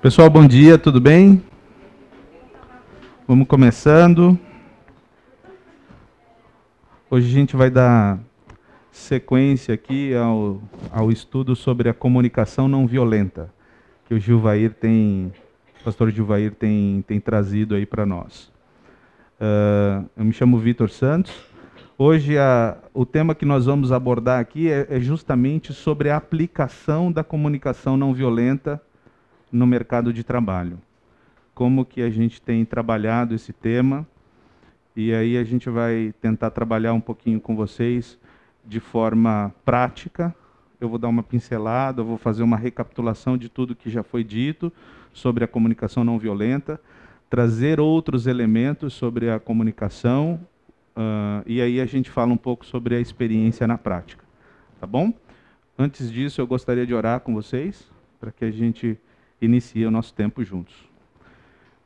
Pessoal, 0.00 0.30
bom 0.30 0.46
dia, 0.46 0.78
tudo 0.78 1.00
bem? 1.00 1.42
Vamos 3.26 3.48
começando. 3.48 4.38
Hoje 7.10 7.26
a 7.26 7.32
gente 7.32 7.56
vai 7.56 7.68
dar 7.68 8.20
sequência 8.92 9.74
aqui 9.74 10.14
ao, 10.14 10.62
ao 10.92 11.10
estudo 11.10 11.56
sobre 11.56 11.88
a 11.88 11.92
comunicação 11.92 12.68
não 12.68 12.86
violenta, 12.86 13.52
que 14.06 14.14
o 14.14 14.20
Gilvair 14.20 14.72
tem, 14.72 15.32
o 15.80 15.84
pastor 15.84 16.12
Gilvair 16.12 16.54
tem, 16.54 17.02
tem 17.04 17.18
trazido 17.18 17.74
aí 17.74 17.84
para 17.84 18.06
nós. 18.06 18.52
Uh, 19.40 20.08
eu 20.16 20.24
me 20.24 20.32
chamo 20.32 20.58
Vitor 20.58 20.90
Santos. 20.90 21.34
Hoje 21.98 22.38
a, 22.38 22.76
o 22.94 23.04
tema 23.04 23.34
que 23.34 23.44
nós 23.44 23.66
vamos 23.66 23.90
abordar 23.90 24.38
aqui 24.38 24.70
é, 24.70 24.86
é 24.88 25.00
justamente 25.00 25.72
sobre 25.72 26.08
a 26.08 26.16
aplicação 26.16 27.10
da 27.10 27.24
comunicação 27.24 27.96
não 27.96 28.14
violenta 28.14 28.80
no 29.50 29.66
mercado 29.66 30.12
de 30.12 30.22
trabalho. 30.22 30.78
Como 31.54 31.84
que 31.84 32.02
a 32.02 32.10
gente 32.10 32.40
tem 32.40 32.64
trabalhado 32.64 33.34
esse 33.34 33.52
tema 33.52 34.06
e 34.94 35.14
aí 35.14 35.36
a 35.36 35.44
gente 35.44 35.70
vai 35.70 36.12
tentar 36.20 36.50
trabalhar 36.50 36.92
um 36.92 37.00
pouquinho 37.00 37.40
com 37.40 37.54
vocês 37.54 38.18
de 38.64 38.80
forma 38.80 39.54
prática. 39.64 40.34
Eu 40.80 40.88
vou 40.88 40.98
dar 40.98 41.08
uma 41.08 41.22
pincelada, 41.22 42.00
eu 42.00 42.04
vou 42.04 42.18
fazer 42.18 42.42
uma 42.42 42.56
recapitulação 42.56 43.36
de 43.36 43.48
tudo 43.48 43.76
que 43.76 43.90
já 43.90 44.02
foi 44.02 44.22
dito 44.24 44.72
sobre 45.12 45.44
a 45.44 45.48
comunicação 45.48 46.04
não 46.04 46.18
violenta, 46.18 46.80
trazer 47.30 47.80
outros 47.80 48.26
elementos 48.26 48.92
sobre 48.92 49.30
a 49.30 49.38
comunicação 49.38 50.40
uh, 50.96 51.42
e 51.46 51.60
aí 51.60 51.80
a 51.80 51.86
gente 51.86 52.10
fala 52.10 52.32
um 52.32 52.36
pouco 52.36 52.66
sobre 52.66 52.96
a 52.96 53.00
experiência 53.00 53.66
na 53.66 53.78
prática, 53.78 54.24
tá 54.80 54.86
bom? 54.86 55.12
Antes 55.78 56.10
disso, 56.10 56.40
eu 56.40 56.46
gostaria 56.46 56.84
de 56.86 56.92
orar 56.92 57.20
com 57.20 57.34
vocês 57.34 57.88
para 58.18 58.32
que 58.32 58.44
a 58.44 58.50
gente 58.50 58.98
inicie 59.40 59.86
o 59.86 59.90
nosso 59.90 60.12
tempo 60.14 60.42
juntos. 60.44 60.88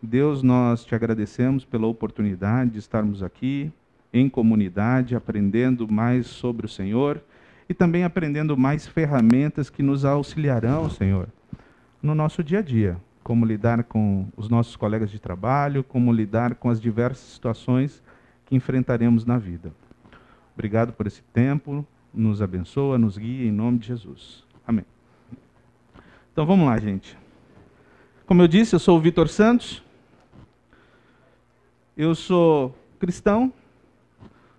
Deus, 0.03 0.43
nós 0.43 0.85
te 0.85 0.95
agradecemos 0.95 1.65
pela 1.65 1.87
oportunidade 1.87 2.73
de 2.73 2.79
estarmos 2.79 3.23
aqui 3.23 3.73
em 4.13 4.29
comunidade, 4.29 5.15
aprendendo 5.15 5.91
mais 5.91 6.27
sobre 6.27 6.67
o 6.67 6.69
Senhor 6.69 7.23
e 7.69 7.73
também 7.73 8.05
aprendendo 8.05 8.57
mais 8.57 8.87
ferramentas 8.87 9.71
que 9.71 9.83
nos 9.83 10.05
auxiliarão, 10.05 10.91
Senhor, 10.91 11.29
no 12.03 12.15
nosso 12.15 12.43
dia 12.43 12.59
a 12.59 12.63
dia. 12.63 12.97
Como 13.23 13.47
lidar 13.47 13.85
com 13.85 14.27
os 14.37 14.49
nossos 14.49 14.75
colegas 14.75 15.09
de 15.09 15.21
trabalho, 15.21 15.85
como 15.85 16.13
lidar 16.13 16.57
com 16.57 16.69
as 16.69 16.81
diversas 16.81 17.25
situações 17.25 18.03
que 18.45 18.57
enfrentaremos 18.57 19.25
na 19.25 19.39
vida. 19.39 19.73
Obrigado 20.55 20.93
por 20.93 21.07
esse 21.07 21.23
tempo, 21.33 21.87
nos 22.13 22.43
abençoa, 22.43 22.99
nos 22.99 23.17
guia 23.17 23.47
em 23.47 23.53
nome 23.53 23.79
de 23.79 23.87
Jesus. 23.87 24.45
Amém. 24.67 24.85
Então 26.33 26.45
vamos 26.45 26.67
lá, 26.67 26.77
gente. 26.79 27.22
Como 28.33 28.41
eu 28.41 28.49
disse, 28.49 28.75
eu 28.75 28.79
sou 28.79 28.97
o 28.97 29.01
Vitor 29.01 29.29
Santos. 29.29 29.83
Eu 31.95 32.15
sou 32.15 32.75
cristão, 32.99 33.53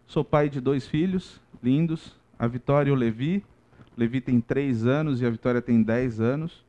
Sou 0.05 0.23
pai 0.23 0.47
de 0.47 0.61
dois 0.61 0.87
filhos 0.87 1.41
lindos, 1.59 2.15
a 2.37 2.45
Vitória 2.45 2.91
e 2.91 2.93
o 2.93 2.95
Levi. 2.95 3.43
O 3.97 3.99
Levi 3.99 4.21
tem 4.21 4.39
três 4.39 4.85
anos 4.85 5.21
e 5.21 5.25
a 5.25 5.29
Vitória 5.31 5.59
tem 5.59 5.81
dez 5.81 6.21
anos. 6.21 6.63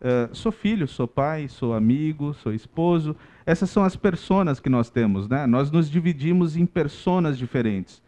Uh, 0.00 0.32
sou 0.32 0.52
filho, 0.52 0.86
sou 0.86 1.08
pai, 1.08 1.48
sou 1.48 1.74
amigo, 1.74 2.32
sou 2.32 2.54
esposo. 2.54 3.16
Essas 3.44 3.68
são 3.68 3.82
as 3.82 3.96
personas 3.96 4.60
que 4.60 4.68
nós 4.68 4.88
temos, 4.88 5.26
né? 5.26 5.48
Nós 5.48 5.68
nos 5.72 5.90
dividimos 5.90 6.56
em 6.56 6.64
personas 6.64 7.36
diferentes. 7.36 8.00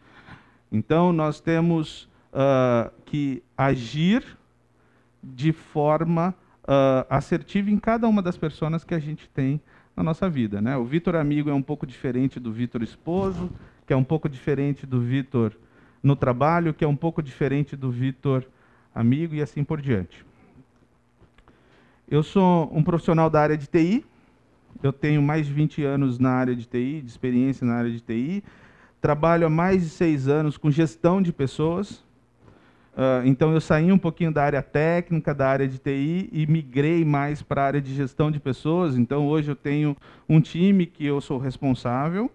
Então 0.71 1.11
nós 1.11 1.41
temos 1.41 2.07
uh, 2.31 2.89
que 3.03 3.43
agir 3.57 4.25
de 5.21 5.51
forma 5.51 6.33
uh, 6.65 7.05
assertiva 7.09 7.69
em 7.69 7.77
cada 7.77 8.07
uma 8.07 8.21
das 8.21 8.37
personas 8.37 8.83
que 8.83 8.93
a 8.93 8.99
gente 8.99 9.29
tem 9.29 9.61
na 9.95 10.03
nossa 10.03 10.29
vida, 10.29 10.61
né? 10.61 10.75
O 10.75 10.83
Vitor 10.83 11.15
amigo 11.15 11.49
é 11.49 11.53
um 11.53 11.61
pouco 11.61 11.87
diferente 11.87 12.39
do 12.39 12.51
Vitor 12.51 12.83
esposo, 12.83 13.49
que 13.87 13.93
é 13.93 13.95
um 13.95 14.03
pouco 14.03 14.27
diferente 14.27 14.85
do 14.85 14.99
Vitor 14.99 15.53
no 16.03 16.15
trabalho, 16.15 16.73
que 16.73 16.83
é 16.83 16.87
um 16.87 16.95
pouco 16.95 17.23
diferente 17.23 17.75
do 17.75 17.89
Vitor 17.89 18.45
amigo 18.93 19.33
e 19.35 19.41
assim 19.41 19.63
por 19.63 19.81
diante. 19.81 20.25
Eu 22.07 22.21
sou 22.21 22.69
um 22.73 22.83
profissional 22.83 23.29
da 23.29 23.41
área 23.41 23.57
de 23.57 23.67
TI, 23.67 24.05
eu 24.83 24.93
tenho 24.93 25.21
mais 25.21 25.47
de 25.47 25.53
20 25.53 25.83
anos 25.83 26.19
na 26.19 26.31
área 26.31 26.55
de 26.55 26.65
TI, 26.65 27.01
de 27.01 27.09
experiência 27.09 27.65
na 27.65 27.73
área 27.73 27.89
de 27.89 27.99
TI, 27.99 28.43
trabalho 29.01 29.47
há 29.47 29.49
mais 29.49 29.81
de 29.81 29.89
seis 29.89 30.27
anos 30.27 30.57
com 30.57 30.69
gestão 30.69 31.21
de 31.21 31.33
pessoas, 31.33 32.04
Uh, 32.95 33.27
então 33.27 33.53
eu 33.53 33.59
saí 33.59 33.91
um 33.91 33.97
pouquinho 33.97 34.31
da 34.31 34.41
área 34.41 34.61
técnica, 34.61 35.33
da 35.33 35.49
área 35.49 35.67
de 35.67 35.77
TI 35.77 36.29
e 36.31 36.47
migrei 36.47 37.03
mais 37.03 37.41
para 37.41 37.61
a 37.61 37.65
área 37.65 37.81
de 37.81 37.93
gestão 37.93 38.31
de 38.31 38.39
pessoas. 38.39 38.97
Então 38.97 39.27
hoje 39.27 39.51
eu 39.51 39.55
tenho 39.55 39.97
um 40.29 40.39
time 40.39 40.85
que 40.85 41.05
eu 41.05 41.19
sou 41.19 41.37
responsável. 41.37 42.31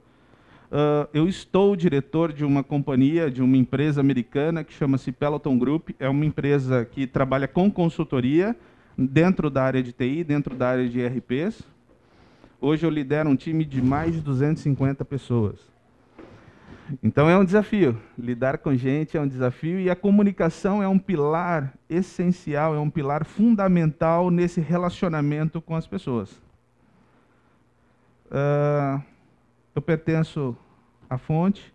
Uh, 0.71 1.09
eu 1.15 1.27
estou 1.27 1.75
diretor 1.75 2.31
de 2.31 2.45
uma 2.45 2.63
companhia, 2.63 3.31
de 3.31 3.43
uma 3.43 3.57
empresa 3.57 4.03
americana 4.03 4.63
que 4.63 4.73
chama-se 4.75 5.11
Peloton 5.11 5.59
Group. 5.59 5.91
É 5.99 6.09
uma 6.09 6.27
empresa 6.27 6.85
que 6.85 7.07
trabalha 7.07 7.49
com 7.49 7.71
consultoria 7.71 8.55
dentro 8.97 9.49
da 9.49 9.65
área 9.65 9.83
de 9.83 9.93
TI, 9.93 10.23
dentro 10.23 10.55
da 10.55 10.69
área 10.69 10.87
de 10.87 11.01
ERPs. 11.01 11.63
Hoje 12.61 12.85
eu 12.85 12.91
lidero 12.91 13.31
um 13.31 13.37
time 13.37 13.65
de 13.65 13.81
mais 13.81 14.13
de 14.13 14.21
250 14.21 15.07
pessoas. 15.07 15.70
Então 17.03 17.29
é 17.29 17.39
um 17.39 17.45
desafio. 17.45 17.97
Lidar 18.19 18.59
com 18.59 18.75
gente 18.75 19.17
é 19.17 19.21
um 19.21 19.29
desafio 19.29 19.79
e 19.79 19.89
a 19.89 19.97
comunicação 19.97 20.83
é 20.83 20.89
um 20.89 20.99
pilar 20.99 21.75
essencial, 21.89 22.75
é 22.75 22.79
um 22.79 22.91
pilar 22.91 23.25
fundamental 23.25 24.31
nesse 24.31 24.61
relacionamento 24.61 25.61
com 25.61 25.77
as 25.77 25.87
pessoas. 25.87 26.31
Uh, 28.27 29.03
eu 29.75 29.83
pertenço 29.83 30.57
à 31.09 31.19
Fonte, 31.19 31.73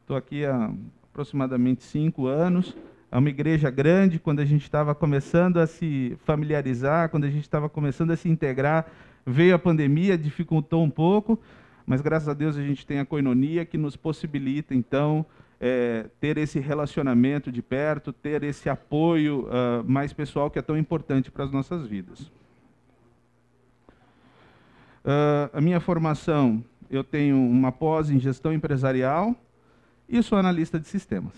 estou 0.00 0.16
aqui 0.16 0.44
há 0.44 0.70
aproximadamente 1.04 1.82
cinco 1.82 2.26
anos. 2.26 2.76
É 3.10 3.18
uma 3.18 3.28
igreja 3.28 3.70
grande, 3.70 4.18
quando 4.18 4.40
a 4.40 4.44
gente 4.44 4.62
estava 4.62 4.94
começando 4.94 5.58
a 5.58 5.66
se 5.66 6.16
familiarizar, 6.24 7.08
quando 7.08 7.24
a 7.24 7.30
gente 7.30 7.44
estava 7.44 7.68
começando 7.68 8.10
a 8.10 8.16
se 8.16 8.28
integrar, 8.28 8.86
veio 9.24 9.54
a 9.54 9.58
pandemia, 9.58 10.18
dificultou 10.18 10.82
um 10.82 10.90
pouco, 10.90 11.38
mas 11.86 12.00
graças 12.00 12.28
a 12.28 12.34
Deus 12.34 12.56
a 12.56 12.62
gente 12.62 12.84
tem 12.84 12.98
a 12.98 13.06
coinonia 13.06 13.64
que 13.64 13.78
nos 13.78 13.96
possibilita, 13.96 14.74
então, 14.74 15.24
é, 15.60 16.06
ter 16.20 16.36
esse 16.36 16.58
relacionamento 16.58 17.50
de 17.50 17.62
perto, 17.62 18.12
ter 18.12 18.42
esse 18.42 18.68
apoio 18.68 19.46
uh, 19.46 19.84
mais 19.88 20.12
pessoal 20.12 20.50
que 20.50 20.58
é 20.58 20.62
tão 20.62 20.76
importante 20.76 21.30
para 21.30 21.44
as 21.44 21.50
nossas 21.50 21.86
vidas. 21.86 22.20
Uh, 25.04 25.48
a 25.52 25.60
minha 25.60 25.78
formação 25.78 26.62
eu 26.90 27.04
tenho 27.04 27.36
uma 27.36 27.72
pós 27.72 28.10
em 28.10 28.18
gestão 28.18 28.52
empresarial 28.52 29.34
e 30.08 30.22
sou 30.22 30.36
analista 30.38 30.78
de 30.78 30.88
sistemas. 30.88 31.34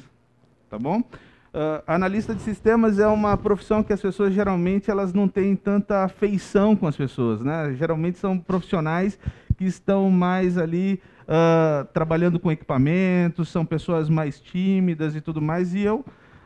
Tá 0.69 0.79
bom? 0.79 1.01
Uh, 1.01 1.83
analista 1.87 2.35
de 2.35 2.43
sistemas 2.43 2.99
é 2.99 3.07
uma 3.07 3.37
profissão 3.37 3.83
que 3.83 3.93
as 3.93 4.01
pessoas 4.01 4.35
geralmente 4.35 4.91
elas 4.91 5.15
não 5.15 5.27
têm 5.27 5.57
tanta 5.57 6.05
afeição 6.05 6.77
com 6.77 6.87
as 6.87 6.97
pessoas, 6.97 7.41
né? 7.41 7.75
Geralmente 7.75 8.19
são 8.19 8.39
profissionais 8.39 9.19
que 9.59 9.65
estão 9.65 10.09
mais 10.09 10.57
ali 10.57 11.01
uh, 11.25 11.85
trabalhando 11.93 12.39
com 12.39 12.51
equipamentos, 12.51 13.49
são 13.49 13.67
pessoas 13.67 14.09
mais 14.09 14.41
tímidas 14.41 15.17
e 15.17 15.21
tudo 15.21 15.43
mais. 15.43 15.75
E 15.75 15.81
eu 15.81 16.05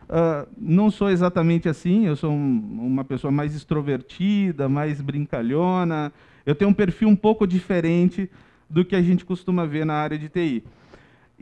uh, 0.08 0.48
não 0.56 0.90
sou 0.90 1.10
exatamente 1.10 1.68
assim. 1.68 2.06
Eu 2.06 2.16
sou 2.16 2.32
um, 2.32 2.78
uma 2.80 3.04
pessoa 3.04 3.30
mais 3.30 3.54
extrovertida, 3.54 4.66
mais 4.66 5.02
brincalhona. 5.02 6.10
Eu 6.46 6.54
tenho 6.54 6.70
um 6.70 6.74
perfil 6.74 7.08
um 7.08 7.14
pouco 7.14 7.46
diferente 7.46 8.30
do 8.68 8.82
que 8.82 8.96
a 8.96 9.02
gente 9.02 9.26
costuma 9.26 9.66
ver 9.66 9.84
na 9.84 9.94
área 9.94 10.18
de 10.18 10.30
TI. 10.30 10.64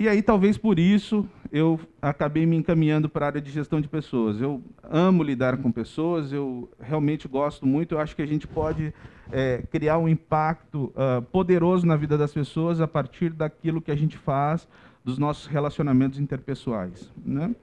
E 0.00 0.08
aí, 0.08 0.22
talvez 0.22 0.56
por 0.56 0.78
isso, 0.78 1.28
eu 1.52 1.78
acabei 2.00 2.46
me 2.46 2.56
encaminhando 2.56 3.06
para 3.06 3.26
a 3.26 3.28
área 3.28 3.40
de 3.42 3.50
gestão 3.50 3.82
de 3.82 3.86
pessoas. 3.86 4.40
Eu 4.40 4.62
amo 4.82 5.22
lidar 5.22 5.58
com 5.58 5.70
pessoas, 5.70 6.32
eu 6.32 6.70
realmente 6.80 7.28
gosto 7.28 7.66
muito. 7.66 7.94
Eu 7.94 8.00
acho 8.00 8.16
que 8.16 8.22
a 8.22 8.26
gente 8.26 8.46
pode 8.46 8.94
é, 9.30 9.62
criar 9.70 9.98
um 9.98 10.08
impacto 10.08 10.90
uh, 10.96 11.20
poderoso 11.30 11.86
na 11.86 11.96
vida 11.96 12.16
das 12.16 12.32
pessoas 12.32 12.80
a 12.80 12.88
partir 12.88 13.28
daquilo 13.28 13.82
que 13.82 13.90
a 13.90 13.94
gente 13.94 14.16
faz, 14.16 14.66
dos 15.04 15.18
nossos 15.18 15.44
relacionamentos 15.44 16.18
interpessoais. 16.18 17.12
Né? 17.22 17.54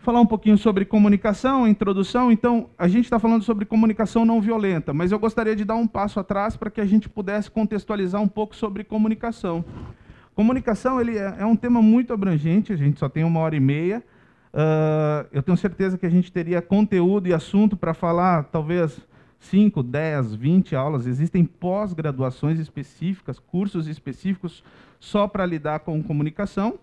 falar 0.00 0.20
um 0.20 0.26
pouquinho 0.26 0.58
sobre 0.58 0.84
comunicação, 0.84 1.66
introdução. 1.66 2.30
Então, 2.30 2.68
a 2.76 2.88
gente 2.88 3.04
está 3.04 3.18
falando 3.18 3.44
sobre 3.44 3.64
comunicação 3.64 4.24
não 4.24 4.40
violenta, 4.40 4.92
mas 4.92 5.12
eu 5.12 5.18
gostaria 5.18 5.54
de 5.54 5.64
dar 5.64 5.76
um 5.76 5.86
passo 5.86 6.18
atrás 6.18 6.56
para 6.56 6.70
que 6.70 6.80
a 6.80 6.84
gente 6.84 7.08
pudesse 7.08 7.50
contextualizar 7.50 8.20
um 8.20 8.28
pouco 8.28 8.54
sobre 8.54 8.82
comunicação. 8.82 9.64
Comunicação 10.34 11.00
ele 11.00 11.18
é, 11.18 11.36
é 11.40 11.46
um 11.46 11.56
tema 11.56 11.82
muito 11.82 12.12
abrangente, 12.12 12.72
a 12.72 12.76
gente 12.76 12.98
só 12.98 13.08
tem 13.08 13.22
uma 13.22 13.40
hora 13.40 13.54
e 13.54 13.60
meia. 13.60 14.02
Uh, 14.52 15.28
eu 15.32 15.42
tenho 15.42 15.56
certeza 15.56 15.98
que 15.98 16.06
a 16.06 16.10
gente 16.10 16.32
teria 16.32 16.60
conteúdo 16.62 17.26
e 17.28 17.34
assunto 17.34 17.76
para 17.76 17.92
falar, 17.92 18.44
talvez 18.44 19.00
5, 19.40 19.82
10, 19.82 20.34
20 20.34 20.74
aulas. 20.74 21.06
Existem 21.06 21.44
pós-graduações 21.44 22.58
específicas, 22.58 23.38
cursos 23.38 23.86
específicos 23.86 24.64
só 24.98 25.26
para 25.26 25.44
lidar 25.44 25.80
com 25.80 26.02
comunicação. 26.02 26.78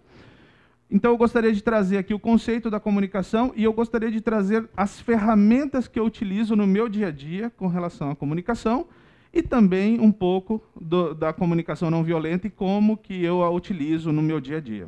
Então, 0.91 1.11
eu 1.11 1.17
gostaria 1.17 1.53
de 1.53 1.61
trazer 1.61 1.97
aqui 1.97 2.13
o 2.13 2.19
conceito 2.19 2.69
da 2.69 2.79
comunicação 2.79 3.53
e 3.55 3.63
eu 3.63 3.73
gostaria 3.73 4.11
de 4.11 4.21
trazer 4.21 4.67
as 4.75 4.99
ferramentas 4.99 5.87
que 5.87 5.99
eu 5.99 6.05
utilizo 6.05 6.55
no 6.55 6.65
meu 6.65 6.89
dia 6.89 7.07
a 7.07 7.11
dia 7.11 7.51
com 7.51 7.67
relação 7.67 8.09
à 8.09 8.15
comunicação 8.15 8.87
e 9.33 9.41
também 9.41 9.99
um 9.99 10.11
pouco 10.11 10.61
do, 10.79 11.13
da 11.13 11.31
comunicação 11.31 11.91
não 11.91 12.03
violenta 12.03 12.47
e 12.47 12.49
como 12.49 12.97
que 12.97 13.23
eu 13.23 13.43
a 13.43 13.49
utilizo 13.49 14.11
no 14.11 14.21
meu 14.21 14.39
dia 14.39 14.57
a 14.57 14.61
dia. 14.61 14.87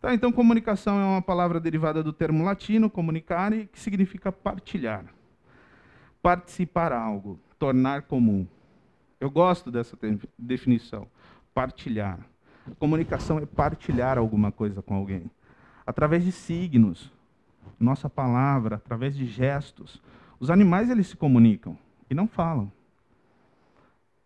Tá, 0.00 0.14
então, 0.14 0.30
comunicação 0.30 1.00
é 1.00 1.04
uma 1.04 1.22
palavra 1.22 1.58
derivada 1.58 2.02
do 2.02 2.12
termo 2.12 2.44
latino, 2.44 2.90
comunicare, 2.90 3.68
que 3.72 3.80
significa 3.80 4.30
partilhar, 4.30 5.04
participar 6.22 6.92
algo, 6.92 7.40
tornar 7.58 8.02
comum. 8.02 8.46
Eu 9.18 9.30
gosto 9.30 9.70
dessa 9.70 9.96
definição, 10.38 11.06
partilhar. 11.54 12.20
Comunicação 12.78 13.38
é 13.38 13.46
partilhar 13.46 14.18
alguma 14.18 14.52
coisa 14.52 14.82
com 14.82 14.94
alguém. 14.94 15.30
Através 15.86 16.24
de 16.24 16.32
signos, 16.32 17.10
nossa 17.78 18.10
palavra, 18.10 18.76
através 18.76 19.16
de 19.16 19.26
gestos. 19.26 20.02
Os 20.38 20.50
animais 20.50 20.90
eles 20.90 21.06
se 21.06 21.16
comunicam 21.16 21.78
e 22.10 22.14
não 22.14 22.26
falam. 22.26 22.70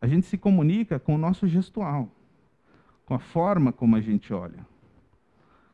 A 0.00 0.06
gente 0.06 0.26
se 0.26 0.38
comunica 0.38 0.99
com 0.99 1.14
o 1.14 1.19
nosso 1.19 1.47
gestual, 1.47 2.08
com 3.05 3.14
a 3.14 3.19
forma 3.19 3.73
como 3.73 3.97
a 3.97 4.00
gente 4.00 4.32
olha, 4.32 4.67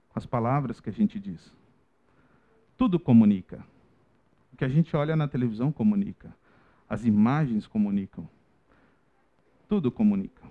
com 0.08 0.18
as 0.18 0.26
palavras 0.26 0.80
que 0.80 0.90
a 0.90 0.92
gente 0.92 1.18
diz. 1.20 1.52
Tudo 2.76 2.98
comunica. 2.98 3.64
O 4.52 4.56
que 4.56 4.64
a 4.64 4.68
gente 4.68 4.96
olha 4.96 5.14
na 5.14 5.28
televisão 5.28 5.70
comunica. 5.70 6.34
As 6.88 7.04
imagens 7.04 7.66
comunicam. 7.66 8.28
Tudo 9.68 9.90
comunica. 9.90 10.42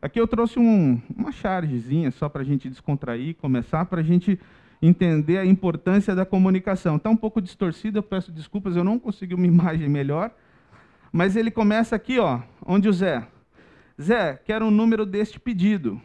Aqui 0.00 0.20
eu 0.20 0.26
trouxe 0.26 0.58
um, 0.58 1.00
uma 1.16 1.30
chargezinha 1.30 2.10
só 2.10 2.28
para 2.28 2.42
a 2.42 2.44
gente 2.44 2.68
descontrair, 2.68 3.36
começar, 3.36 3.84
para 3.84 4.00
a 4.00 4.04
gente 4.04 4.38
entender 4.82 5.38
a 5.38 5.46
importância 5.46 6.12
da 6.12 6.26
comunicação. 6.26 6.96
Está 6.96 7.08
um 7.08 7.16
pouco 7.16 7.40
distorcido, 7.40 7.98
eu 7.98 8.02
peço 8.02 8.32
desculpas, 8.32 8.74
eu 8.74 8.82
não 8.82 8.98
consegui 8.98 9.34
uma 9.34 9.46
imagem 9.48 9.88
melhor. 9.88 10.34
Mas 11.12 11.36
ele 11.36 11.50
começa 11.50 11.94
aqui, 11.94 12.18
ó, 12.18 12.40
onde 12.64 12.88
o 12.88 12.92
Zé. 12.92 13.28
Zé, 14.00 14.40
quero 14.46 14.64
um 14.64 14.70
número 14.70 15.04
deste 15.04 15.38
pedido. 15.38 16.00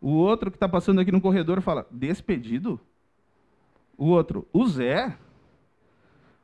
O 0.00 0.10
outro 0.10 0.50
que 0.50 0.56
está 0.56 0.68
passando 0.68 1.00
aqui 1.00 1.12
no 1.12 1.20
corredor 1.20 1.60
fala, 1.60 1.86
despedido? 1.88 2.80
O 3.96 4.06
outro, 4.06 4.48
o 4.52 4.66
Zé? 4.66 5.16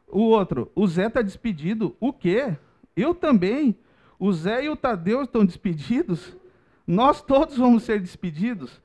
O 0.07 0.21
outro, 0.21 0.71
o 0.73 0.87
Zé 0.87 1.09
está 1.09 1.21
despedido? 1.21 1.97
O 1.99 2.13
quê? 2.13 2.57
Eu 2.97 3.13
também. 3.13 3.77
O 4.19 4.33
Zé 4.33 4.65
e 4.65 4.69
o 4.69 4.77
Tadeu 4.77 5.23
estão 5.23 5.45
despedidos? 5.45 6.37
Nós 6.87 7.21
todos 7.21 7.57
vamos 7.57 7.83
ser 7.83 8.01
despedidos? 8.01 8.81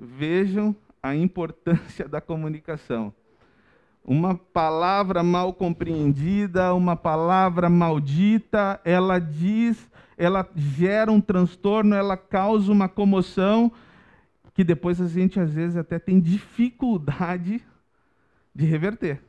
Vejam 0.00 0.74
a 1.02 1.14
importância 1.14 2.08
da 2.08 2.20
comunicação. 2.20 3.12
Uma 4.04 4.34
palavra 4.34 5.22
mal 5.22 5.54
compreendida, 5.54 6.74
uma 6.74 6.94
palavra 6.94 7.70
maldita, 7.70 8.80
ela 8.84 9.18
diz, 9.18 9.90
ela 10.16 10.46
gera 10.54 11.10
um 11.10 11.20
transtorno, 11.20 11.94
ela 11.94 12.16
causa 12.16 12.70
uma 12.70 12.88
comoção 12.88 13.72
que 14.52 14.62
depois 14.62 15.00
a 15.00 15.08
gente 15.08 15.40
às 15.40 15.52
vezes 15.52 15.76
até 15.76 15.98
tem 15.98 16.20
dificuldade 16.20 17.64
de 18.54 18.64
reverter 18.66 19.20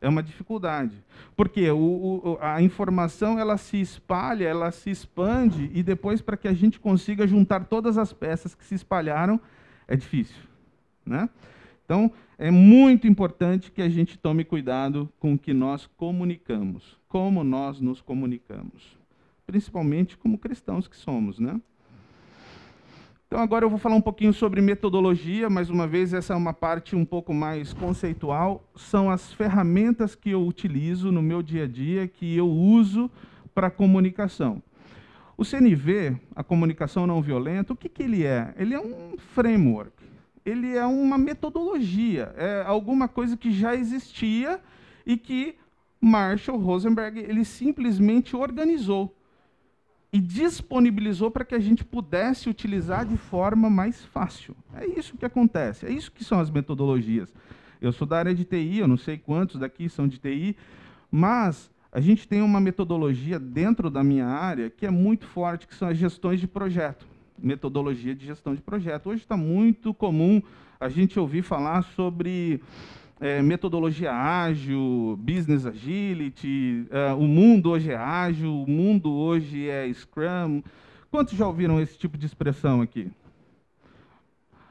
é 0.00 0.08
uma 0.08 0.22
dificuldade. 0.22 1.02
Porque 1.36 1.70
o, 1.70 1.78
o, 1.78 2.38
a 2.40 2.62
informação 2.62 3.38
ela 3.38 3.56
se 3.56 3.80
espalha, 3.80 4.46
ela 4.46 4.70
se 4.70 4.90
expande, 4.90 5.70
e 5.74 5.82
depois, 5.82 6.20
para 6.20 6.36
que 6.36 6.48
a 6.48 6.52
gente 6.52 6.78
consiga 6.78 7.26
juntar 7.26 7.64
todas 7.64 7.98
as 7.98 8.12
peças 8.12 8.54
que 8.54 8.64
se 8.64 8.74
espalharam, 8.74 9.40
é 9.86 9.96
difícil. 9.96 10.42
Né? 11.04 11.28
Então, 11.88 12.12
é 12.36 12.50
muito 12.50 13.08
importante 13.08 13.72
que 13.72 13.80
a 13.80 13.88
gente 13.88 14.18
tome 14.18 14.44
cuidado 14.44 15.10
com 15.18 15.32
o 15.32 15.38
que 15.38 15.54
nós 15.54 15.86
comunicamos, 15.96 16.98
como 17.08 17.42
nós 17.42 17.80
nos 17.80 18.02
comunicamos, 18.02 18.98
principalmente 19.46 20.14
como 20.14 20.36
cristãos 20.36 20.86
que 20.86 20.94
somos. 20.94 21.38
Né? 21.38 21.58
Então, 23.26 23.40
agora 23.40 23.64
eu 23.64 23.70
vou 23.70 23.78
falar 23.78 23.94
um 23.94 24.02
pouquinho 24.02 24.34
sobre 24.34 24.60
metodologia. 24.60 25.48
Mais 25.48 25.70
uma 25.70 25.86
vez, 25.86 26.12
essa 26.12 26.34
é 26.34 26.36
uma 26.36 26.52
parte 26.52 26.94
um 26.94 27.06
pouco 27.06 27.32
mais 27.32 27.72
conceitual. 27.72 28.62
São 28.76 29.10
as 29.10 29.32
ferramentas 29.32 30.14
que 30.14 30.28
eu 30.28 30.46
utilizo 30.46 31.10
no 31.10 31.22
meu 31.22 31.42
dia 31.42 31.64
a 31.64 31.66
dia, 31.66 32.06
que 32.06 32.36
eu 32.36 32.50
uso 32.50 33.10
para 33.54 33.70
comunicação. 33.70 34.62
O 35.38 35.44
CNV, 35.44 36.18
a 36.36 36.44
comunicação 36.44 37.06
não 37.06 37.22
violenta, 37.22 37.72
o 37.72 37.76
que, 37.76 37.88
que 37.88 38.02
ele 38.02 38.26
é? 38.26 38.52
Ele 38.58 38.74
é 38.74 38.78
um 38.78 39.16
framework, 39.16 40.04
ele 40.48 40.76
é 40.76 40.86
uma 40.86 41.18
metodologia, 41.18 42.32
é 42.36 42.62
alguma 42.66 43.06
coisa 43.06 43.36
que 43.36 43.52
já 43.52 43.74
existia 43.74 44.60
e 45.04 45.16
que 45.16 45.56
Marshall 46.00 46.58
Rosenberg 46.58 47.18
ele 47.18 47.44
simplesmente 47.44 48.34
organizou 48.34 49.14
e 50.12 50.20
disponibilizou 50.20 51.30
para 51.30 51.44
que 51.44 51.54
a 51.54 51.58
gente 51.58 51.84
pudesse 51.84 52.48
utilizar 52.48 53.04
de 53.04 53.16
forma 53.16 53.68
mais 53.68 54.04
fácil. 54.06 54.56
É 54.74 54.86
isso 54.86 55.16
que 55.16 55.26
acontece, 55.26 55.84
é 55.84 55.90
isso 55.90 56.10
que 56.10 56.24
são 56.24 56.40
as 56.40 56.50
metodologias. 56.50 57.32
Eu 57.80 57.92
sou 57.92 58.06
da 58.06 58.18
área 58.18 58.34
de 58.34 58.44
TI, 58.44 58.78
eu 58.78 58.88
não 58.88 58.96
sei 58.96 59.18
quantos 59.18 59.60
daqui 59.60 59.88
são 59.88 60.08
de 60.08 60.18
TI, 60.18 60.56
mas 61.10 61.70
a 61.92 62.00
gente 62.00 62.26
tem 62.26 62.40
uma 62.42 62.60
metodologia 62.60 63.38
dentro 63.38 63.90
da 63.90 64.02
minha 64.02 64.26
área 64.26 64.70
que 64.70 64.86
é 64.86 64.90
muito 64.90 65.26
forte, 65.26 65.66
que 65.66 65.74
são 65.74 65.88
as 65.88 65.98
gestões 65.98 66.40
de 66.40 66.48
projeto. 66.48 67.06
Metodologia 67.40 68.14
de 68.14 68.26
gestão 68.26 68.54
de 68.54 68.60
projeto. 68.60 69.10
Hoje 69.10 69.22
está 69.22 69.36
muito 69.36 69.94
comum 69.94 70.42
a 70.80 70.88
gente 70.88 71.18
ouvir 71.18 71.42
falar 71.42 71.82
sobre 71.82 72.60
é, 73.20 73.42
metodologia 73.42 74.12
ágil, 74.12 75.18
business 75.20 75.66
agility, 75.66 76.86
é, 76.90 77.12
o 77.12 77.22
mundo 77.22 77.70
hoje 77.70 77.90
é 77.90 77.96
ágil, 77.96 78.62
o 78.62 78.70
mundo 78.70 79.12
hoje 79.12 79.68
é 79.68 79.92
Scrum. 79.92 80.62
Quantos 81.10 81.34
já 81.34 81.46
ouviram 81.46 81.80
esse 81.80 81.98
tipo 81.98 82.16
de 82.18 82.26
expressão 82.26 82.80
aqui? 82.80 83.10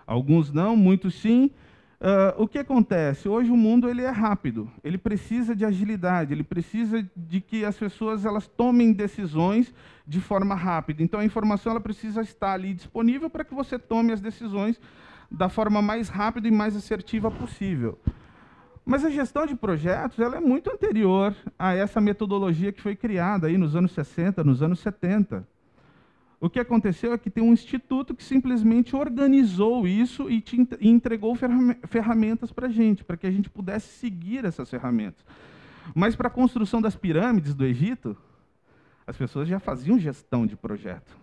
Alguns 0.06 0.52
não, 0.52 0.76
muitos 0.76 1.16
sim. 1.16 1.52
Uh, 2.00 2.44
o 2.44 2.48
que 2.48 2.60
acontece? 2.60 3.28
Hoje 3.28 3.50
o 3.50 3.58
mundo 3.58 3.90
ele 3.90 4.04
é 4.04 4.10
rápido, 4.12 4.70
ele 4.84 5.00
precisa 5.00 5.56
de 5.56 5.66
agilidade, 5.66 6.32
ele 6.32 6.44
precisa 6.44 7.04
de 7.16 7.42
que 7.42 7.66
as 7.66 7.76
pessoas 7.76 8.24
elas 8.24 8.48
tomem 8.48 8.94
decisões 8.94 9.74
de 10.06 10.22
forma 10.22 10.54
rápida. 10.54 11.02
Então 11.02 11.20
a 11.20 11.26
informação 11.26 11.72
ela 11.72 11.82
precisa 11.82 12.22
estar 12.22 12.54
ali 12.54 12.76
disponível 12.76 13.32
para 13.32 13.44
que 13.44 13.56
você 13.56 13.80
tome 13.80 14.14
as 14.14 14.22
decisões 14.22 14.80
da 15.30 15.50
forma 15.50 15.82
mais 15.82 16.08
rápida 16.08 16.48
e 16.48 16.52
mais 16.52 16.76
assertiva 16.76 17.32
possível. 17.32 17.98
Mas 18.86 19.04
a 19.04 19.10
gestão 19.10 19.48
de 19.48 19.56
projetos 19.56 20.20
ela 20.20 20.38
é 20.38 20.40
muito 20.40 20.72
anterior 20.72 21.36
a 21.58 21.74
essa 21.74 22.00
metodologia 22.00 22.72
que 22.72 22.82
foi 22.82 22.96
criada 22.96 23.48
aí 23.48 23.58
nos 23.58 23.76
anos 23.76 23.92
60, 23.92 24.44
nos 24.44 24.62
anos 24.62 24.80
70. 24.80 25.46
O 26.40 26.50
que 26.50 26.60
aconteceu 26.60 27.14
é 27.14 27.18
que 27.18 27.32
tem 27.32 27.44
um 27.44 27.52
instituto 27.54 28.14
que 28.14 28.24
simplesmente 28.24 28.96
organizou 28.96 29.88
isso 29.88 30.30
e, 30.30 30.40
te, 30.40 30.68
e 30.80 30.88
entregou 30.88 31.36
ferramentas 31.88 32.52
para 32.52 32.68
a 32.68 32.70
gente, 32.70 33.04
para 33.04 33.18
que 33.18 33.26
a 33.26 33.32
gente 33.32 33.50
pudesse 33.50 33.88
seguir 33.98 34.46
essas 34.46 34.70
ferramentas. 34.70 35.26
Mas 35.96 36.16
para 36.16 36.28
a 36.28 36.32
construção 36.32 36.80
das 36.80 36.96
pirâmides 36.96 37.56
do 37.56 37.66
Egito, 37.66 38.16
as 39.08 39.18
pessoas 39.18 39.48
já 39.48 39.60
faziam 39.60 39.98
gestão 39.98 40.46
de 40.46 40.56
projeto. 40.56 41.18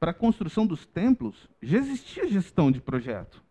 Para 0.00 0.10
a 0.10 0.14
construção 0.14 0.66
dos 0.66 0.84
templos, 0.84 1.48
já 1.62 1.78
existia 1.78 2.26
gestão 2.26 2.72
de 2.72 2.80
projeto. 2.80 3.43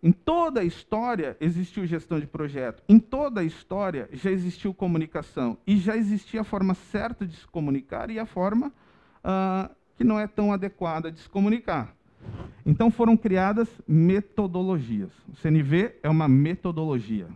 Em 0.00 0.12
toda 0.12 0.60
a 0.60 0.64
história 0.64 1.36
existiu 1.40 1.84
gestão 1.84 2.20
de 2.20 2.26
projeto. 2.26 2.82
Em 2.88 3.00
toda 3.00 3.40
a 3.40 3.44
história 3.44 4.08
já 4.12 4.30
existiu 4.30 4.72
comunicação. 4.72 5.58
E 5.66 5.76
já 5.76 5.96
existia 5.96 6.42
a 6.42 6.44
forma 6.44 6.74
certa 6.74 7.26
de 7.26 7.34
se 7.34 7.46
comunicar 7.48 8.08
e 8.08 8.18
a 8.18 8.26
forma 8.26 8.68
uh, 8.68 9.74
que 9.96 10.04
não 10.04 10.18
é 10.18 10.26
tão 10.28 10.52
adequada 10.52 11.10
de 11.10 11.18
se 11.18 11.28
comunicar. 11.28 11.94
Então 12.64 12.90
foram 12.90 13.16
criadas 13.16 13.68
metodologias. 13.88 15.10
O 15.28 15.34
CNV 15.34 15.96
é 16.02 16.08
uma 16.08 16.28
metodologia 16.28 17.26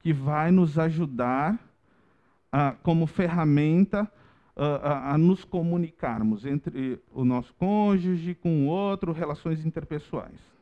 que 0.00 0.12
vai 0.12 0.50
nos 0.50 0.78
ajudar 0.78 1.54
uh, 1.54 2.76
como 2.82 3.06
ferramenta 3.06 4.02
uh, 4.54 4.62
a, 4.82 5.14
a 5.14 5.18
nos 5.18 5.42
comunicarmos 5.42 6.44
entre 6.44 7.00
o 7.14 7.24
nosso 7.24 7.54
cônjuge, 7.54 8.34
com 8.34 8.66
o 8.66 8.66
outro, 8.66 9.10
relações 9.12 9.64
interpessoais 9.64 10.53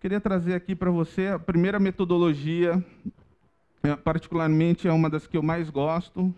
queria 0.00 0.20
trazer 0.20 0.54
aqui 0.54 0.74
para 0.74 0.90
você 0.90 1.28
a 1.28 1.38
primeira 1.38 1.78
metodologia, 1.78 2.84
é, 3.82 3.96
particularmente 3.96 4.86
é 4.88 4.92
uma 4.92 5.08
das 5.08 5.26
que 5.26 5.36
eu 5.36 5.42
mais 5.42 5.70
gosto. 5.70 6.34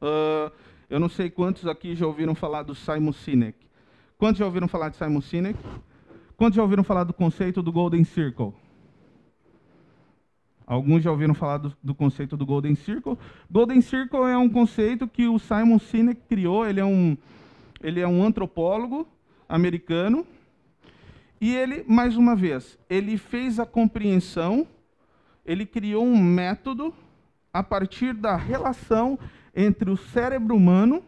Uh, 0.00 0.52
eu 0.88 0.98
não 0.98 1.08
sei 1.08 1.28
quantos 1.30 1.66
aqui 1.66 1.94
já 1.94 2.06
ouviram 2.06 2.34
falar 2.34 2.62
do 2.62 2.74
Simon 2.74 3.12
Sinek. 3.12 3.58
Quantos 4.16 4.38
já 4.38 4.46
ouviram 4.46 4.68
falar 4.68 4.88
de 4.88 4.96
Simon 4.96 5.20
Sinek? 5.20 5.58
Quantos 6.36 6.56
já 6.56 6.62
ouviram 6.62 6.84
falar 6.84 7.04
do 7.04 7.12
conceito 7.12 7.62
do 7.62 7.72
Golden 7.72 8.04
Circle? 8.04 8.52
Alguns 10.66 11.02
já 11.02 11.10
ouviram 11.10 11.34
falar 11.34 11.56
do, 11.56 11.74
do, 11.82 11.94
conceito 11.94 12.36
do 12.36 12.44
Golden 12.44 12.74
Circle. 12.74 13.16
Golden 13.50 13.80
Circle 13.80 14.20
é 14.24 14.36
um 14.36 14.50
conceito 14.50 15.08
que 15.08 15.26
o 15.26 15.38
Simon 15.38 15.78
Sinek 15.78 16.20
criou. 16.28 16.66
Ele 16.66 16.78
é 16.78 16.84
um, 16.84 17.16
ele 17.82 18.00
é 18.00 18.06
um 18.06 18.22
antropólogo 18.22 19.08
americano. 19.48 20.26
E 21.40 21.54
ele, 21.54 21.84
mais 21.86 22.16
uma 22.16 22.34
vez, 22.34 22.78
ele 22.90 23.16
fez 23.16 23.60
a 23.60 23.66
compreensão, 23.66 24.66
ele 25.46 25.64
criou 25.64 26.04
um 26.04 26.22
método 26.22 26.92
a 27.52 27.62
partir 27.62 28.12
da 28.12 28.36
relação 28.36 29.18
entre 29.54 29.90
o 29.90 29.96
cérebro 29.96 30.54
humano 30.54 31.02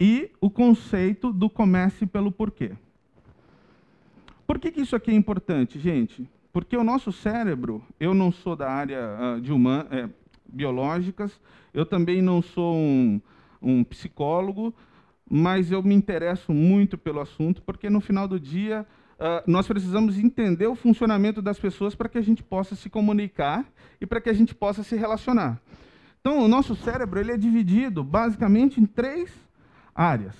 e 0.00 0.30
o 0.40 0.50
conceito 0.50 1.32
do 1.32 1.48
comece 1.48 2.06
pelo 2.06 2.32
porquê. 2.32 2.72
Por 4.46 4.58
que, 4.58 4.70
que 4.70 4.80
isso 4.80 4.96
aqui 4.96 5.10
é 5.10 5.14
importante, 5.14 5.78
gente? 5.78 6.28
Porque 6.52 6.76
o 6.76 6.84
nosso 6.84 7.10
cérebro, 7.10 7.82
eu 7.98 8.14
não 8.14 8.30
sou 8.30 8.54
da 8.54 8.70
área 8.70 9.00
uh, 9.18 9.40
de 9.40 9.52
human, 9.52 9.86
é, 9.90 10.08
biológicas, 10.46 11.40
eu 11.72 11.84
também 11.86 12.20
não 12.20 12.42
sou 12.42 12.76
um, 12.76 13.20
um 13.60 13.82
psicólogo, 13.82 14.74
mas 15.36 15.72
eu 15.72 15.82
me 15.82 15.96
interesso 15.96 16.52
muito 16.52 16.96
pelo 16.96 17.20
assunto, 17.20 17.60
porque 17.60 17.90
no 17.90 18.00
final 18.00 18.28
do 18.28 18.38
dia 18.38 18.86
uh, 19.14 19.50
nós 19.50 19.66
precisamos 19.66 20.16
entender 20.16 20.68
o 20.68 20.76
funcionamento 20.76 21.42
das 21.42 21.58
pessoas 21.58 21.92
para 21.92 22.08
que 22.08 22.16
a 22.16 22.22
gente 22.22 22.40
possa 22.40 22.76
se 22.76 22.88
comunicar 22.88 23.64
e 24.00 24.06
para 24.06 24.20
que 24.20 24.30
a 24.30 24.32
gente 24.32 24.54
possa 24.54 24.84
se 24.84 24.94
relacionar. 24.94 25.60
Então, 26.20 26.38
o 26.38 26.46
nosso 26.46 26.76
cérebro 26.76 27.18
ele 27.18 27.32
é 27.32 27.36
dividido 27.36 28.04
basicamente 28.04 28.80
em 28.80 28.86
três 28.86 29.28
áreas. 29.92 30.36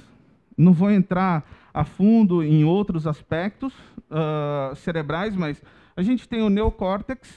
Não 0.57 0.73
vou 0.73 0.93
entrar 0.93 1.45
a 1.75 1.85
fundo 1.85 2.41
em 2.41 2.63
outros 2.63 3.05
aspectos 3.05 3.75
uh, 3.75 4.77
cerebrais, 4.77 5.35
mas 5.35 5.61
a 5.97 6.03
gente 6.03 6.29
tem 6.29 6.41
o 6.41 6.49
neocórtex, 6.49 7.29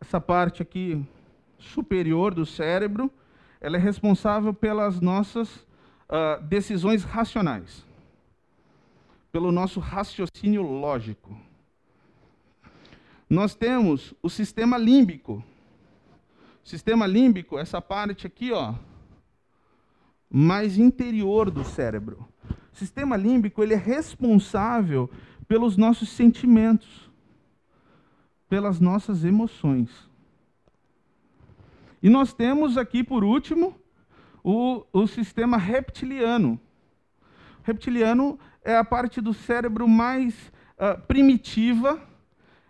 essa 0.00 0.20
parte 0.20 0.62
aqui 0.62 1.04
superior 1.58 2.32
do 2.32 2.46
cérebro, 2.46 3.10
ela 3.60 3.76
é 3.76 3.80
responsável 3.80 4.54
pelas 4.54 5.00
nossas 5.00 5.66
uh, 6.08 6.42
decisões 6.44 7.04
racionais, 7.04 7.84
pelo 9.32 9.52
nosso 9.52 9.80
raciocínio 9.80 10.62
lógico. 10.62 11.38
Nós 13.28 13.54
temos 13.54 14.14
o 14.22 14.30
sistema 14.30 14.78
límbico. 14.78 15.42
Sistema 16.62 17.06
límbico, 17.06 17.58
essa 17.58 17.80
parte 17.80 18.26
aqui, 18.26 18.52
ó, 18.52 18.74
mais 20.30 20.78
interior 20.78 21.50
do 21.50 21.64
cérebro. 21.64 22.26
Sistema 22.72 23.16
límbico 23.16 23.62
ele 23.62 23.74
é 23.74 23.76
responsável 23.76 25.10
pelos 25.48 25.76
nossos 25.76 26.08
sentimentos, 26.10 27.10
pelas 28.48 28.80
nossas 28.80 29.24
emoções. 29.24 29.90
E 32.02 32.08
nós 32.08 32.32
temos 32.32 32.76
aqui, 32.76 33.02
por 33.02 33.24
último, 33.24 33.74
o, 34.46 34.86
o 34.92 35.08
sistema 35.08 35.56
reptiliano. 35.56 36.60
O 37.58 37.64
reptiliano 37.64 38.38
é 38.64 38.76
a 38.76 38.84
parte 38.84 39.20
do 39.20 39.34
cérebro 39.34 39.88
mais 39.88 40.52
uh, 40.78 41.00
primitiva, 41.08 42.00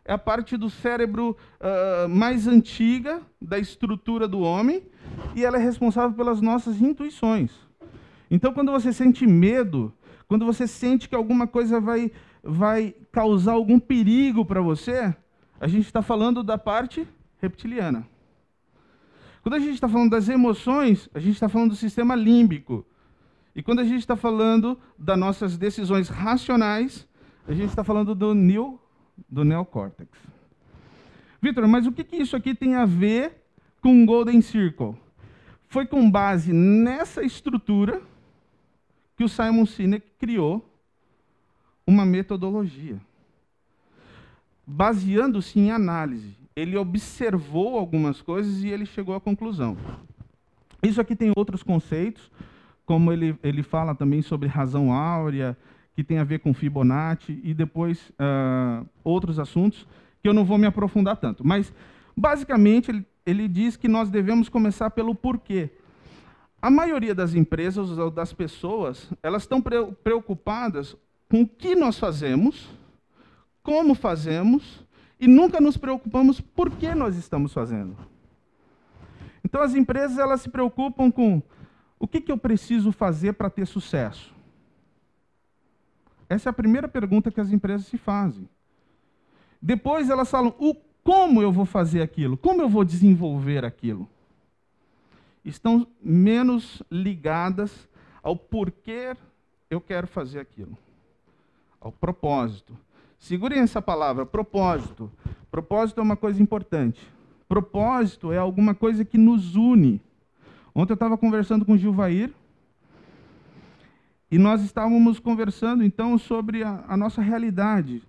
é 0.02 0.14
a 0.14 0.16
parte 0.16 0.56
do 0.56 0.70
cérebro 0.70 1.36
uh, 1.60 2.08
mais 2.08 2.46
antiga 2.46 3.20
da 3.38 3.58
estrutura 3.58 4.26
do 4.26 4.40
homem, 4.40 4.84
e 5.34 5.44
ela 5.44 5.58
é 5.58 5.60
responsável 5.60 6.16
pelas 6.16 6.40
nossas 6.40 6.80
intuições. 6.80 7.52
Então, 8.30 8.54
quando 8.54 8.72
você 8.72 8.90
sente 8.90 9.26
medo, 9.26 9.92
quando 10.26 10.46
você 10.46 10.66
sente 10.66 11.10
que 11.10 11.14
alguma 11.14 11.46
coisa 11.46 11.78
vai, 11.78 12.10
vai 12.42 12.94
causar 13.12 13.52
algum 13.52 13.78
perigo 13.78 14.46
para 14.46 14.62
você, 14.62 15.14
a 15.60 15.68
gente 15.68 15.84
está 15.84 16.00
falando 16.00 16.42
da 16.42 16.56
parte 16.56 17.06
reptiliana. 17.36 18.08
Quando 19.46 19.54
a 19.54 19.58
gente 19.60 19.74
está 19.74 19.88
falando 19.88 20.10
das 20.10 20.28
emoções, 20.28 21.08
a 21.14 21.20
gente 21.20 21.34
está 21.34 21.48
falando 21.48 21.70
do 21.70 21.76
sistema 21.76 22.16
límbico. 22.16 22.84
E 23.54 23.62
quando 23.62 23.78
a 23.78 23.84
gente 23.84 24.00
está 24.00 24.16
falando 24.16 24.76
das 24.98 25.16
nossas 25.16 25.56
decisões 25.56 26.08
racionais, 26.08 27.06
a 27.46 27.52
gente 27.52 27.68
está 27.68 27.84
falando 27.84 28.12
do, 28.12 28.34
neo, 28.34 28.80
do 29.30 29.44
neocórtex. 29.44 30.10
Vitor, 31.40 31.68
mas 31.68 31.86
o 31.86 31.92
que, 31.92 32.02
que 32.02 32.16
isso 32.16 32.34
aqui 32.34 32.56
tem 32.56 32.74
a 32.74 32.84
ver 32.84 33.40
com 33.80 34.02
o 34.02 34.04
Golden 34.04 34.40
Circle? 34.40 34.96
Foi 35.68 35.86
com 35.86 36.10
base 36.10 36.52
nessa 36.52 37.22
estrutura 37.22 38.02
que 39.16 39.22
o 39.22 39.28
Simon 39.28 39.64
Sinek 39.64 40.08
criou 40.18 40.68
uma 41.86 42.04
metodologia. 42.04 43.00
Baseando-se 44.66 45.60
em 45.60 45.70
análise, 45.70 46.36
ele 46.56 46.74
observou 46.78 47.78
algumas 47.78 48.22
coisas 48.22 48.62
e 48.62 48.68
ele 48.68 48.86
chegou 48.86 49.14
à 49.14 49.20
conclusão. 49.20 49.76
Isso 50.82 51.00
aqui 51.00 51.14
tem 51.14 51.30
outros 51.36 51.62
conceitos, 51.62 52.30
como 52.86 53.12
ele, 53.12 53.38
ele 53.42 53.62
fala 53.62 53.94
também 53.94 54.22
sobre 54.22 54.48
razão 54.48 54.90
áurea, 54.90 55.56
que 55.94 56.02
tem 56.02 56.18
a 56.18 56.24
ver 56.24 56.38
com 56.38 56.54
Fibonacci, 56.54 57.38
e 57.44 57.52
depois 57.52 58.10
uh, 58.10 58.86
outros 59.04 59.38
assuntos 59.38 59.86
que 60.22 60.28
eu 60.28 60.32
não 60.32 60.44
vou 60.44 60.56
me 60.56 60.66
aprofundar 60.66 61.16
tanto. 61.16 61.46
Mas, 61.46 61.72
basicamente, 62.16 62.90
ele, 62.90 63.06
ele 63.24 63.48
diz 63.48 63.76
que 63.76 63.88
nós 63.88 64.08
devemos 64.08 64.48
começar 64.48 64.90
pelo 64.90 65.14
porquê. 65.14 65.70
A 66.60 66.70
maioria 66.70 67.14
das 67.14 67.34
empresas 67.34 67.98
ou 67.98 68.10
das 68.10 68.32
pessoas, 68.32 69.10
elas 69.22 69.42
estão 69.42 69.60
preocupadas 69.60 70.96
com 71.28 71.42
o 71.42 71.48
que 71.48 71.74
nós 71.74 71.98
fazemos, 71.98 72.68
como 73.62 73.94
fazemos, 73.94 74.85
e 75.18 75.26
nunca 75.26 75.60
nos 75.60 75.76
preocupamos 75.76 76.40
por 76.40 76.70
que 76.70 76.94
nós 76.94 77.16
estamos 77.16 77.52
fazendo. 77.52 77.96
Então 79.44 79.62
as 79.62 79.74
empresas 79.74 80.18
elas 80.18 80.40
se 80.40 80.48
preocupam 80.48 81.10
com 81.10 81.42
o 81.98 82.06
que, 82.06 82.20
que 82.20 82.32
eu 82.32 82.38
preciso 82.38 82.92
fazer 82.92 83.32
para 83.34 83.48
ter 83.48 83.66
sucesso. 83.66 84.34
Essa 86.28 86.48
é 86.48 86.50
a 86.50 86.54
primeira 86.54 86.88
pergunta 86.88 87.30
que 87.30 87.40
as 87.40 87.50
empresas 87.50 87.86
se 87.86 87.96
fazem. 87.96 88.48
Depois 89.62 90.10
elas 90.10 90.30
falam 90.30 90.54
o 90.58 90.74
como 91.02 91.40
eu 91.40 91.52
vou 91.52 91.64
fazer 91.64 92.02
aquilo, 92.02 92.36
como 92.36 92.60
eu 92.60 92.68
vou 92.68 92.84
desenvolver 92.84 93.64
aquilo 93.64 94.08
estão 95.48 95.86
menos 96.02 96.82
ligadas 96.90 97.88
ao 98.22 98.36
porquê 98.36 99.16
eu 99.70 99.80
quero 99.80 100.06
fazer 100.06 100.40
aquilo, 100.40 100.76
ao 101.80 101.92
propósito. 101.92 102.76
Segurem 103.26 103.58
essa 103.58 103.82
palavra, 103.82 104.24
propósito. 104.24 105.10
Propósito 105.50 105.98
é 105.98 106.02
uma 106.04 106.16
coisa 106.16 106.40
importante. 106.40 107.04
Propósito 107.48 108.30
é 108.30 108.38
alguma 108.38 108.72
coisa 108.72 109.04
que 109.04 109.18
nos 109.18 109.56
une. 109.56 110.00
Ontem 110.72 110.92
eu 110.92 110.94
estava 110.94 111.18
conversando 111.18 111.64
com 111.64 111.72
o 111.72 111.76
Gilvair 111.76 112.32
e 114.30 114.38
nós 114.38 114.62
estávamos 114.62 115.18
conversando 115.18 115.82
então 115.82 116.16
sobre 116.16 116.62
a, 116.62 116.84
a 116.86 116.96
nossa 116.96 117.20
realidade 117.20 118.00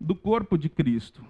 do 0.00 0.14
corpo 0.14 0.56
de 0.56 0.70
Cristo. 0.70 1.22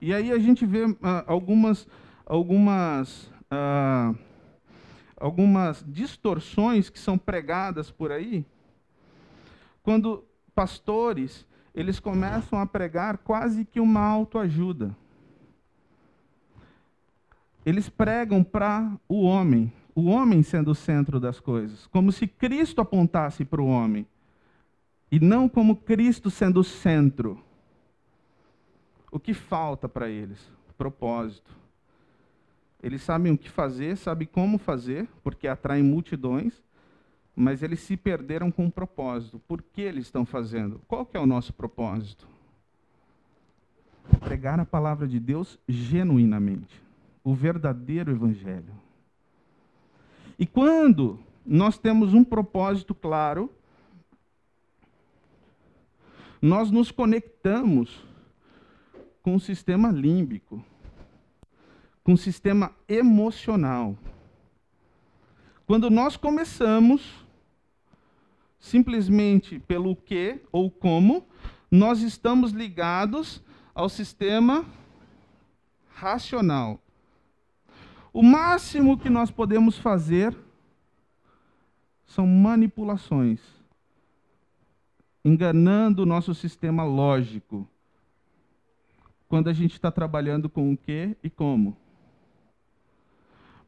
E 0.00 0.14
aí 0.14 0.32
a 0.32 0.38
gente 0.38 0.64
vê 0.64 0.86
uh, 0.86 0.96
algumas, 1.26 1.86
algumas 2.24 3.30
ah, 3.50 4.14
algumas 5.14 5.84
distorções 5.86 6.88
que 6.88 6.98
são 6.98 7.18
pregadas 7.18 7.90
por 7.90 8.10
aí, 8.10 8.46
quando 9.82 10.24
pastores 10.54 11.46
eles 11.74 11.98
começam 11.98 12.58
a 12.58 12.66
pregar 12.66 13.18
quase 13.18 13.64
que 13.64 13.80
uma 13.80 14.00
autoajuda. 14.00 14.94
Eles 17.64 17.88
pregam 17.88 18.42
para 18.42 18.92
o 19.08 19.22
homem, 19.22 19.72
o 19.94 20.06
homem 20.06 20.42
sendo 20.42 20.72
o 20.72 20.74
centro 20.74 21.20
das 21.20 21.38
coisas, 21.38 21.86
como 21.86 22.10
se 22.10 22.26
Cristo 22.26 22.80
apontasse 22.80 23.44
para 23.44 23.62
o 23.62 23.66
homem, 23.66 24.06
e 25.10 25.20
não 25.20 25.48
como 25.48 25.76
Cristo 25.76 26.30
sendo 26.30 26.60
o 26.60 26.64
centro. 26.64 27.42
O 29.10 29.20
que 29.20 29.34
falta 29.34 29.88
para 29.88 30.08
eles? 30.08 30.50
Propósito. 30.76 31.54
Eles 32.82 33.02
sabem 33.02 33.32
o 33.32 33.38
que 33.38 33.48
fazer, 33.48 33.96
sabem 33.96 34.26
como 34.26 34.58
fazer, 34.58 35.06
porque 35.22 35.46
atraem 35.46 35.84
multidões, 35.84 36.60
mas 37.34 37.62
eles 37.62 37.80
se 37.80 37.96
perderam 37.96 38.50
com 38.50 38.64
um 38.64 38.70
propósito. 38.70 39.38
Por 39.46 39.62
que 39.62 39.80
eles 39.80 40.06
estão 40.06 40.24
fazendo? 40.24 40.80
Qual 40.86 41.06
que 41.06 41.16
é 41.16 41.20
o 41.20 41.26
nosso 41.26 41.52
propósito? 41.52 42.28
Pregar 44.20 44.60
a 44.60 44.64
palavra 44.64 45.06
de 45.06 45.18
Deus 45.18 45.58
genuinamente, 45.68 46.82
o 47.22 47.34
verdadeiro 47.34 48.10
evangelho. 48.10 48.74
E 50.38 50.46
quando 50.46 51.18
nós 51.46 51.78
temos 51.78 52.14
um 52.14 52.24
propósito 52.24 52.94
claro, 52.94 53.50
nós 56.40 56.70
nos 56.70 56.90
conectamos 56.90 58.04
com 59.22 59.36
o 59.36 59.40
sistema 59.40 59.90
límbico 59.90 60.64
com 62.02 62.14
o 62.14 62.18
sistema 62.18 62.72
emocional. 62.88 63.96
Quando 65.72 65.88
nós 65.88 66.18
começamos 66.18 67.24
simplesmente 68.58 69.58
pelo 69.60 69.96
que 69.96 70.38
ou 70.52 70.70
como, 70.70 71.26
nós 71.70 72.02
estamos 72.02 72.52
ligados 72.52 73.42
ao 73.74 73.88
sistema 73.88 74.66
racional. 75.94 76.78
O 78.12 78.22
máximo 78.22 78.98
que 78.98 79.08
nós 79.08 79.30
podemos 79.30 79.78
fazer 79.78 80.36
são 82.04 82.26
manipulações, 82.26 83.40
enganando 85.24 86.02
o 86.02 86.06
nosso 86.06 86.34
sistema 86.34 86.84
lógico. 86.84 87.66
Quando 89.26 89.48
a 89.48 89.54
gente 89.54 89.72
está 89.72 89.90
trabalhando 89.90 90.50
com 90.50 90.70
o 90.70 90.76
que 90.76 91.16
e 91.24 91.30
como. 91.30 91.81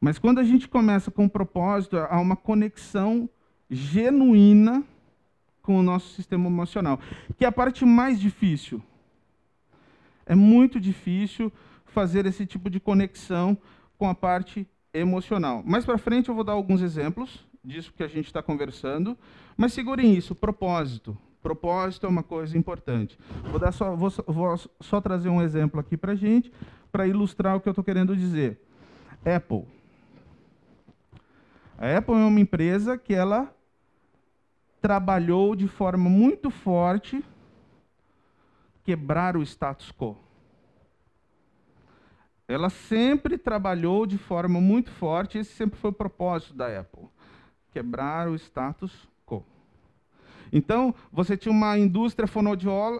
Mas 0.05 0.19
quando 0.19 0.37
a 0.37 0.43
gente 0.43 0.67
começa 0.67 1.09
com 1.09 1.23
um 1.23 1.27
propósito, 1.27 1.97
há 1.97 2.19
uma 2.19 2.35
conexão 2.35 3.27
genuína 3.67 4.83
com 5.63 5.79
o 5.79 5.81
nosso 5.81 6.13
sistema 6.13 6.45
emocional, 6.45 6.99
que 7.35 7.43
é 7.43 7.47
a 7.47 7.51
parte 7.51 7.83
mais 7.83 8.19
difícil. 8.19 8.79
É 10.23 10.35
muito 10.35 10.79
difícil 10.79 11.51
fazer 11.87 12.27
esse 12.27 12.45
tipo 12.45 12.69
de 12.69 12.79
conexão 12.79 13.57
com 13.97 14.07
a 14.07 14.13
parte 14.13 14.67
emocional. 14.93 15.63
Mais 15.65 15.83
para 15.83 15.97
frente 15.97 16.29
eu 16.29 16.35
vou 16.35 16.43
dar 16.43 16.53
alguns 16.53 16.83
exemplos 16.83 17.43
disso 17.63 17.91
que 17.91 18.03
a 18.03 18.07
gente 18.07 18.27
está 18.27 18.43
conversando, 18.43 19.17
mas 19.57 19.73
segurem 19.73 20.13
isso, 20.13 20.35
propósito. 20.35 21.17
Propósito 21.41 22.05
é 22.05 22.09
uma 22.09 22.21
coisa 22.21 22.55
importante. 22.55 23.17
Vou, 23.49 23.59
dar 23.59 23.71
só, 23.71 23.95
vou, 23.95 24.11
vou 24.27 24.55
só 24.81 25.01
trazer 25.01 25.29
um 25.29 25.41
exemplo 25.41 25.79
aqui 25.79 25.97
para 25.97 26.13
gente, 26.13 26.51
para 26.91 27.07
ilustrar 27.07 27.55
o 27.55 27.59
que 27.59 27.67
eu 27.67 27.71
estou 27.71 27.83
querendo 27.83 28.15
dizer. 28.15 28.61
Apple. 29.25 29.65
A 31.77 31.97
Apple 31.97 32.15
é 32.15 32.17
uma 32.17 32.39
empresa 32.39 32.97
que 32.97 33.13
ela 33.13 33.53
trabalhou 34.81 35.55
de 35.55 35.67
forma 35.67 36.09
muito 36.09 36.49
forte 36.49 37.23
quebrar 38.83 39.35
o 39.35 39.41
status 39.41 39.91
quo. 39.91 40.15
Ela 42.47 42.69
sempre 42.69 43.37
trabalhou 43.37 44.05
de 44.05 44.17
forma 44.17 44.61
muito 44.61 44.91
forte, 44.91 45.39
esse 45.39 45.51
sempre 45.53 45.77
foi 45.79 45.89
o 45.89 45.93
propósito 45.93 46.53
da 46.53 46.79
Apple, 46.79 47.07
quebrar 47.71 48.29
o 48.29 48.35
status 48.35 49.09
quo. 49.25 49.43
Então, 50.53 50.93
você 51.11 51.35
tinha 51.35 51.51
uma 51.51 51.77
indústria 51.77 52.29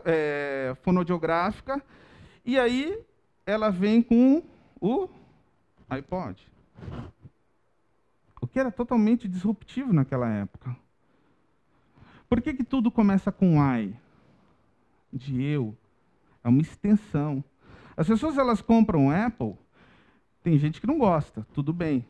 é, 0.03 0.75
fonodiográfica, 0.81 1.81
e 2.43 2.59
aí 2.59 2.99
ela 3.45 3.69
vem 3.69 4.01
com 4.01 4.43
o 4.81 5.07
iPod. 5.87 6.51
O 8.45 8.47
que 8.47 8.59
era 8.59 8.71
totalmente 8.71 9.27
disruptivo 9.27 9.91
naquela 9.91 10.29
época. 10.29 10.77
Por 12.29 12.39
que, 12.39 12.53
que 12.53 12.63
tudo 12.63 12.91
começa 12.91 13.31
com 13.31 13.55
I? 13.59 13.97
De 15.11 15.41
eu. 15.41 15.75
É 16.43 16.47
uma 16.47 16.61
extensão. 16.61 17.43
As 17.97 18.07
pessoas 18.07 18.37
elas 18.37 18.61
compram 18.61 19.09
Apple, 19.09 19.55
tem 20.43 20.59
gente 20.59 20.79
que 20.79 20.85
não 20.85 20.99
gosta, 20.99 21.43
tudo 21.55 21.73
bem. 21.73 22.05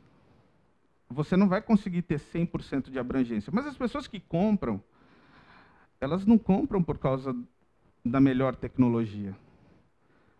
Você 1.09 1.37
não 1.37 1.47
vai 1.47 1.61
conseguir 1.61 2.01
ter 2.01 2.19
100% 2.19 2.91
de 2.91 2.99
abrangência. 2.99 3.49
Mas 3.55 3.65
as 3.65 3.77
pessoas 3.77 4.05
que 4.05 4.19
compram, 4.19 4.83
elas 6.01 6.25
não 6.25 6.37
compram 6.37 6.83
por 6.83 6.97
causa 6.97 7.33
da 8.03 8.19
melhor 8.19 8.57
tecnologia. 8.57 9.33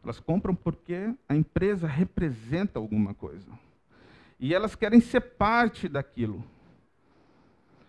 Elas 0.04 0.20
compram 0.20 0.54
porque 0.54 1.16
a 1.30 1.38
empresa 1.38 1.88
representa 1.88 2.80
alguma 2.80 3.14
coisa. 3.14 3.50
E 4.39 4.54
elas 4.54 4.75
querem 4.75 5.00
ser 5.00 5.22
parte 5.22 5.88
daquilo. 5.88 6.44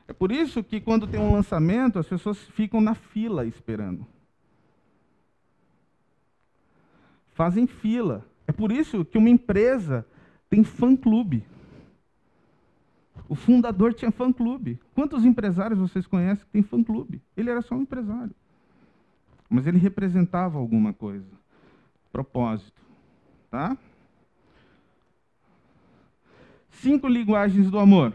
É 0.09 0.12
por 0.12 0.31
isso 0.31 0.62
que 0.62 0.81
quando 0.81 1.07
tem 1.07 1.21
um 1.21 1.33
lançamento, 1.33 1.99
as 1.99 2.07
pessoas 2.07 2.38
ficam 2.38 2.81
na 2.81 2.95
fila 2.95 3.45
esperando. 3.45 4.07
Fazem 7.33 7.67
fila. 7.67 8.25
É 8.47 8.53
por 8.53 8.71
isso 8.71 9.05
que 9.05 9.19
uma 9.19 9.29
empresa 9.29 10.07
tem 10.49 10.62
fã-clube. 10.62 11.45
O 13.29 13.35
fundador 13.35 13.93
tinha 13.93 14.12
fã-clube. 14.12 14.81
Quantos 14.95 15.25
empresários 15.25 15.79
vocês 15.79 16.07
conhecem 16.07 16.45
que 16.45 16.53
têm 16.53 16.62
fã-clube? 16.62 17.21
Ele 17.37 17.50
era 17.50 17.61
só 17.61 17.75
um 17.75 17.83
empresário. 17.83 18.35
Mas 19.50 19.67
ele 19.67 19.79
representava 19.79 20.59
alguma 20.59 20.93
coisa. 20.93 21.26
Propósito. 22.12 22.81
Tá? 23.51 23.77
Cinco 26.81 27.09
linguagens 27.09 27.71
do 27.71 27.79
amor. 27.79 28.12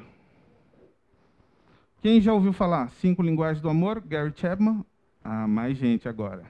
Quem 2.02 2.22
já 2.22 2.32
ouviu 2.34 2.54
falar? 2.54 2.90
Cinco 2.92 3.24
linguagens 3.24 3.62
do 3.62 3.70
amor, 3.70 4.00
Gary 4.02 4.32
Chapman? 4.36 4.86
Ah, 5.24 5.48
mais 5.48 5.78
gente 5.78 6.08
agora. 6.08 6.44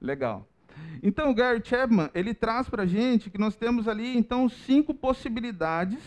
Legal. 0.00 0.46
Então, 1.02 1.30
o 1.30 1.34
Gary 1.34 1.60
Chapman, 1.64 2.10
ele 2.14 2.34
traz 2.34 2.68
para 2.68 2.82
a 2.82 2.86
gente 2.86 3.30
que 3.30 3.38
nós 3.38 3.54
temos 3.54 3.86
ali, 3.86 4.16
então, 4.16 4.48
cinco 4.48 4.92
possibilidades 4.92 6.00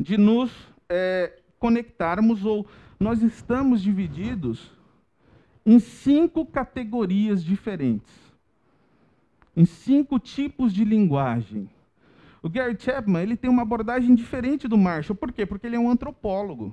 de 0.00 0.16
nos 0.16 0.50
é, 0.88 1.38
conectarmos, 1.58 2.44
ou 2.44 2.66
nós 2.98 3.22
estamos 3.22 3.82
divididos 3.82 4.72
em 5.66 5.78
cinco 5.78 6.46
categorias 6.46 7.44
diferentes, 7.44 8.12
em 9.54 9.66
cinco 9.66 10.18
tipos 10.18 10.72
de 10.72 10.84
linguagem. 10.84 11.68
O 12.42 12.48
Gary 12.48 12.76
Chapman 12.78 13.22
ele 13.22 13.36
tem 13.36 13.50
uma 13.50 13.62
abordagem 13.62 14.14
diferente 14.14 14.68
do 14.68 14.78
Marshall. 14.78 15.16
Por 15.16 15.32
quê? 15.32 15.44
Porque 15.44 15.66
ele 15.66 15.76
é 15.76 15.78
um 15.78 15.90
antropólogo. 15.90 16.72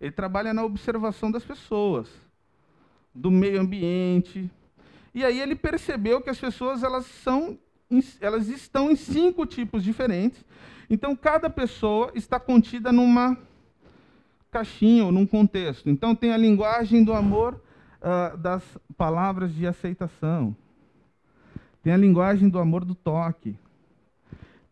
Ele 0.00 0.10
trabalha 0.10 0.52
na 0.52 0.64
observação 0.64 1.30
das 1.30 1.44
pessoas, 1.44 2.08
do 3.14 3.30
meio 3.30 3.60
ambiente. 3.60 4.50
E 5.14 5.24
aí 5.24 5.40
ele 5.40 5.54
percebeu 5.54 6.20
que 6.20 6.30
as 6.30 6.40
pessoas 6.40 6.82
elas 6.82 7.06
são 7.06 7.58
elas 8.20 8.48
estão 8.48 8.90
em 8.90 8.96
cinco 8.96 9.44
tipos 9.44 9.84
diferentes. 9.84 10.44
Então 10.88 11.14
cada 11.14 11.50
pessoa 11.50 12.10
está 12.14 12.40
contida 12.40 12.90
numa 12.90 13.36
caixinha 14.50 15.04
ou 15.04 15.12
num 15.12 15.26
contexto. 15.26 15.88
Então 15.88 16.14
tem 16.14 16.32
a 16.32 16.36
linguagem 16.36 17.04
do 17.04 17.12
amor 17.12 17.60
uh, 18.00 18.36
das 18.36 18.62
palavras 18.96 19.54
de 19.54 19.66
aceitação. 19.66 20.56
Tem 21.82 21.92
a 21.92 21.96
linguagem 21.96 22.48
do 22.48 22.58
amor 22.58 22.84
do 22.84 22.94
toque. 22.94 23.56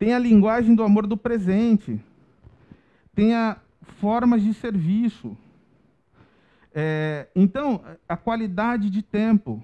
Tem 0.01 0.15
a 0.15 0.19
linguagem 0.19 0.75
do 0.75 0.83
amor 0.83 1.07
do 1.07 1.15
presente. 1.15 2.01
Tem 3.15 3.35
a 3.35 3.59
formas 3.99 4.43
de 4.43 4.55
serviço. 4.55 5.37
É, 6.73 7.29
então, 7.37 7.85
a 8.09 8.17
qualidade 8.17 8.89
de 8.89 9.03
tempo. 9.03 9.63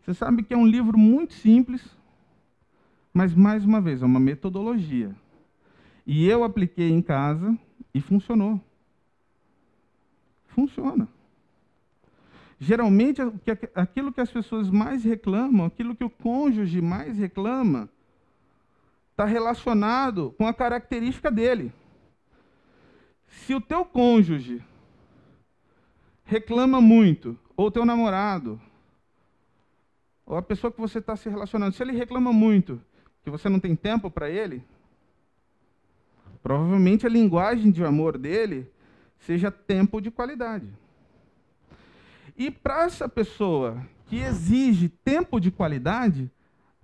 Você 0.00 0.14
sabe 0.14 0.44
que 0.44 0.54
é 0.54 0.56
um 0.56 0.64
livro 0.64 0.96
muito 0.96 1.34
simples, 1.34 1.84
mas, 3.12 3.34
mais 3.34 3.64
uma 3.64 3.80
vez, 3.80 4.02
é 4.02 4.06
uma 4.06 4.20
metodologia. 4.20 5.12
E 6.06 6.24
eu 6.28 6.44
apliquei 6.44 6.88
em 6.88 7.02
casa 7.02 7.58
e 7.92 8.00
funcionou. 8.00 8.60
Funciona. 10.46 11.08
Geralmente, 12.60 13.20
aquilo 13.74 14.12
que 14.12 14.20
as 14.20 14.30
pessoas 14.30 14.70
mais 14.70 15.02
reclamam, 15.02 15.66
aquilo 15.66 15.96
que 15.96 16.04
o 16.04 16.10
cônjuge 16.10 16.80
mais 16.80 17.18
reclama, 17.18 17.90
está 19.18 19.24
relacionado 19.24 20.32
com 20.38 20.46
a 20.46 20.54
característica 20.54 21.28
dele. 21.28 21.72
Se 23.26 23.52
o 23.52 23.60
teu 23.60 23.84
cônjuge 23.84 24.62
reclama 26.24 26.80
muito, 26.80 27.36
ou 27.56 27.66
o 27.66 27.70
teu 27.70 27.84
namorado, 27.84 28.60
ou 30.24 30.36
a 30.36 30.42
pessoa 30.42 30.72
que 30.72 30.80
você 30.80 31.00
está 31.00 31.16
se 31.16 31.28
relacionando, 31.28 31.74
se 31.74 31.82
ele 31.82 31.90
reclama 31.90 32.32
muito, 32.32 32.80
que 33.24 33.28
você 33.28 33.48
não 33.48 33.58
tem 33.58 33.74
tempo 33.74 34.08
para 34.08 34.30
ele, 34.30 34.62
provavelmente 36.40 37.04
a 37.04 37.10
linguagem 37.10 37.72
de 37.72 37.84
amor 37.84 38.16
dele 38.16 38.70
seja 39.18 39.50
tempo 39.50 40.00
de 40.00 40.12
qualidade. 40.12 40.68
E 42.36 42.52
para 42.52 42.84
essa 42.84 43.08
pessoa 43.08 43.84
que 44.06 44.20
exige 44.20 44.88
tempo 44.88 45.40
de 45.40 45.50
qualidade, 45.50 46.30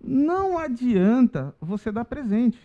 não 0.07 0.59
adianta 0.59 1.55
você 1.61 1.91
dar 1.91 2.05
presente. 2.05 2.59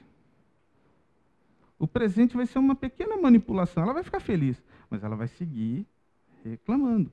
O 1.78 1.88
presente 1.88 2.36
vai 2.36 2.46
ser 2.46 2.60
uma 2.60 2.76
pequena 2.76 3.16
manipulação. 3.16 3.84
Ela 3.84 3.94
vai 3.94 4.04
ficar 4.04 4.20
feliz, 4.20 4.62
mas 4.90 5.04
ela 5.04 5.16
vai 5.16 5.28
seguir 5.28 5.88
reclamando. 6.44 7.12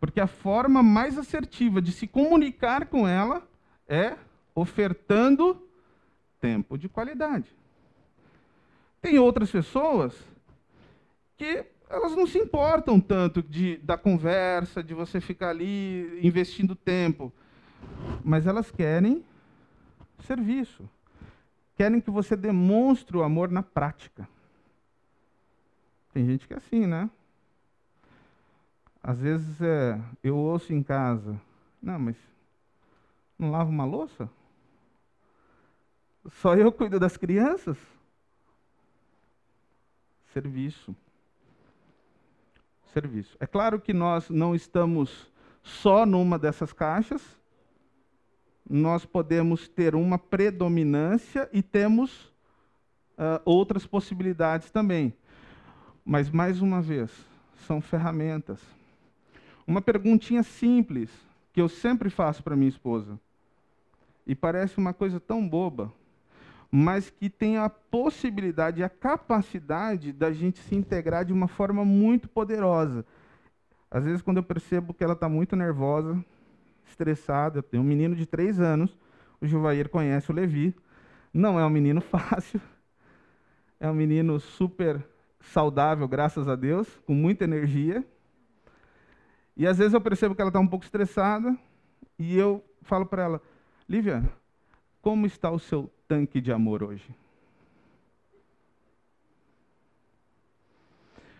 Porque 0.00 0.20
a 0.20 0.26
forma 0.26 0.82
mais 0.82 1.16
assertiva 1.16 1.80
de 1.80 1.92
se 1.92 2.06
comunicar 2.06 2.86
com 2.86 3.06
ela 3.06 3.46
é 3.88 4.16
ofertando 4.54 5.62
tempo 6.40 6.76
de 6.76 6.88
qualidade. 6.88 7.54
Tem 9.00 9.18
outras 9.18 9.50
pessoas 9.50 10.14
que 11.36 11.64
elas 11.88 12.16
não 12.16 12.26
se 12.26 12.38
importam 12.38 13.00
tanto 13.00 13.40
de, 13.42 13.76
da 13.76 13.96
conversa, 13.96 14.82
de 14.82 14.92
você 14.92 15.20
ficar 15.20 15.50
ali 15.50 16.18
investindo 16.26 16.74
tempo 16.74 17.32
mas 18.24 18.46
elas 18.46 18.70
querem 18.70 19.24
serviço. 20.20 20.88
Querem 21.76 22.00
que 22.00 22.10
você 22.10 22.34
demonstre 22.34 23.16
o 23.16 23.22
amor 23.22 23.50
na 23.50 23.62
prática. 23.62 24.28
Tem 26.12 26.24
gente 26.24 26.46
que 26.46 26.54
é 26.54 26.56
assim, 26.56 26.86
né? 26.86 27.10
Às 29.02 29.20
vezes 29.20 29.60
é, 29.60 30.00
eu 30.22 30.36
ouço 30.36 30.72
em 30.72 30.82
casa, 30.82 31.40
não, 31.80 31.98
mas 31.98 32.16
não 33.38 33.50
lavo 33.50 33.70
uma 33.70 33.84
louça? 33.84 34.28
Só 36.32 36.56
eu 36.56 36.72
cuido 36.72 36.98
das 36.98 37.16
crianças? 37.16 37.78
Serviço. 40.32 40.96
Serviço. 42.92 43.36
É 43.38 43.46
claro 43.46 43.80
que 43.80 43.92
nós 43.92 44.28
não 44.30 44.54
estamos 44.54 45.30
só 45.62 46.06
numa 46.06 46.38
dessas 46.38 46.72
caixas, 46.72 47.22
nós 48.68 49.04
podemos 49.04 49.68
ter 49.68 49.94
uma 49.94 50.18
predominância 50.18 51.48
e 51.52 51.62
temos 51.62 52.26
uh, 53.16 53.40
outras 53.44 53.86
possibilidades 53.86 54.70
também. 54.70 55.14
Mas, 56.04 56.30
mais 56.30 56.60
uma 56.60 56.80
vez, 56.80 57.10
são 57.66 57.80
ferramentas. 57.80 58.60
Uma 59.66 59.80
perguntinha 59.80 60.42
simples 60.42 61.10
que 61.52 61.60
eu 61.60 61.68
sempre 61.68 62.10
faço 62.10 62.42
para 62.42 62.54
minha 62.54 62.68
esposa, 62.68 63.18
e 64.26 64.34
parece 64.34 64.76
uma 64.76 64.92
coisa 64.92 65.20
tão 65.20 65.48
boba, 65.48 65.92
mas 66.70 67.08
que 67.08 67.30
tem 67.30 67.56
a 67.56 67.70
possibilidade, 67.70 68.82
a 68.82 68.88
capacidade 68.88 70.12
da 70.12 70.32
gente 70.32 70.58
se 70.58 70.74
integrar 70.74 71.24
de 71.24 71.32
uma 71.32 71.46
forma 71.46 71.84
muito 71.84 72.28
poderosa. 72.28 73.06
Às 73.90 74.04
vezes, 74.04 74.20
quando 74.20 74.38
eu 74.38 74.42
percebo 74.42 74.92
que 74.92 75.04
ela 75.04 75.12
está 75.12 75.28
muito 75.28 75.54
nervosa, 75.54 76.22
estressada, 76.86 77.58
eu 77.58 77.62
tenho 77.62 77.82
um 77.82 77.86
menino 77.86 78.14
de 78.14 78.26
três 78.26 78.60
anos, 78.60 78.96
o 79.40 79.46
Juvair 79.46 79.88
conhece 79.88 80.30
o 80.30 80.34
Levi, 80.34 80.74
não 81.32 81.58
é 81.58 81.66
um 81.66 81.70
menino 81.70 82.00
fácil, 82.02 82.60
é 83.78 83.90
um 83.90 83.94
menino 83.94 84.40
super 84.40 85.04
saudável, 85.40 86.08
graças 86.08 86.48
a 86.48 86.56
Deus, 86.56 86.88
com 87.06 87.14
muita 87.14 87.44
energia. 87.44 88.04
E 89.56 89.66
às 89.66 89.78
vezes 89.78 89.94
eu 89.94 90.00
percebo 90.00 90.34
que 90.34 90.40
ela 90.40 90.50
está 90.50 90.60
um 90.60 90.66
pouco 90.66 90.84
estressada 90.84 91.56
e 92.18 92.36
eu 92.36 92.64
falo 92.82 93.06
para 93.06 93.22
ela, 93.22 93.42
Lívia, 93.88 94.28
como 95.00 95.26
está 95.26 95.50
o 95.50 95.58
seu 95.58 95.90
tanque 96.08 96.40
de 96.40 96.52
amor 96.52 96.82
hoje? 96.82 97.14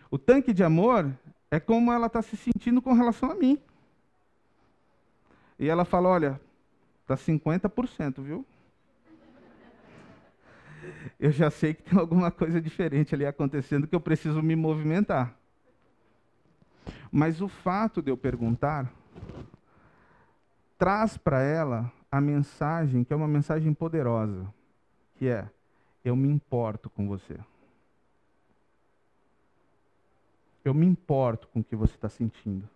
O 0.09 0.17
tanque 0.17 0.53
de 0.53 0.63
amor 0.63 1.11
é 1.51 1.59
como 1.59 1.91
ela 1.91 2.07
está 2.07 2.21
se 2.21 2.37
sentindo 2.37 2.81
com 2.81 2.93
relação 2.93 3.31
a 3.31 3.35
mim. 3.35 3.59
E 5.59 5.67
ela 5.67 5.85
fala: 5.85 6.09
olha, 6.09 6.39
está 7.01 7.15
50%, 7.15 8.21
viu? 8.21 8.45
Eu 11.19 11.31
já 11.31 11.49
sei 11.49 11.73
que 11.73 11.83
tem 11.83 11.99
alguma 11.99 12.29
coisa 12.31 12.61
diferente 12.61 13.15
ali 13.15 13.25
acontecendo 13.25 13.87
que 13.87 13.95
eu 13.95 13.99
preciso 13.99 14.41
me 14.41 14.55
movimentar. 14.55 15.35
Mas 17.11 17.41
o 17.41 17.47
fato 17.47 18.01
de 18.01 18.11
eu 18.11 18.17
perguntar 18.17 18.91
traz 20.77 21.17
para 21.17 21.41
ela 21.41 21.91
a 22.11 22.21
mensagem 22.21 23.03
que 23.03 23.11
é 23.11 23.15
uma 23.15 23.27
mensagem 23.27 23.73
poderosa, 23.73 24.47
que 25.15 25.27
é: 25.27 25.49
eu 26.03 26.15
me 26.15 26.29
importo 26.29 26.89
com 26.89 27.07
você. 27.07 27.37
Eu 30.63 30.73
me 30.73 30.85
importo 30.85 31.47
com 31.47 31.61
o 31.61 31.63
que 31.63 31.75
você 31.75 31.95
está 31.95 32.09
sentindo. 32.09 32.69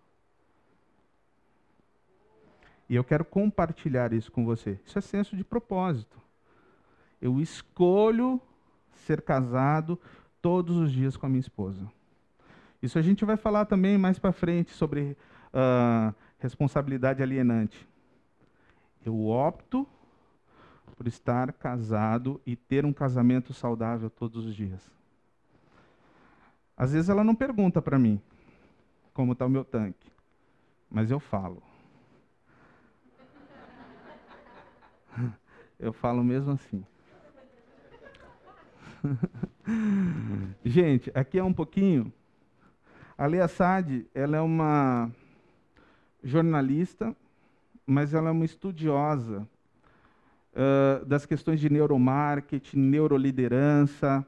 E 2.92 2.96
eu 2.96 3.06
quero 3.06 3.24
compartilhar 3.24 4.12
isso 4.12 4.30
com 4.30 4.44
você. 4.44 4.78
Isso 4.86 5.00
é 5.00 5.02
senso 5.02 5.38
de 5.38 5.46
propósito. 5.46 6.20
Eu 7.22 7.40
escolho 7.40 8.38
ser 8.94 9.22
casado 9.22 9.98
todos 10.42 10.76
os 10.76 10.92
dias 10.92 11.16
com 11.16 11.26
a 11.26 11.30
minha 11.30 11.40
esposa. 11.40 11.90
Isso 12.84 13.00
a 13.00 13.02
gente 13.02 13.24
vai 13.24 13.38
falar 13.38 13.64
também 13.64 13.98
mais 13.98 14.20
para 14.20 14.34
frente 14.34 14.72
sobre 14.72 15.16
uh, 15.54 16.14
responsabilidade 16.38 17.24
alienante. 17.24 17.88
Eu 19.06 19.26
opto 19.26 19.88
por 20.98 21.08
estar 21.08 21.54
casado 21.54 22.42
e 22.46 22.58
ter 22.58 22.86
um 22.86 22.92
casamento 22.92 23.54
saudável 23.54 24.10
todos 24.10 24.46
os 24.46 24.54
dias. 24.54 24.92
Às 26.76 26.92
vezes 26.92 27.08
ela 27.10 27.24
não 27.24 27.36
pergunta 27.36 27.82
para 27.82 27.98
mim 27.98 28.22
como 29.14 29.32
está 29.32 29.46
o 29.46 29.50
meu 29.50 29.64
tanque, 29.64 30.12
mas 30.90 31.10
eu 31.10 31.22
falo. 31.22 31.71
Eu 35.82 35.92
falo 35.92 36.24
mesmo 36.24 36.52
assim. 36.52 36.86
Gente, 40.64 41.12
aqui 41.16 41.40
é 41.40 41.44
um 41.44 41.52
pouquinho. 41.52 42.14
A 43.18 43.26
Lea 43.26 43.48
Sade, 43.48 44.06
ela 44.14 44.38
é 44.38 44.42
uma 44.42 45.10
jornalista, 46.24 47.16
mas 47.84 48.14
ela 48.14 48.30
é 48.30 48.32
uma 48.32 48.46
estudiosa 48.46 49.48
uh, 50.54 51.04
das 51.04 51.26
questões 51.26 51.60
de 51.60 51.68
neuromarketing, 51.68 52.78
neuroliderança. 52.78 54.24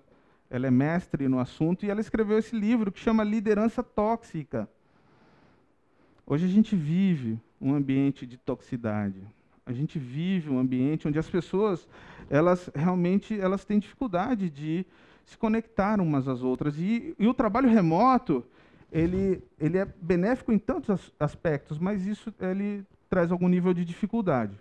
Ela 0.50 0.66
é 0.66 0.72
mestre 0.72 1.28
no 1.28 1.38
assunto 1.38 1.86
e 1.86 1.90
ela 1.92 2.02
escreveu 2.02 2.40
esse 2.40 2.56
livro 2.56 2.92
que 2.92 3.00
chama 3.00 3.24
Liderança 3.24 3.84
Tóxica. 3.84 4.68
Hoje 6.26 6.46
a 6.46 6.50
gente 6.50 6.76
vive 6.76 7.40
um 7.62 7.76
ambiente 7.76 8.26
de 8.26 8.38
toxicidade 8.38 9.22
a 9.66 9.72
gente 9.72 9.98
vive 9.98 10.50
um 10.50 10.60
ambiente 10.60 11.08
onde 11.08 11.18
as 11.18 11.30
pessoas, 11.30 11.88
elas 12.30 12.70
realmente 12.76 13.40
elas 13.40 13.64
têm 13.64 13.80
dificuldade 13.80 14.50
de 14.50 14.86
se 15.26 15.38
conectar 15.38 16.02
umas 16.02 16.28
às 16.28 16.44
outras. 16.44 16.78
E, 16.78 17.16
e 17.18 17.28
o 17.28 17.34
trabalho 17.34 17.70
remoto, 17.70 18.44
ele, 18.92 19.42
ele 19.60 19.78
é 19.78 19.86
benéfico 19.86 20.52
em 20.52 20.60
tantos 20.60 21.14
aspectos, 21.20 21.80
mas 21.80 22.06
isso 22.06 22.34
ele 22.40 22.86
traz 23.10 23.32
algum 23.32 23.48
nível 23.48 23.74
de 23.74 23.86
dificuldade. 23.86 24.60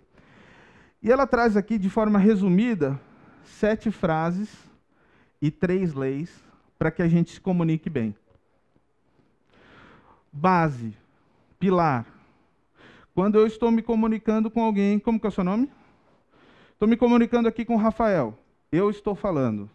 E 1.01 1.11
ela 1.11 1.27
traz 1.27 1.57
aqui, 1.57 1.77
de 1.77 1.89
forma 1.89 2.17
resumida, 2.17 2.99
sete 3.43 3.91
frases 3.91 4.49
e 5.41 5.51
três 5.51 5.93
leis 5.93 6.33
para 6.79 6.89
que 6.89 7.01
a 7.01 7.07
gente 7.07 7.33
se 7.33 7.41
comunique 7.41 7.89
bem. 7.89 8.15
Base, 10.31 10.95
pilar, 11.59 12.05
quando 13.13 13.37
eu 13.37 13.45
estou 13.45 13.69
me 13.71 13.81
comunicando 13.81 14.49
com 14.49 14.61
alguém, 14.61 14.99
como 14.99 15.19
que 15.19 15.25
é 15.25 15.29
o 15.29 15.31
seu 15.31 15.43
nome? 15.43 15.71
Estou 16.71 16.87
me 16.87 16.97
comunicando 16.97 17.47
aqui 17.47 17.63
com 17.63 17.75
o 17.75 17.77
Rafael. 17.79 18.37
Eu 18.71 18.89
estou 18.89 19.13
falando. 19.15 19.69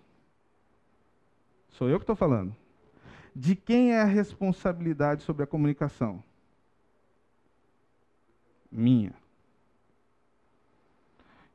Sou 1.71 1.89
eu 1.89 1.99
que 1.99 2.03
estou 2.03 2.17
falando. 2.17 2.55
De 3.35 3.55
quem 3.55 3.93
é 3.93 4.01
a 4.01 4.05
responsabilidade 4.05 5.23
sobre 5.23 5.45
a 5.45 5.47
comunicação? 5.47 6.23
Minha. 8.71 9.15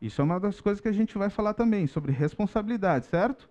Isso 0.01 0.21
é 0.21 0.23
uma 0.23 0.39
das 0.39 0.61
coisas 0.61 0.81
que 0.81 0.87
a 0.87 0.93
gente 0.93 1.17
vai 1.17 1.29
falar 1.29 1.53
também, 1.53 1.87
sobre 1.87 2.11
responsabilidade, 2.11 3.05
certo? 3.07 3.49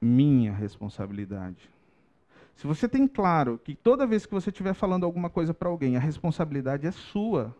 Minha 0.00 0.52
responsabilidade. 0.52 1.70
Se 2.58 2.66
você 2.66 2.88
tem 2.88 3.06
claro 3.06 3.56
que 3.62 3.72
toda 3.72 4.04
vez 4.04 4.26
que 4.26 4.34
você 4.34 4.50
estiver 4.50 4.74
falando 4.74 5.04
alguma 5.04 5.30
coisa 5.30 5.54
para 5.54 5.68
alguém, 5.68 5.96
a 5.96 6.00
responsabilidade 6.00 6.88
é 6.88 6.90
sua, 6.90 7.54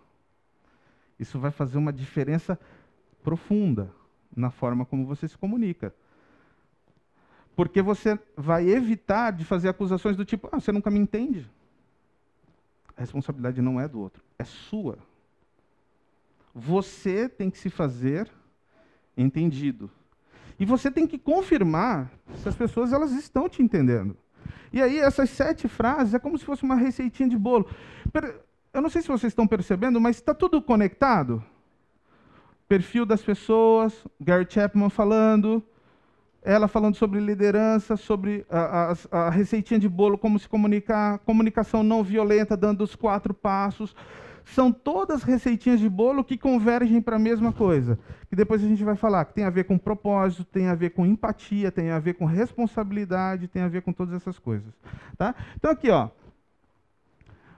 isso 1.17 1.39
vai 1.39 1.53
fazer 1.53 1.79
uma 1.79 1.93
diferença 1.93 2.59
profunda 3.23 3.95
na 4.37 4.51
forma 4.51 4.85
como 4.85 5.07
você 5.07 5.29
se 5.29 5.39
comunica. 5.39 5.95
Porque 7.55 7.81
você 7.81 8.19
vai 8.37 8.69
evitar 8.69 9.31
de 9.31 9.45
fazer 9.45 9.69
acusações 9.69 10.17
do 10.17 10.25
tipo, 10.25 10.49
ah, 10.51 10.59
você 10.59 10.73
nunca 10.73 10.91
me 10.91 10.99
entende. 10.99 11.49
A 12.97 13.01
responsabilidade 13.01 13.63
não 13.63 13.81
é 13.81 13.87
do 13.87 14.01
outro, 14.01 14.21
é 14.37 14.43
sua. 14.43 14.99
Você 16.53 17.29
tem 17.29 17.51
que 17.51 17.59
se 17.59 17.71
fazer 17.71 18.29
entendido. 19.17 19.89
E 20.59 20.65
você 20.65 20.91
tem 20.91 21.07
que 21.07 21.21
confirmar 21.21 22.11
se 22.35 22.49
as 22.49 22.57
pessoas 22.57 22.93
elas 22.93 23.13
estão 23.13 23.49
te 23.49 23.63
entendendo. 23.63 24.17
E 24.73 24.83
aí, 24.83 24.99
essas 24.99 25.31
sete 25.31 25.67
frases 25.69 26.15
é 26.15 26.19
como 26.19 26.37
se 26.37 26.45
fosse 26.45 26.63
uma 26.63 26.75
receitinha 26.75 27.29
de 27.29 27.39
bolo. 27.39 27.69
Eu 28.73 28.83
não 28.83 28.91
sei 28.91 29.03
se 29.03 29.09
vocês 29.09 29.31
estão 29.31 29.47
percebendo, 29.47 30.01
mas 30.01 30.17
está 30.17 30.35
tudo 30.35 30.61
conectado. 30.61 31.43
Perfil 32.69 33.07
das 33.07 33.23
pessoas, 33.23 34.05
Gary 34.21 34.47
Chapman 34.49 34.91
falando, 34.91 35.63
ela 36.43 36.69
falando 36.69 36.95
sobre 36.95 37.19
liderança, 37.19 37.97
sobre 37.97 38.45
a, 38.51 38.93
a, 39.11 39.19
a 39.27 39.31
receitinha 39.31 39.81
de 39.81 39.89
bolo, 39.89 40.19
como 40.19 40.39
se 40.39 40.49
comunicar, 40.49 41.19
comunicação 41.21 41.83
não 41.83 42.03
violenta, 42.03 42.57
dando 42.57 42.85
os 42.85 42.95
quatro 42.95 43.33
passos 43.33 43.95
são 44.55 44.73
todas 44.73 45.23
receitinhas 45.23 45.79
de 45.79 45.89
bolo 45.89 46.25
que 46.25 46.39
convergem 46.39 47.01
para 47.01 47.17
a 47.17 47.19
mesma 47.19 47.53
coisa. 47.53 47.99
Que 48.29 48.37
depois 48.37 48.63
a 48.63 48.67
gente 48.67 48.83
vai 48.83 48.97
falar 48.97 49.25
que 49.25 49.35
tem 49.35 49.45
a 49.45 49.51
ver 49.51 49.65
com 49.65 49.79
propósito, 49.79 50.45
tem 50.45 50.69
a 50.69 50.75
ver 50.75 50.91
com 50.91 51.05
empatia, 51.05 51.71
tem 51.71 51.91
a 51.91 51.99
ver 51.99 52.15
com 52.15 52.25
responsabilidade, 52.25 53.49
tem 53.49 53.63
a 53.63 53.69
ver 53.69 53.83
com 53.83 53.93
todas 53.93 54.15
essas 54.15 54.39
coisas. 54.39 54.73
Tá? 55.17 55.35
Então 55.57 55.71
aqui, 55.71 55.91
ó. 55.91 56.09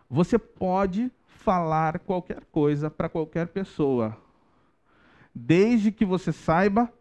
Você 0.08 0.38
pode 0.38 1.10
falar 1.26 2.00
qualquer 2.00 2.42
coisa 2.50 2.90
para 2.90 3.08
qualquer 3.08 3.46
pessoa, 3.48 4.16
desde 5.32 5.92
que 5.92 6.04
você 6.04 6.32
saiba 6.32 6.92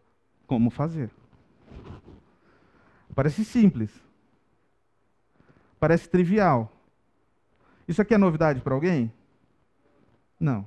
como 0.46 0.70
fazer. 0.70 1.10
Parece 3.14 3.44
simples. 3.44 3.90
Parece 5.80 6.08
trivial. 6.08 6.72
Isso 7.88 8.00
aqui 8.00 8.14
é 8.14 8.18
novidade 8.18 8.60
para 8.60 8.74
alguém? 8.74 9.12
Não. 10.40 10.66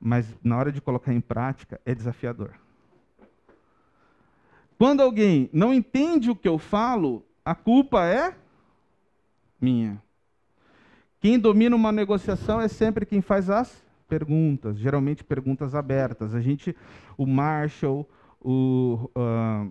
Mas 0.00 0.34
na 0.42 0.56
hora 0.56 0.72
de 0.72 0.80
colocar 0.80 1.12
em 1.12 1.20
prática 1.20 1.78
é 1.84 1.94
desafiador. 1.94 2.54
Quando 4.78 5.02
alguém 5.02 5.50
não 5.52 5.74
entende 5.74 6.30
o 6.30 6.36
que 6.36 6.48
eu 6.48 6.56
falo, 6.58 7.22
a 7.44 7.54
culpa 7.54 8.06
é 8.06 8.34
minha. 9.60 10.00
Quem 11.20 11.38
domina 11.38 11.74
uma 11.74 11.92
negociação 11.92 12.60
é 12.60 12.68
sempre 12.68 13.04
quem 13.04 13.20
faz 13.20 13.50
as 13.50 13.84
perguntas, 14.08 14.78
geralmente 14.78 15.24
perguntas 15.24 15.74
abertas. 15.74 16.32
A 16.34 16.40
gente, 16.40 16.74
o 17.16 17.26
Marshall, 17.26 18.08
o, 18.40 19.10
uh, 19.16 19.70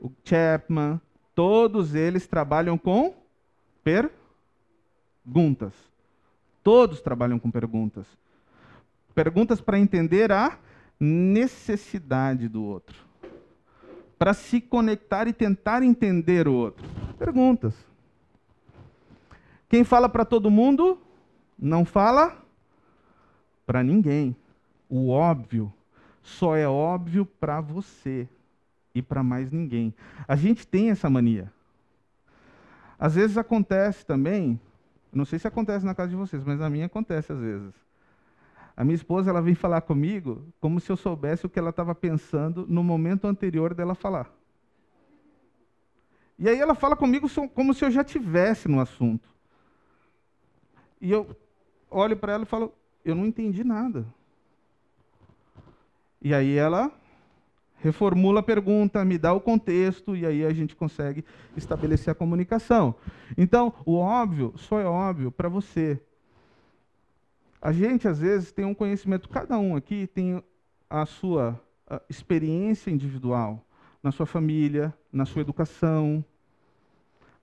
o 0.00 0.10
Chapman, 0.24 1.00
todos 1.34 1.94
eles 1.94 2.26
trabalham 2.26 2.76
com 2.76 3.14
perguntas. 5.24 5.72
Todos 6.66 7.00
trabalham 7.00 7.38
com 7.38 7.48
perguntas. 7.48 8.04
Perguntas 9.14 9.60
para 9.60 9.78
entender 9.78 10.32
a 10.32 10.58
necessidade 10.98 12.48
do 12.48 12.64
outro. 12.64 12.96
Para 14.18 14.34
se 14.34 14.60
conectar 14.60 15.28
e 15.28 15.32
tentar 15.32 15.84
entender 15.84 16.48
o 16.48 16.54
outro. 16.54 16.84
Perguntas. 17.16 17.72
Quem 19.68 19.84
fala 19.84 20.08
para 20.08 20.24
todo 20.24 20.50
mundo, 20.50 21.00
não 21.56 21.84
fala 21.84 22.36
para 23.64 23.84
ninguém. 23.84 24.34
O 24.90 25.10
óbvio 25.10 25.72
só 26.20 26.56
é 26.56 26.66
óbvio 26.66 27.24
para 27.24 27.60
você 27.60 28.28
e 28.92 29.00
para 29.00 29.22
mais 29.22 29.52
ninguém. 29.52 29.94
A 30.26 30.34
gente 30.34 30.66
tem 30.66 30.90
essa 30.90 31.08
mania. 31.08 31.48
Às 32.98 33.14
vezes 33.14 33.38
acontece 33.38 34.04
também, 34.04 34.58
não 35.12 35.24
sei 35.24 35.38
se 35.38 35.48
acontece 35.48 35.84
na 35.84 35.94
casa 35.94 36.10
de 36.10 36.16
vocês, 36.16 36.42
mas 36.44 36.58
na 36.58 36.68
minha 36.68 36.86
acontece 36.86 37.32
às 37.32 37.38
vezes. 37.38 37.74
A 38.76 38.84
minha 38.84 38.94
esposa 38.94 39.30
ela 39.30 39.40
vem 39.40 39.54
falar 39.54 39.80
comigo 39.80 40.46
como 40.60 40.78
se 40.78 40.92
eu 40.92 40.96
soubesse 40.96 41.46
o 41.46 41.48
que 41.48 41.58
ela 41.58 41.70
estava 41.70 41.94
pensando 41.94 42.66
no 42.68 42.84
momento 42.84 43.26
anterior 43.26 43.72
dela 43.72 43.94
falar. 43.94 44.30
E 46.38 46.48
aí 46.48 46.60
ela 46.60 46.74
fala 46.74 46.94
comigo 46.94 47.26
como 47.54 47.72
se 47.72 47.84
eu 47.84 47.90
já 47.90 48.04
tivesse 48.04 48.68
no 48.68 48.78
assunto. 48.78 49.26
E 51.00 51.10
eu 51.10 51.34
olho 51.90 52.16
para 52.16 52.34
ela 52.34 52.42
e 52.42 52.46
falo, 52.46 52.74
eu 53.02 53.14
não 53.14 53.24
entendi 53.24 53.64
nada. 53.64 54.06
E 56.20 56.34
aí 56.34 56.56
ela 56.56 56.92
reformula 57.86 58.40
a 58.40 58.42
pergunta, 58.42 59.04
me 59.04 59.16
dá 59.16 59.32
o 59.32 59.40
contexto, 59.40 60.16
e 60.16 60.26
aí 60.26 60.44
a 60.44 60.52
gente 60.52 60.74
consegue 60.74 61.24
estabelecer 61.56 62.10
a 62.10 62.14
comunicação. 62.14 62.96
Então, 63.38 63.72
o 63.84 63.94
óbvio 63.94 64.52
só 64.56 64.80
é 64.80 64.84
óbvio 64.84 65.30
para 65.30 65.48
você. 65.48 66.00
A 67.62 67.72
gente, 67.72 68.08
às 68.08 68.18
vezes, 68.18 68.50
tem 68.50 68.64
um 68.64 68.74
conhecimento, 68.74 69.28
cada 69.28 69.56
um 69.56 69.76
aqui 69.76 70.08
tem 70.08 70.42
a 70.90 71.06
sua 71.06 71.60
a 71.88 72.02
experiência 72.08 72.90
individual, 72.90 73.64
na 74.02 74.10
sua 74.10 74.26
família, 74.26 74.92
na 75.12 75.24
sua 75.24 75.42
educação. 75.42 76.24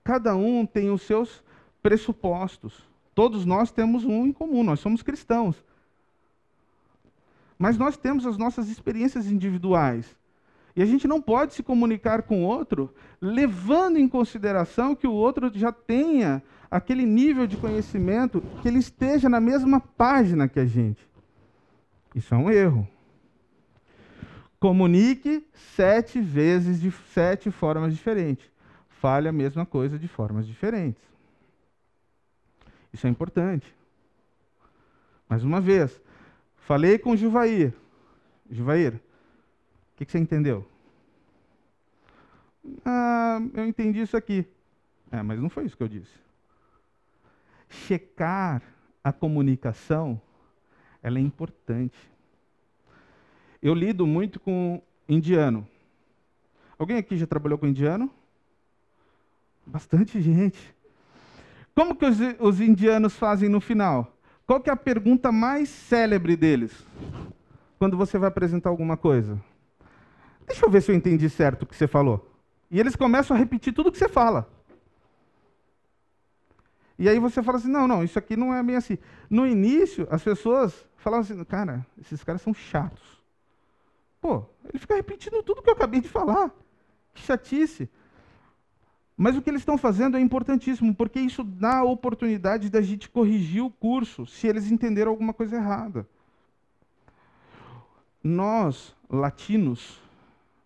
Cada 0.02 0.36
um 0.36 0.66
tem 0.66 0.90
os 0.90 1.00
seus 1.00 1.42
pressupostos. 1.82 2.86
Todos 3.14 3.46
nós 3.46 3.72
temos 3.72 4.04
um 4.04 4.26
em 4.26 4.32
comum, 4.32 4.62
nós 4.62 4.80
somos 4.80 5.02
cristãos. 5.02 5.64
Mas 7.58 7.78
nós 7.78 7.96
temos 7.96 8.26
as 8.26 8.36
nossas 8.36 8.68
experiências 8.68 9.26
individuais. 9.26 10.14
E 10.76 10.82
a 10.82 10.86
gente 10.86 11.06
não 11.06 11.20
pode 11.20 11.54
se 11.54 11.62
comunicar 11.62 12.22
com 12.22 12.44
o 12.44 12.46
outro 12.46 12.92
levando 13.20 13.96
em 13.96 14.08
consideração 14.08 14.94
que 14.94 15.06
o 15.06 15.12
outro 15.12 15.50
já 15.54 15.70
tenha 15.70 16.42
aquele 16.70 17.06
nível 17.06 17.46
de 17.46 17.56
conhecimento, 17.56 18.42
que 18.60 18.68
ele 18.68 18.78
esteja 18.78 19.28
na 19.28 19.40
mesma 19.40 19.80
página 19.80 20.48
que 20.48 20.58
a 20.58 20.66
gente. 20.66 21.08
Isso 22.14 22.34
é 22.34 22.36
um 22.36 22.50
erro. 22.50 22.88
Comunique 24.58 25.46
sete 25.52 26.20
vezes 26.20 26.80
de 26.80 26.90
sete 27.12 27.50
formas 27.50 27.94
diferentes. 27.94 28.50
Fale 28.88 29.28
a 29.28 29.32
mesma 29.32 29.64
coisa 29.64 29.98
de 29.98 30.08
formas 30.08 30.46
diferentes. 30.46 31.02
Isso 32.92 33.06
é 33.06 33.10
importante. 33.10 33.74
Mais 35.28 35.44
uma 35.44 35.60
vez, 35.60 36.00
Falei 36.64 36.98
com 36.98 37.10
o 37.10 37.16
Juvair. 37.16 37.74
Juvair, 38.50 38.98
o 39.94 39.96
que, 39.96 40.04
que, 40.04 40.10
você 40.10 40.18
entendeu? 40.18 40.66
Ah, 42.84 43.38
eu 43.54 43.64
entendi 43.64 44.00
isso 44.00 44.16
aqui. 44.16 44.44
É, 45.12 45.22
mas 45.22 45.38
não 45.38 45.48
foi 45.48 45.64
isso 45.64 45.76
que 45.76 45.82
eu 45.84 45.88
disse. 45.88 46.12
Checar 47.68 48.60
a 49.04 49.12
comunicação, 49.12 50.20
ela 51.00 51.18
é 51.18 51.22
importante. 51.22 51.96
Eu 53.62 53.72
lido 53.72 54.04
muito 54.04 54.40
com 54.40 54.82
indiano. 55.08 55.66
Alguém 56.76 56.96
aqui 56.96 57.16
já 57.16 57.26
trabalhou 57.26 57.56
com 57.56 57.68
indiano? 57.68 58.10
Bastante 59.64 60.20
gente. 60.20 60.74
Como 61.72 61.94
que 61.94 62.04
os, 62.04 62.18
os 62.40 62.60
indianos 62.60 63.16
fazem 63.16 63.48
no 63.48 63.60
final? 63.60 64.12
Qual 64.44 64.60
que 64.60 64.68
é 64.68 64.72
a 64.72 64.76
pergunta 64.76 65.30
mais 65.30 65.68
célebre 65.68 66.36
deles? 66.36 66.84
Quando 67.78 67.96
você 67.96 68.18
vai 68.18 68.28
apresentar 68.28 68.70
alguma 68.70 68.96
coisa. 68.96 69.40
Deixa 70.46 70.64
eu 70.64 70.70
ver 70.70 70.82
se 70.82 70.90
eu 70.90 70.94
entendi 70.94 71.28
certo 71.30 71.62
o 71.62 71.66
que 71.66 71.76
você 71.76 71.86
falou. 71.86 72.30
E 72.70 72.80
eles 72.80 72.96
começam 72.96 73.36
a 73.36 73.38
repetir 73.38 73.72
tudo 73.72 73.88
o 73.88 73.92
que 73.92 73.98
você 73.98 74.08
fala. 74.08 74.48
E 76.98 77.08
aí 77.08 77.18
você 77.18 77.42
fala 77.42 77.58
assim, 77.58 77.70
não, 77.70 77.88
não, 77.88 78.04
isso 78.04 78.18
aqui 78.18 78.36
não 78.36 78.54
é 78.54 78.62
bem 78.62 78.76
assim. 78.76 78.98
No 79.28 79.46
início, 79.46 80.06
as 80.10 80.22
pessoas 80.22 80.86
falavam 80.96 81.22
assim, 81.22 81.44
cara, 81.44 81.84
esses 82.00 82.22
caras 82.22 82.42
são 82.42 82.54
chatos. 82.54 83.02
Pô, 84.20 84.44
ele 84.68 84.78
fica 84.78 84.94
repetindo 84.94 85.42
tudo 85.42 85.62
que 85.62 85.68
eu 85.68 85.74
acabei 85.74 86.00
de 86.00 86.08
falar. 86.08 86.50
Que 87.12 87.22
chatice. 87.22 87.90
Mas 89.16 89.36
o 89.36 89.42
que 89.42 89.50
eles 89.50 89.60
estão 89.60 89.78
fazendo 89.78 90.16
é 90.16 90.20
importantíssimo, 90.20 90.94
porque 90.94 91.20
isso 91.20 91.44
dá 91.44 91.78
a 91.78 91.84
oportunidade 91.84 92.70
da 92.70 92.80
gente 92.80 93.08
corrigir 93.08 93.62
o 93.62 93.70
curso, 93.70 94.26
se 94.26 94.46
eles 94.46 94.70
entenderam 94.70 95.10
alguma 95.10 95.32
coisa 95.32 95.56
errada. 95.56 96.08
Nós, 98.22 98.96
latinos, 99.08 100.00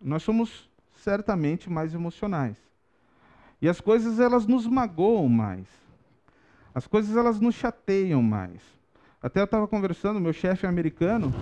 nós 0.01 0.23
somos 0.23 0.69
certamente 0.93 1.71
mais 1.71 1.95
emocionais. 1.95 2.57
E 3.61 3.69
as 3.69 3.81
coisas 3.81 4.21
elas 4.21 4.47
nos 4.47 4.67
magoam 4.67 5.29
mais. 5.29 5.67
As 6.75 6.87
coisas 6.87 7.17
elas 7.17 7.41
nos 7.41 7.55
chateiam 7.55 8.23
mais. 8.23 8.63
Até 9.21 9.41
eu 9.41 9.45
estava 9.45 9.67
conversando, 9.67 10.21
meu 10.21 10.33
chefe 10.33 10.65
é 10.65 10.69
americano, 10.69 11.35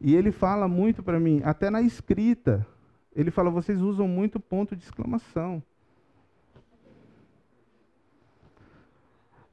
e 0.00 0.14
ele 0.14 0.32
fala 0.32 0.66
muito 0.66 1.02
para 1.02 1.20
mim, 1.20 1.42
até 1.44 1.68
na 1.68 1.82
escrita, 1.82 2.66
ele 3.14 3.30
fala: 3.30 3.50
vocês 3.50 3.80
usam 3.80 4.08
muito 4.08 4.40
ponto 4.40 4.74
de 4.74 4.82
exclamação. 4.82 5.62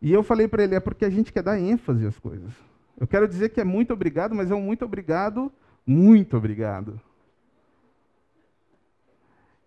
E 0.01 0.13
eu 0.13 0.23
falei 0.23 0.47
para 0.47 0.63
ele, 0.63 0.75
é 0.75 0.79
porque 0.79 1.03
a 1.03 1.09
gente 1.09 1.33
quer 1.33 1.43
dar 1.43 1.59
ênfase 1.59 2.05
às 2.05 2.17
coisas. 2.17 2.53
Eu 2.97 3.05
quero 3.05 3.27
dizer 3.27 3.49
que 3.49 3.59
é 3.59 3.65
muito 3.65 3.91
obrigado, 3.91 4.33
mas 4.33 4.49
é 4.49 4.55
um 4.55 4.61
muito 4.61 4.85
obrigado, 4.85 5.51
muito 5.85 6.37
obrigado. 6.37 6.99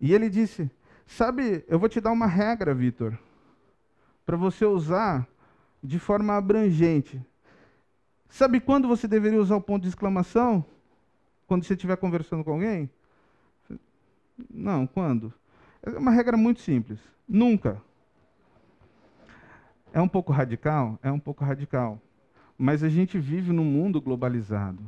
E 0.03 0.13
ele 0.13 0.29
disse: 0.29 0.69
Sabe, 1.07 1.63
eu 1.65 1.79
vou 1.79 1.87
te 1.87 2.01
dar 2.01 2.11
uma 2.11 2.27
regra, 2.27 2.75
Vitor, 2.75 3.17
para 4.25 4.35
você 4.35 4.65
usar 4.65 5.25
de 5.81 5.97
forma 5.97 6.35
abrangente. 6.35 7.25
Sabe 8.27 8.59
quando 8.59 8.85
você 8.85 9.07
deveria 9.07 9.39
usar 9.39 9.55
o 9.55 9.61
ponto 9.61 9.83
de 9.83 9.87
exclamação? 9.87 10.65
Quando 11.47 11.63
você 11.63 11.73
estiver 11.73 11.95
conversando 11.95 12.43
com 12.43 12.51
alguém? 12.51 12.89
Não, 14.49 14.85
quando? 14.85 15.33
É 15.81 15.91
uma 15.91 16.11
regra 16.11 16.35
muito 16.35 16.59
simples. 16.59 16.99
Nunca. 17.25 17.81
É 19.93 20.01
um 20.01 20.07
pouco 20.09 20.33
radical? 20.33 20.99
É 21.01 21.13
um 21.13 21.19
pouco 21.19 21.45
radical. 21.45 21.97
Mas 22.57 22.83
a 22.83 22.89
gente 22.89 23.17
vive 23.17 23.53
num 23.53 23.63
mundo 23.63 24.01
globalizado. 24.01 24.83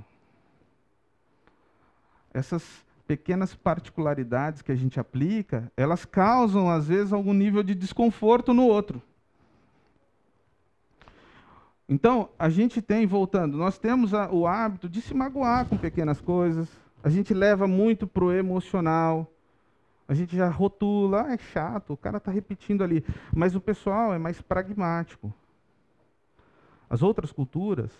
Essas 2.33 2.83
pequenas 3.07 3.53
particularidades 3.55 4.61
que 4.61 4.71
a 4.71 4.75
gente 4.75 4.99
aplica, 4.99 5.71
elas 5.77 6.05
causam, 6.05 6.69
às 6.69 6.87
vezes, 6.87 7.13
algum 7.13 7.33
nível 7.33 7.63
de 7.63 7.75
desconforto 7.75 8.53
no 8.53 8.65
outro. 8.65 9.01
Então, 11.87 12.29
a 12.39 12.49
gente 12.49 12.81
tem, 12.81 13.05
voltando, 13.05 13.57
nós 13.57 13.77
temos 13.77 14.13
a, 14.13 14.31
o 14.31 14.47
hábito 14.47 14.89
de 14.89 15.01
se 15.01 15.13
magoar 15.13 15.65
com 15.67 15.77
pequenas 15.77 16.19
coisas, 16.19 16.67
a 17.03 17.09
gente 17.09 17.33
leva 17.33 17.67
muito 17.67 18.07
para 18.07 18.23
o 18.23 18.31
emocional, 18.31 19.31
a 20.07 20.13
gente 20.13 20.35
já 20.35 20.49
rotula, 20.49 21.25
ah, 21.27 21.33
é 21.33 21.37
chato, 21.37 21.93
o 21.93 21.97
cara 21.97 22.17
está 22.17 22.31
repetindo 22.31 22.83
ali. 22.83 23.03
Mas 23.33 23.55
o 23.55 23.61
pessoal 23.61 24.13
é 24.13 24.17
mais 24.17 24.41
pragmático. 24.41 25.33
As 26.89 27.01
outras 27.01 27.31
culturas, 27.31 27.91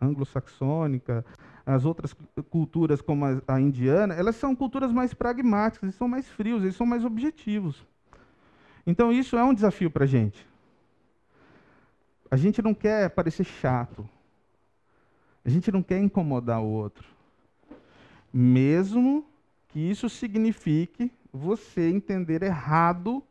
anglo-saxônica, 0.00 1.24
as 1.66 1.84
outras 1.84 2.14
culturas 2.48 3.00
como 3.00 3.24
a, 3.24 3.42
a, 3.46 3.60
indiana, 3.60 4.14
elas 4.14 4.36
são 4.36 4.56
culturas 4.56 4.92
mais 4.92 5.12
pragmáticas, 5.12 5.82
eles 5.82 5.96
são 5.96 6.08
mais 6.08 6.26
frios, 6.26 6.62
eles 6.62 6.76
são 6.76 6.86
mais 6.86 7.04
objetivos. 7.04 7.86
Então 8.86 9.12
isso 9.12 9.36
é 9.36 9.44
um 9.44 9.52
desafio 9.52 9.90
para 9.90 10.04
a 10.04 10.06
gente. 10.06 10.46
A 12.30 12.36
gente 12.36 12.62
não 12.62 12.74
quer 12.74 13.10
parecer 13.10 13.44
chato. 13.44 14.08
A 15.44 15.48
gente 15.50 15.70
não 15.72 15.82
quer 15.82 15.98
incomodar 15.98 16.62
o 16.62 16.68
outro. 16.68 17.06
Mesmo 18.32 19.26
que 19.68 19.78
isso 19.78 20.08
signifique 20.08 21.10
você 21.32 21.90
entender 21.90 22.42
errado 22.42 23.22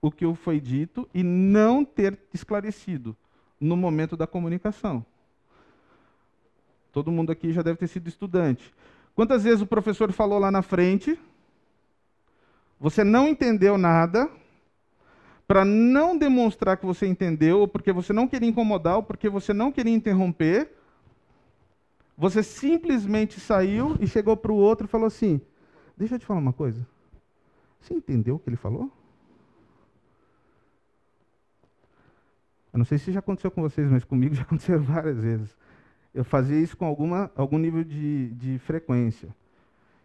o 0.00 0.10
que 0.10 0.24
foi 0.34 0.60
dito 0.60 1.08
e 1.12 1.22
não 1.22 1.84
ter 1.84 2.18
esclarecido 2.32 3.16
no 3.60 3.76
momento 3.76 4.16
da 4.16 4.26
comunicação. 4.26 5.04
Todo 6.92 7.12
mundo 7.12 7.30
aqui 7.30 7.52
já 7.52 7.62
deve 7.62 7.78
ter 7.78 7.86
sido 7.86 8.08
estudante. 8.08 8.72
Quantas 9.14 9.44
vezes 9.44 9.60
o 9.60 9.66
professor 9.66 10.12
falou 10.12 10.38
lá 10.38 10.50
na 10.50 10.62
frente, 10.62 11.18
você 12.78 13.04
não 13.04 13.28
entendeu 13.28 13.76
nada, 13.76 14.30
para 15.46 15.64
não 15.64 16.16
demonstrar 16.16 16.76
que 16.76 16.86
você 16.86 17.06
entendeu, 17.06 17.60
ou 17.60 17.68
porque 17.68 17.92
você 17.92 18.12
não 18.12 18.28
queria 18.28 18.48
incomodar, 18.48 18.96
ou 18.96 19.02
porque 19.02 19.28
você 19.28 19.52
não 19.52 19.72
queria 19.72 19.92
interromper, 19.92 20.70
você 22.16 22.42
simplesmente 22.42 23.40
saiu 23.40 23.96
e 23.98 24.06
chegou 24.06 24.36
para 24.36 24.52
o 24.52 24.56
outro 24.56 24.86
e 24.86 24.88
falou 24.88 25.06
assim: 25.06 25.40
Deixa 25.96 26.14
eu 26.14 26.18
te 26.18 26.26
falar 26.26 26.40
uma 26.40 26.52
coisa. 26.52 26.86
Você 27.80 27.94
entendeu 27.94 28.36
o 28.36 28.38
que 28.38 28.48
ele 28.48 28.56
falou? 28.56 28.90
Eu 32.72 32.78
não 32.78 32.84
sei 32.84 32.98
se 32.98 33.10
já 33.10 33.18
aconteceu 33.18 33.50
com 33.50 33.60
vocês, 33.60 33.90
mas 33.90 34.04
comigo 34.04 34.34
já 34.36 34.42
aconteceu 34.42 34.80
várias 34.80 35.18
vezes. 35.18 35.56
Eu 36.14 36.24
fazia 36.24 36.58
isso 36.58 36.76
com 36.76 36.84
alguma, 36.84 37.30
algum 37.36 37.58
nível 37.58 37.84
de, 37.84 38.30
de 38.30 38.58
frequência. 38.58 39.28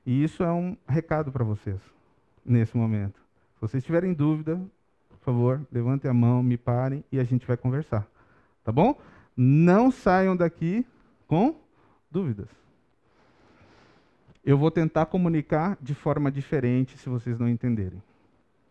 E 0.06 0.24
isso 0.24 0.44
é 0.44 0.52
um 0.52 0.78
recado 0.88 1.32
para 1.32 1.44
vocês, 1.44 1.80
nesse 2.46 2.78
momento. 2.78 3.20
Se 3.56 3.62
vocês 3.62 3.84
tiverem 3.84 4.14
dúvida, 4.14 4.56
por 5.10 5.20
favor, 5.20 5.68
levantem 5.72 6.10
a 6.10 6.14
mão, 6.14 6.44
me 6.44 6.58
parem 6.58 7.04
e 7.12 7.20
a 7.20 7.24
gente 7.24 7.48
vai 7.48 7.58
conversar. 7.58 8.08
Tá 8.64 8.72
bom? 8.72 9.00
Não 9.36 9.90
saiam 9.90 10.36
daqui 10.36 10.86
com 11.28 11.56
dúvidas. 12.12 12.48
Eu 14.46 14.60
vou 14.60 14.70
tentar 14.70 15.08
comunicar 15.08 15.76
de 15.82 15.96
forma 15.96 16.32
diferente 16.32 16.98
se 17.00 17.10
vocês 17.10 17.40
não 17.40 17.50
entenderem. 17.50 18.02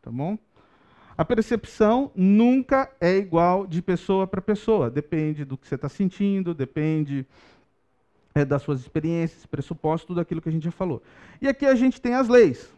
Tá 0.00 0.10
bom? 0.10 0.38
A 1.16 1.24
percepção 1.24 2.11
nunca 2.14 2.90
é 3.00 3.16
igual 3.16 3.66
de 3.66 3.81
pessoa 3.81 4.27
para 4.27 4.40
pessoa. 4.40 4.90
Depende 4.90 5.44
do 5.44 5.57
que 5.57 5.66
você 5.66 5.77
está 5.77 5.88
sentindo, 5.88 6.53
depende 6.53 7.24
é, 8.35 8.44
das 8.44 8.62
suas 8.62 8.81
experiências, 8.81 9.46
pressupostos, 9.46 10.09
tudo 10.09 10.20
aquilo 10.20 10.42
que 10.42 10.48
a 10.48 10.53
gente 10.53 10.64
já 10.64 10.72
falou. 10.72 11.03
E 11.40 11.46
aqui 11.46 11.64
a 11.64 11.74
gente 11.74 12.00
tem 12.00 12.14
as 12.14 12.29
leis. 12.29 12.68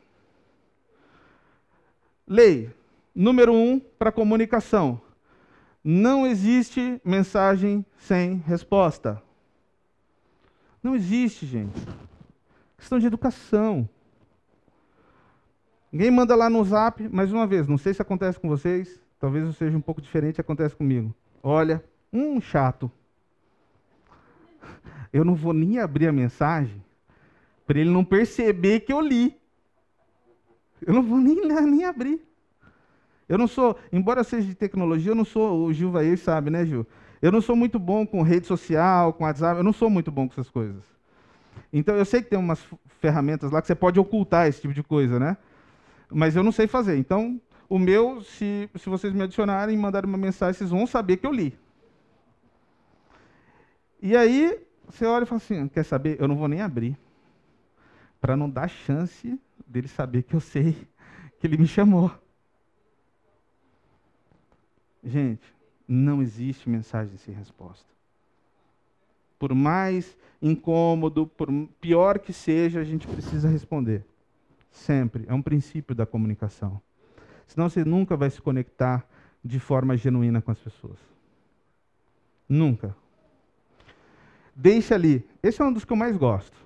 Lei 2.26 2.70
número 3.14 3.54
um 3.54 3.80
para 3.80 4.12
comunicação. 4.12 5.00
Não 5.82 6.26
existe 6.26 7.00
mensagem 7.02 7.86
sem 7.98 8.42
resposta. 8.46 9.22
Não 10.82 10.94
existe, 10.94 11.46
gente. 11.46 11.80
Questão 12.76 12.98
de 12.98 13.06
educação. 13.06 13.88
Ninguém 15.96 16.10
manda 16.10 16.36
lá 16.36 16.50
no 16.50 16.62
zap, 16.62 17.08
mais 17.08 17.32
uma 17.32 17.46
vez, 17.46 17.66
não 17.66 17.78
sei 17.78 17.94
se 17.94 18.02
acontece 18.02 18.38
com 18.38 18.46
vocês, 18.46 19.00
talvez 19.18 19.56
seja 19.56 19.74
um 19.74 19.80
pouco 19.80 20.02
diferente, 20.02 20.38
acontece 20.38 20.76
comigo. 20.76 21.14
Olha, 21.42 21.82
um 22.12 22.38
chato. 22.38 22.92
Eu 25.10 25.24
não 25.24 25.34
vou 25.34 25.54
nem 25.54 25.78
abrir 25.78 26.06
a 26.06 26.12
mensagem 26.12 26.84
para 27.66 27.80
ele 27.80 27.88
não 27.88 28.04
perceber 28.04 28.80
que 28.80 28.92
eu 28.92 29.00
li. 29.00 29.40
Eu 30.86 30.92
não 30.92 31.02
vou 31.02 31.16
nem, 31.16 31.40
nem 31.64 31.86
abrir. 31.86 32.20
Eu 33.26 33.38
não 33.38 33.48
sou, 33.48 33.78
embora 33.90 34.22
seja 34.22 34.46
de 34.46 34.54
tecnologia, 34.54 35.12
eu 35.12 35.16
não 35.16 35.24
sou, 35.24 35.64
o 35.64 35.72
Gil 35.72 35.90
vai 35.90 36.14
sabe, 36.18 36.50
né, 36.50 36.66
Gil? 36.66 36.86
Eu 37.22 37.32
não 37.32 37.40
sou 37.40 37.56
muito 37.56 37.78
bom 37.78 38.06
com 38.06 38.20
rede 38.20 38.46
social, 38.46 39.14
com 39.14 39.24
WhatsApp, 39.24 39.56
eu 39.56 39.64
não 39.64 39.72
sou 39.72 39.88
muito 39.88 40.10
bom 40.10 40.28
com 40.28 40.34
essas 40.34 40.50
coisas. 40.50 40.84
Então 41.72 41.96
eu 41.96 42.04
sei 42.04 42.20
que 42.20 42.28
tem 42.28 42.38
umas 42.38 42.62
ferramentas 43.00 43.50
lá 43.50 43.62
que 43.62 43.66
você 43.66 43.74
pode 43.74 43.98
ocultar 43.98 44.46
esse 44.46 44.60
tipo 44.60 44.74
de 44.74 44.82
coisa, 44.82 45.18
né? 45.18 45.38
Mas 46.10 46.36
eu 46.36 46.42
não 46.42 46.52
sei 46.52 46.66
fazer. 46.66 46.96
Então, 46.96 47.40
o 47.68 47.78
meu, 47.78 48.22
se, 48.22 48.70
se 48.76 48.88
vocês 48.88 49.12
me 49.12 49.22
adicionarem 49.22 49.74
e 49.74 49.78
mandarem 49.78 50.08
uma 50.08 50.18
mensagem, 50.18 50.58
vocês 50.58 50.70
vão 50.70 50.86
saber 50.86 51.16
que 51.16 51.26
eu 51.26 51.32
li. 51.32 51.58
E 54.00 54.16
aí, 54.16 54.58
você 54.88 55.04
olha 55.04 55.24
e 55.24 55.26
fala 55.26 55.38
assim: 55.38 55.68
quer 55.68 55.84
saber? 55.84 56.20
Eu 56.20 56.28
não 56.28 56.36
vou 56.36 56.48
nem 56.48 56.60
abrir. 56.60 56.96
Para 58.20 58.36
não 58.36 58.48
dar 58.48 58.68
chance 58.68 59.38
dele 59.66 59.88
saber 59.88 60.22
que 60.22 60.34
eu 60.34 60.40
sei 60.40 60.76
que 61.38 61.46
ele 61.46 61.56
me 61.56 61.66
chamou. 61.66 62.10
Gente, 65.02 65.54
não 65.86 66.22
existe 66.22 66.68
mensagem 66.68 67.16
sem 67.16 67.34
resposta. 67.34 67.86
Por 69.38 69.54
mais 69.54 70.16
incômodo, 70.40 71.26
por 71.26 71.48
pior 71.80 72.18
que 72.18 72.32
seja, 72.32 72.80
a 72.80 72.84
gente 72.84 73.06
precisa 73.06 73.48
responder. 73.48 74.04
Sempre. 74.76 75.24
É 75.26 75.32
um 75.32 75.40
princípio 75.40 75.94
da 75.94 76.04
comunicação. 76.04 76.80
Senão 77.46 77.68
você 77.68 77.84
nunca 77.84 78.16
vai 78.16 78.28
se 78.28 78.40
conectar 78.42 79.06
de 79.42 79.58
forma 79.58 79.96
genuína 79.96 80.42
com 80.42 80.50
as 80.50 80.58
pessoas. 80.58 80.98
Nunca. 82.48 82.94
Deixe 84.54 84.92
ali. 84.92 85.26
Esse 85.42 85.62
é 85.62 85.64
um 85.64 85.72
dos 85.72 85.84
que 85.84 85.92
eu 85.92 85.96
mais 85.96 86.16
gosto. 86.16 86.56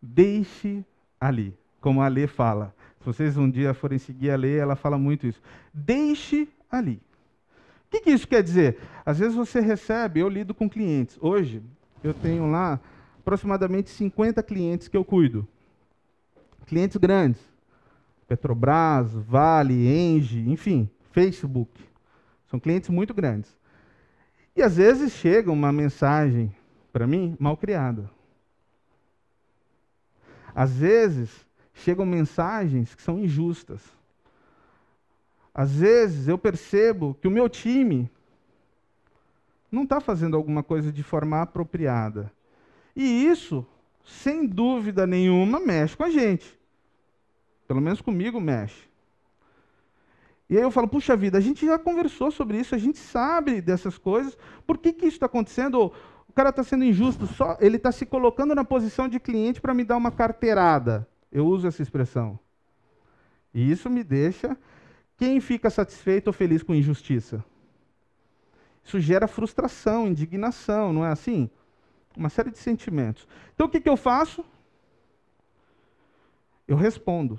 Deixe 0.00 0.84
ali. 1.20 1.52
Como 1.80 2.00
a 2.00 2.08
Lê 2.08 2.26
fala. 2.26 2.74
Se 3.00 3.06
vocês 3.06 3.36
um 3.36 3.50
dia 3.50 3.74
forem 3.74 3.98
seguir 3.98 4.30
a 4.30 4.36
Lê, 4.36 4.56
ela 4.56 4.76
fala 4.76 4.96
muito 4.96 5.26
isso. 5.26 5.42
Deixe 5.74 6.48
ali. 6.70 7.02
O 7.86 7.90
que, 7.90 8.00
que 8.00 8.10
isso 8.10 8.28
quer 8.28 8.42
dizer? 8.42 8.78
Às 9.04 9.18
vezes 9.18 9.34
você 9.34 9.60
recebe, 9.60 10.20
eu 10.20 10.28
lido 10.28 10.54
com 10.54 10.70
clientes. 10.70 11.18
Hoje, 11.20 11.62
eu 12.04 12.14
tenho 12.14 12.48
lá 12.50 12.78
aproximadamente 13.18 13.90
50 13.90 14.42
clientes 14.42 14.86
que 14.88 14.96
eu 14.96 15.04
cuido 15.04 15.46
clientes 16.68 16.96
grandes. 16.96 17.40
Petrobras, 18.28 19.10
Vale, 19.12 19.74
Engie, 19.74 20.48
enfim, 20.50 20.88
Facebook. 21.10 21.82
São 22.46 22.60
clientes 22.60 22.90
muito 22.90 23.14
grandes. 23.14 23.56
E 24.54 24.62
às 24.62 24.76
vezes 24.76 25.12
chega 25.12 25.50
uma 25.50 25.72
mensagem 25.72 26.54
para 26.92 27.06
mim 27.06 27.36
mal 27.40 27.56
criada. 27.56 28.10
Às 30.54 30.72
vezes 30.72 31.30
chegam 31.72 32.04
mensagens 32.04 32.94
que 32.94 33.02
são 33.02 33.18
injustas. 33.18 33.80
Às 35.54 35.72
vezes 35.72 36.28
eu 36.28 36.36
percebo 36.36 37.16
que 37.20 37.28
o 37.28 37.30
meu 37.30 37.48
time 37.48 38.10
não 39.70 39.84
está 39.84 40.00
fazendo 40.00 40.36
alguma 40.36 40.62
coisa 40.62 40.90
de 40.90 41.02
forma 41.02 41.40
apropriada. 41.40 42.32
E 42.96 43.26
isso, 43.26 43.64
sem 44.04 44.46
dúvida 44.46 45.06
nenhuma, 45.06 45.60
mexe 45.60 45.96
com 45.96 46.04
a 46.04 46.10
gente. 46.10 46.57
Pelo 47.68 47.82
menos 47.82 48.00
comigo 48.00 48.40
mexe. 48.40 48.88
E 50.48 50.56
aí 50.56 50.62
eu 50.62 50.70
falo, 50.70 50.88
puxa 50.88 51.14
vida, 51.14 51.36
a 51.36 51.40
gente 51.40 51.66
já 51.66 51.78
conversou 51.78 52.30
sobre 52.30 52.58
isso, 52.58 52.74
a 52.74 52.78
gente 52.78 52.98
sabe 52.98 53.60
dessas 53.60 53.98
coisas. 53.98 54.36
Por 54.66 54.78
que, 54.78 54.94
que 54.94 55.04
isso 55.04 55.16
está 55.16 55.26
acontecendo? 55.26 55.92
O 56.26 56.32
cara 56.32 56.48
está 56.48 56.64
sendo 56.64 56.84
injusto, 56.84 57.26
só 57.26 57.58
ele 57.60 57.76
está 57.76 57.92
se 57.92 58.06
colocando 58.06 58.54
na 58.54 58.64
posição 58.64 59.06
de 59.06 59.20
cliente 59.20 59.60
para 59.60 59.74
me 59.74 59.84
dar 59.84 59.98
uma 59.98 60.10
carteirada. 60.10 61.06
Eu 61.30 61.46
uso 61.46 61.68
essa 61.68 61.82
expressão. 61.82 62.38
E 63.52 63.70
isso 63.70 63.90
me 63.90 64.02
deixa. 64.02 64.56
Quem 65.18 65.38
fica 65.38 65.68
satisfeito 65.68 66.28
ou 66.28 66.32
feliz 66.32 66.62
com 66.62 66.74
injustiça? 66.74 67.44
Isso 68.82 68.98
gera 68.98 69.28
frustração, 69.28 70.06
indignação, 70.06 70.94
não 70.94 71.04
é 71.04 71.10
assim? 71.10 71.50
Uma 72.16 72.30
série 72.30 72.50
de 72.50 72.58
sentimentos. 72.58 73.28
Então 73.54 73.66
o 73.66 73.70
que, 73.70 73.80
que 73.82 73.88
eu 73.88 73.98
faço? 73.98 74.42
Eu 76.66 76.76
respondo. 76.76 77.38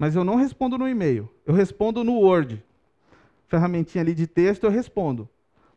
Mas 0.00 0.16
eu 0.16 0.24
não 0.24 0.36
respondo 0.36 0.78
no 0.78 0.88
e-mail, 0.88 1.28
eu 1.44 1.52
respondo 1.52 2.02
no 2.02 2.14
Word. 2.14 2.64
Ferramentinha 3.46 4.00
ali 4.00 4.14
de 4.14 4.26
texto, 4.26 4.64
eu 4.64 4.70
respondo. 4.70 5.28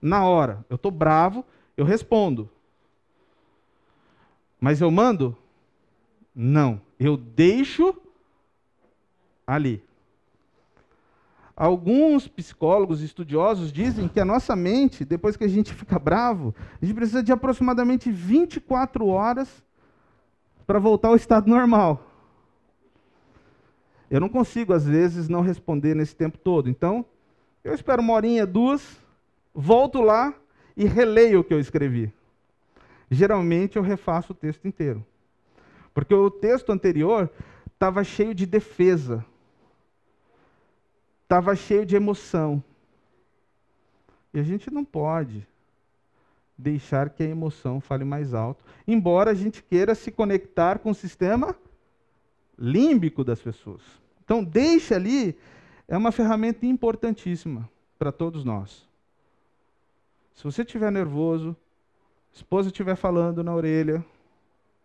Na 0.01 0.25
hora. 0.25 0.65
Eu 0.69 0.77
estou 0.77 0.89
bravo, 0.89 1.43
eu 1.75 1.83
respondo. 1.83 2.49
Mas 4.61 4.79
eu 4.79 4.89
mando? 4.89 5.35
Não. 6.33 6.79
Eu 6.97 7.17
deixo 7.17 7.93
ali. 9.45 9.83
Alguns 11.53 12.25
psicólogos 12.25 13.01
estudiosos 13.01 13.73
dizem 13.73 14.07
que 14.07 14.21
a 14.21 14.25
nossa 14.25 14.55
mente, 14.55 15.03
depois 15.03 15.35
que 15.35 15.43
a 15.43 15.49
gente 15.49 15.73
fica 15.73 15.99
bravo, 15.99 16.55
a 16.81 16.85
gente 16.85 16.95
precisa 16.95 17.21
de 17.21 17.33
aproximadamente 17.33 18.09
24 18.09 19.05
horas 19.05 19.61
para 20.65 20.79
voltar 20.79 21.09
ao 21.09 21.17
estado 21.17 21.49
normal. 21.49 22.12
Eu 24.13 24.19
não 24.19 24.29
consigo, 24.29 24.73
às 24.73 24.85
vezes, 24.85 25.27
não 25.27 25.41
responder 25.41 25.95
nesse 25.95 26.15
tempo 26.15 26.37
todo. 26.37 26.69
Então, 26.69 27.03
eu 27.63 27.73
espero 27.73 27.99
uma 27.99 28.13
horinha, 28.13 28.45
duas, 28.45 29.01
volto 29.55 30.01
lá 30.01 30.35
e 30.77 30.85
releio 30.85 31.39
o 31.39 31.43
que 31.43 31.51
eu 31.51 31.59
escrevi. 31.59 32.13
Geralmente 33.09 33.75
eu 33.75 33.81
refaço 33.81 34.31
o 34.31 34.35
texto 34.35 34.67
inteiro. 34.67 35.03
Porque 35.95 36.13
o 36.13 36.29
texto 36.29 36.71
anterior 36.71 37.27
estava 37.73 38.03
cheio 38.03 38.35
de 38.35 38.45
defesa, 38.45 39.25
estava 41.23 41.55
cheio 41.55 41.83
de 41.83 41.95
emoção. 41.95 42.63
E 44.31 44.39
a 44.39 44.43
gente 44.43 44.69
não 44.69 44.85
pode 44.85 45.43
deixar 46.55 47.09
que 47.09 47.23
a 47.23 47.27
emoção 47.27 47.81
fale 47.81 48.05
mais 48.05 48.35
alto, 48.35 48.63
embora 48.87 49.31
a 49.31 49.33
gente 49.33 49.63
queira 49.63 49.95
se 49.95 50.11
conectar 50.11 50.77
com 50.77 50.91
o 50.91 50.95
sistema 50.95 51.55
límbico 52.55 53.23
das 53.23 53.41
pessoas. 53.41 54.02
Então, 54.23 54.43
deixa 54.43 54.95
ali 54.95 55.37
é 55.87 55.97
uma 55.97 56.11
ferramenta 56.11 56.65
importantíssima 56.65 57.69
para 57.99 58.11
todos 58.11 58.43
nós. 58.43 58.87
Se 60.33 60.43
você 60.43 60.63
estiver 60.63 60.91
nervoso, 60.91 61.55
esposa 62.33 62.69
estiver 62.69 62.95
falando 62.95 63.43
na 63.43 63.53
orelha, 63.53 64.03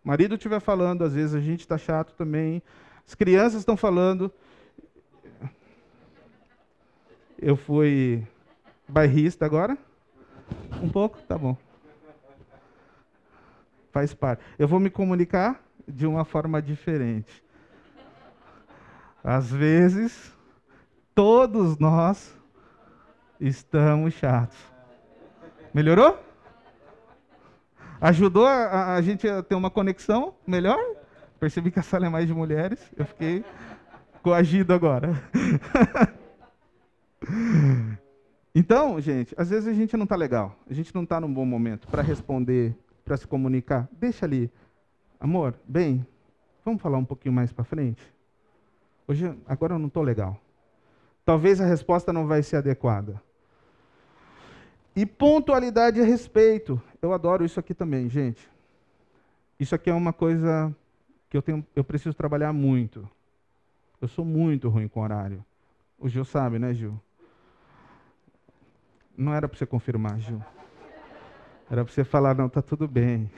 marido 0.03 0.35
estiver 0.35 0.59
falando, 0.59 1.03
às 1.03 1.13
vezes 1.13 1.33
a 1.33 1.39
gente 1.39 1.61
está 1.61 1.77
chato 1.77 2.13
também, 2.13 2.61
as 3.07 3.15
crianças 3.15 3.61
estão 3.61 3.75
falando. 3.75 4.31
Eu 7.41 7.55
fui 7.55 8.23
bairrista 8.87 9.45
agora? 9.45 9.77
Um 10.83 10.89
pouco? 10.89 11.19
Tá 11.23 11.37
bom. 11.37 11.57
Faz 13.91 14.13
parte. 14.13 14.43
Eu 14.59 14.67
vou 14.67 14.79
me 14.79 14.89
comunicar 14.89 15.63
de 15.87 16.05
uma 16.05 16.23
forma 16.23 16.61
diferente. 16.61 17.43
Às 19.23 19.51
vezes, 19.51 20.33
todos 21.13 21.77
nós 21.77 22.33
estamos 23.39 24.13
chatos. 24.13 24.57
Melhorou? 25.73 26.17
Ajudou 28.01 28.45
a, 28.45 28.95
a, 28.95 29.01
gente 29.01 29.27
a 29.27 29.43
ter 29.43 29.55
uma 29.55 29.69
conexão 29.69 30.33
melhor? 30.47 30.79
Percebi 31.39 31.69
que 31.69 31.79
a 31.79 31.83
sala 31.83 32.05
é 32.05 32.09
mais 32.09 32.27
de 32.27 32.33
mulheres. 32.33 32.79
Eu 32.95 33.05
fiquei 33.05 33.43
coagido 34.23 34.73
agora. 34.73 35.11
então, 38.55 38.99
gente, 39.01 39.33
às 39.37 39.49
vezes 39.49 39.67
a 39.67 39.73
gente 39.73 39.97
não 39.97 40.05
está 40.05 40.15
legal. 40.15 40.55
A 40.69 40.73
gente 40.73 40.95
não 40.95 41.03
está 41.03 41.19
num 41.19 41.33
bom 41.33 41.45
momento 41.45 41.87
para 41.89 42.01
responder, 42.01 42.73
para 43.03 43.17
se 43.17 43.27
comunicar. 43.27 43.89
Deixa 43.91 44.25
ali. 44.25 44.49
Amor, 45.19 45.53
bem, 45.67 46.05
vamos 46.63 46.81
falar 46.81 46.97
um 46.97 47.05
pouquinho 47.05 47.33
mais 47.33 47.51
para 47.51 47.65
frente? 47.65 48.01
Hoje, 49.09 49.35
agora 49.47 49.73
eu 49.73 49.79
não 49.79 49.87
estou 49.87 50.03
legal. 50.03 50.39
Talvez 51.25 51.59
a 51.59 51.65
resposta 51.65 52.13
não 52.13 52.27
vai 52.27 52.43
ser 52.43 52.57
adequada. 52.57 53.19
E 54.95 55.03
pontualidade 55.03 55.99
a 55.99 56.03
respeito. 56.03 56.79
Eu 57.01 57.11
adoro 57.11 57.43
isso 57.43 57.59
aqui 57.59 57.73
também, 57.73 58.07
gente. 58.07 58.47
Isso 59.59 59.73
aqui 59.73 59.89
é 59.89 59.93
uma 59.95 60.13
coisa 60.13 60.71
que 61.27 61.35
eu, 61.35 61.41
tenho, 61.41 61.65
eu 61.75 61.83
preciso 61.83 62.13
trabalhar 62.13 62.53
muito. 62.53 63.09
Eu 63.99 64.07
sou 64.07 64.23
muito 64.23 64.69
ruim 64.69 64.87
com 64.87 65.01
horário. 65.01 65.43
O 65.97 66.07
Gil 66.07 66.23
sabe, 66.23 66.59
né, 66.59 66.71
Gil? 66.75 67.01
Não 69.17 69.33
era 69.33 69.49
para 69.49 69.57
você 69.57 69.65
confirmar, 69.65 70.19
Gil. 70.19 70.39
Era 71.67 71.83
para 71.83 71.91
você 71.91 72.03
falar, 72.03 72.35
não, 72.35 72.47
tá 72.47 72.61
tudo 72.61 72.87
bem. 72.87 73.31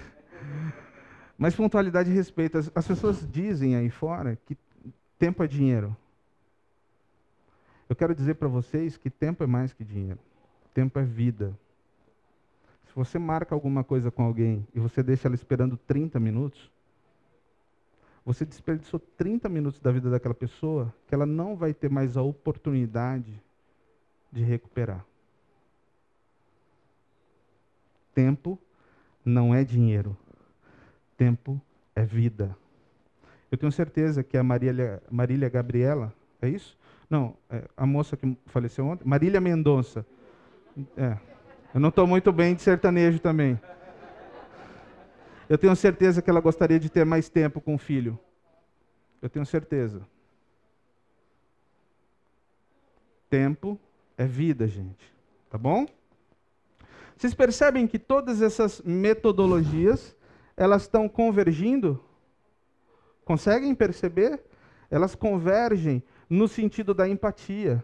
Mas 1.37 1.55
pontualidade 1.55 2.11
e 2.11 2.13
respeito. 2.13 2.57
As 2.75 2.85
pessoas 2.85 3.25
dizem 3.25 3.77
aí 3.77 3.89
fora 3.89 4.37
que 4.45 4.57
tempo 5.21 5.43
é 5.43 5.47
dinheiro. 5.47 5.95
Eu 7.87 7.95
quero 7.95 8.15
dizer 8.15 8.33
para 8.33 8.47
vocês 8.47 8.97
que 8.97 9.07
tempo 9.07 9.43
é 9.43 9.45
mais 9.45 9.71
que 9.71 9.83
dinheiro. 9.83 10.17
Tempo 10.73 10.97
é 10.97 11.03
vida. 11.03 11.55
Se 12.87 12.95
você 12.95 13.19
marca 13.19 13.53
alguma 13.53 13.83
coisa 13.83 14.09
com 14.09 14.23
alguém 14.23 14.67
e 14.73 14.79
você 14.79 15.03
deixa 15.03 15.27
ela 15.27 15.35
esperando 15.35 15.77
30 15.77 16.19
minutos, 16.19 16.71
você 18.25 18.43
desperdiçou 18.43 18.99
30 18.99 19.47
minutos 19.47 19.79
da 19.79 19.91
vida 19.91 20.09
daquela 20.09 20.33
pessoa 20.33 20.91
que 21.07 21.13
ela 21.13 21.27
não 21.27 21.55
vai 21.55 21.71
ter 21.71 21.91
mais 21.91 22.17
a 22.17 22.23
oportunidade 22.23 23.39
de 24.31 24.43
recuperar. 24.43 25.05
Tempo 28.15 28.57
não 29.23 29.53
é 29.53 29.63
dinheiro. 29.63 30.17
Tempo 31.15 31.61
é 31.95 32.03
vida. 32.03 32.57
Eu 33.51 33.57
tenho 33.57 33.71
certeza 33.71 34.23
que 34.23 34.37
a 34.37 34.43
Marília, 34.43 35.03
Marília 35.11 35.49
Gabriela, 35.49 36.13
é 36.41 36.47
isso? 36.47 36.79
Não, 37.09 37.35
é 37.49 37.63
a 37.75 37.85
moça 37.85 38.15
que 38.15 38.37
faleceu 38.45 38.85
ontem, 38.85 39.05
Marília 39.05 39.41
Mendonça. 39.41 40.05
É. 40.95 41.17
Eu 41.73 41.81
não 41.81 41.89
estou 41.89 42.07
muito 42.07 42.31
bem 42.31 42.55
de 42.55 42.61
sertanejo 42.61 43.19
também. 43.19 43.59
Eu 45.49 45.57
tenho 45.57 45.75
certeza 45.75 46.21
que 46.21 46.29
ela 46.29 46.39
gostaria 46.39 46.79
de 46.79 46.89
ter 46.89 47.05
mais 47.05 47.27
tempo 47.27 47.59
com 47.59 47.75
o 47.75 47.77
filho. 47.77 48.17
Eu 49.21 49.29
tenho 49.29 49.45
certeza. 49.45 50.01
Tempo 53.29 53.77
é 54.17 54.25
vida, 54.25 54.65
gente. 54.65 55.13
Tá 55.49 55.57
bom? 55.57 55.85
Vocês 57.17 57.33
percebem 57.33 57.85
que 57.85 57.99
todas 57.99 58.41
essas 58.41 58.81
metodologias, 58.81 60.15
elas 60.55 60.83
estão 60.83 61.09
convergindo? 61.09 62.01
Conseguem 63.25 63.73
perceber? 63.75 64.41
Elas 64.89 65.15
convergem 65.15 66.03
no 66.29 66.47
sentido 66.47 66.93
da 66.93 67.07
empatia. 67.07 67.83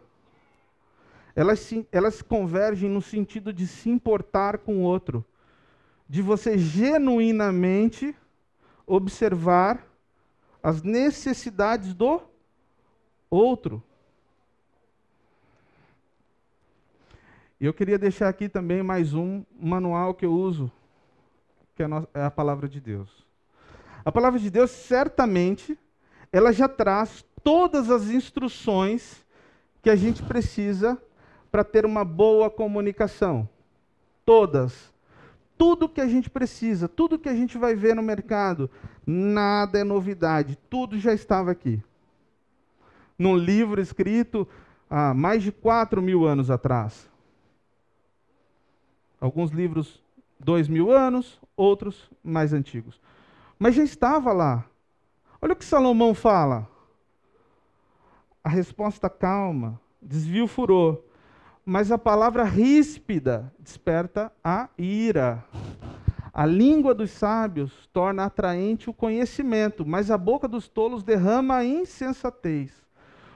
Elas, 1.35 1.71
elas 1.91 2.21
convergem 2.21 2.89
no 2.89 3.01
sentido 3.01 3.53
de 3.53 3.67
se 3.67 3.89
importar 3.89 4.57
com 4.57 4.77
o 4.77 4.81
outro 4.81 5.23
de 6.09 6.21
você 6.21 6.57
genuinamente 6.57 8.15
observar 8.85 9.85
as 10.63 10.81
necessidades 10.81 11.93
do 11.93 12.21
outro. 13.29 13.83
E 17.59 17.65
eu 17.65 17.73
queria 17.73 17.97
deixar 17.97 18.29
aqui 18.29 18.47
também 18.47 18.81
mais 18.81 19.13
um 19.13 19.43
manual 19.59 20.13
que 20.13 20.25
eu 20.25 20.31
uso, 20.31 20.71
que 21.75 21.83
é 21.83 22.23
a 22.23 22.31
palavra 22.31 22.69
de 22.69 22.79
Deus. 22.79 23.26
A 24.07 24.11
palavra 24.11 24.39
de 24.39 24.49
Deus, 24.49 24.71
certamente, 24.71 25.77
ela 26.31 26.53
já 26.53 26.69
traz 26.69 27.25
todas 27.43 27.91
as 27.91 28.09
instruções 28.09 29.25
que 29.83 29.89
a 29.89 29.97
gente 29.97 30.23
precisa 30.23 30.97
para 31.51 31.61
ter 31.61 31.85
uma 31.85 32.05
boa 32.05 32.49
comunicação. 32.49 33.49
Todas 34.25 34.93
tudo 35.57 35.89
que 35.89 35.99
a 35.99 36.07
gente 36.07 36.29
precisa, 36.29 36.87
tudo 36.87 37.17
que 37.17 37.27
a 37.27 37.35
gente 37.35 37.57
vai 37.57 37.75
ver 37.75 37.95
no 37.95 38.03
mercado, 38.03 38.69
nada 39.05 39.79
é 39.79 39.83
novidade, 39.83 40.57
tudo 40.69 40.99
já 40.99 41.13
estava 41.13 41.51
aqui. 41.51 41.81
Num 43.17 43.35
livro 43.35 43.81
escrito 43.81 44.47
há 44.89 45.13
mais 45.13 45.41
de 45.41 45.51
4 45.51 46.01
mil 46.01 46.25
anos 46.27 46.51
atrás. 46.51 47.09
Alguns 49.19 49.49
livros, 49.49 49.99
dois 50.39 50.67
mil 50.67 50.91
anos, 50.91 51.41
outros 51.55 52.07
mais 52.23 52.53
antigos. 52.53 53.01
Mas 53.57 53.75
já 53.75 53.83
estava 53.83 54.31
lá. 54.33 54.65
Olha 55.41 55.53
o 55.53 55.55
que 55.55 55.65
Salomão 55.65 56.13
fala. 56.13 56.67
A 58.43 58.49
resposta 58.49 59.09
calma, 59.09 59.79
desvia 60.01 60.43
o 60.43 60.47
furor 60.47 61.03
mas 61.69 61.91
a 61.91 61.97
palavra 61.97 62.45
ríspida 62.45 63.53
desperta 63.59 64.31
a 64.41 64.69
ira. 64.77 65.43
A 66.33 66.45
língua 66.45 66.95
dos 66.95 67.11
sábios 67.11 67.89
torna 67.91 68.23
atraente 68.23 68.89
o 68.89 68.93
conhecimento, 68.93 69.85
mas 69.85 70.09
a 70.09 70.17
boca 70.17 70.47
dos 70.47 70.69
tolos 70.69 71.03
derrama 71.03 71.57
a 71.57 71.65
insensatez. 71.65 72.71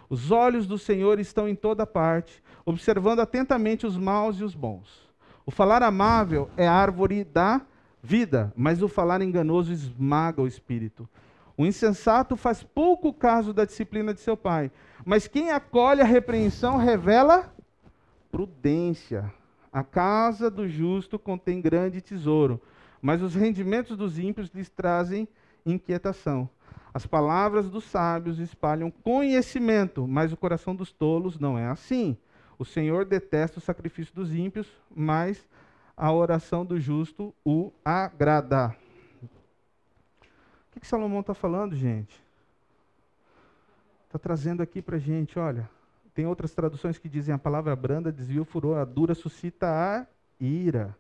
Os 0.10 0.32
olhos 0.32 0.66
do 0.66 0.78
Senhor 0.78 1.20
estão 1.20 1.46
em 1.46 1.56
toda 1.56 1.86
parte, 1.86 2.42
observando 2.66 3.20
atentamente 3.20 3.86
os 3.86 3.98
maus 3.98 4.40
e 4.40 4.46
os 4.46 4.56
bons. 4.56 5.12
O 5.46 5.52
falar 5.52 5.84
amável 5.84 6.50
é 6.56 6.66
árvore 6.66 7.26
da 7.26 7.60
vida, 8.02 8.52
mas 8.56 8.82
o 8.82 8.88
falar 8.88 9.22
enganoso 9.22 9.72
esmaga 9.72 10.42
o 10.42 10.48
espírito. 10.48 11.08
O 11.58 11.66
insensato 11.66 12.36
faz 12.36 12.64
pouco 12.64 13.14
caso 13.14 13.54
da 13.54 13.66
disciplina 13.66 14.14
de 14.14 14.20
seu 14.20 14.36
pai, 14.36 14.72
mas 15.06 15.28
quem 15.28 15.52
acolhe 15.52 16.02
a 16.02 16.06
repreensão 16.06 16.78
revela 16.78 17.54
prudência. 18.32 19.32
A 19.72 19.84
casa 19.84 20.50
do 20.50 20.68
justo 20.68 21.20
contém 21.20 21.62
grande 21.62 22.02
tesouro, 22.02 22.60
mas 23.02 23.22
os 23.22 23.36
rendimentos 23.36 23.96
dos 23.96 24.18
ímpios 24.18 24.50
lhes 24.54 24.70
trazem 24.70 25.28
inquietação. 25.66 26.50
As 26.94 27.06
palavras 27.06 27.70
dos 27.70 27.86
sábios 27.86 28.38
espalham 28.40 28.92
conhecimento, 28.92 30.06
mas 30.08 30.34
o 30.34 30.38
coração 30.38 30.76
dos 30.76 30.92
tolos 30.92 31.40
não 31.40 31.58
é 31.58 31.68
assim. 31.68 32.18
O 32.60 32.66
Senhor 32.66 33.06
detesta 33.06 33.60
o 33.60 33.62
sacrifício 33.62 34.14
dos 34.14 34.36
ímpios, 34.36 34.68
mas 34.94 35.48
a 36.02 36.12
oração 36.12 36.66
do 36.66 36.80
justo 36.80 37.32
o 37.46 37.72
agrada. 37.86 38.76
O 40.10 40.72
que, 40.72 40.80
que 40.80 40.88
Salomão 40.88 41.20
está 41.20 41.36
falando, 41.36 41.76
gente? 41.76 42.20
Está 44.08 44.18
trazendo 44.18 44.64
aqui 44.64 44.82
para 44.82 44.98
gente, 44.98 45.38
olha, 45.38 45.70
tem 46.16 46.26
outras 46.26 46.56
traduções 46.56 46.98
que 46.98 47.08
dizem 47.08 47.36
a 47.36 47.38
palavra 47.38 47.76
branda 47.76 48.12
desvia 48.12 48.42
o 48.42 48.46
furor, 48.46 48.80
a 48.80 48.84
dura 48.84 49.14
suscita 49.14 49.68
a 49.68 50.08
ira. 50.44 50.98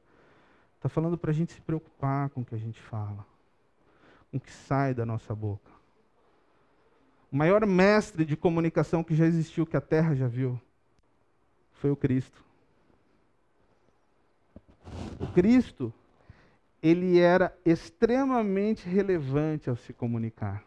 Está 0.76 0.88
falando 0.88 1.18
para 1.18 1.32
a 1.32 1.34
gente 1.34 1.52
se 1.52 1.62
preocupar 1.62 2.30
com 2.30 2.41
o 2.41 2.45
que 2.45 2.54
a 2.54 2.60
gente 2.60 2.80
fala, 2.80 3.26
com 4.30 4.38
o 4.38 4.39
que 4.39 4.52
sai 4.52 4.93
da 4.93 5.04
nossa 5.04 5.34
boca. 5.34 5.72
O 7.32 7.36
maior 7.36 7.66
mestre 7.66 8.24
de 8.24 8.38
comunicação 8.38 9.04
que 9.04 9.16
já 9.16 9.26
existiu, 9.26 9.66
que 9.66 9.76
a 9.76 9.82
terra 9.82 10.14
já 10.14 10.28
viu, 10.28 10.62
foi 11.74 11.89
o 11.89 11.95
Cristo. 11.95 12.51
Cristo, 15.28 15.93
ele 16.82 17.19
era 17.19 17.55
extremamente 17.65 18.88
relevante 18.88 19.69
ao 19.69 19.76
se 19.76 19.93
comunicar. 19.93 20.63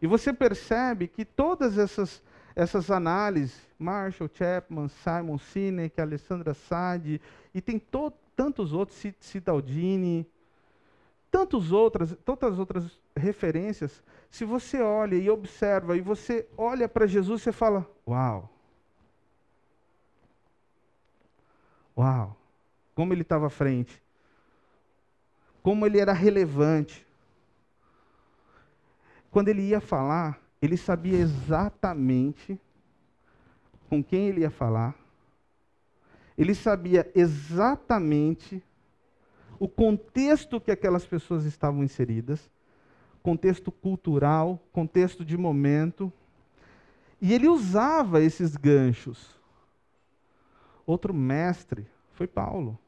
E 0.00 0.06
você 0.06 0.32
percebe 0.32 1.06
que 1.06 1.24
todas 1.24 1.78
essas, 1.78 2.22
essas 2.54 2.90
análises, 2.90 3.56
Marshall 3.78 4.30
Chapman, 4.32 4.88
Simon 4.88 5.38
Sinek, 5.38 6.00
Alessandra 6.00 6.54
Sade, 6.54 7.20
e 7.54 7.60
tem 7.60 7.78
to, 7.78 8.12
tantos 8.34 8.72
outros, 8.72 9.00
Cidaldini, 9.20 10.26
tantos 11.30 11.72
outras, 11.72 12.16
tantas 12.24 12.58
outras 12.58 13.00
referências, 13.16 14.02
se 14.30 14.44
você 14.44 14.80
olha 14.80 15.14
e 15.14 15.30
observa, 15.30 15.96
e 15.96 16.00
você 16.00 16.48
olha 16.56 16.88
para 16.88 17.06
Jesus, 17.06 17.42
você 17.42 17.52
fala: 17.52 17.88
Uau! 18.06 18.50
Uau! 21.96 22.41
Como 22.94 23.12
ele 23.12 23.22
estava 23.22 23.46
à 23.46 23.50
frente 23.50 24.02
como 25.62 25.86
ele 25.86 25.98
era 25.98 26.12
relevante. 26.12 27.06
Quando 29.30 29.48
ele 29.48 29.62
ia 29.62 29.80
falar, 29.80 30.40
ele 30.60 30.76
sabia 30.76 31.18
exatamente 31.18 32.60
com 33.88 34.02
quem 34.02 34.28
ele 34.28 34.40
ia 34.40 34.50
falar, 34.50 34.94
ele 36.36 36.54
sabia 36.54 37.10
exatamente 37.14 38.62
o 39.58 39.68
contexto 39.68 40.60
que 40.60 40.70
aquelas 40.70 41.04
pessoas 41.04 41.44
estavam 41.44 41.84
inseridas, 41.84 42.50
contexto 43.22 43.70
cultural, 43.70 44.58
contexto 44.72 45.24
de 45.24 45.36
momento, 45.36 46.12
e 47.20 47.32
ele 47.32 47.48
usava 47.48 48.20
esses 48.20 48.56
ganchos. 48.56 49.38
Outro 50.84 51.14
mestre 51.14 51.86
foi 52.14 52.26
Paulo. 52.26 52.78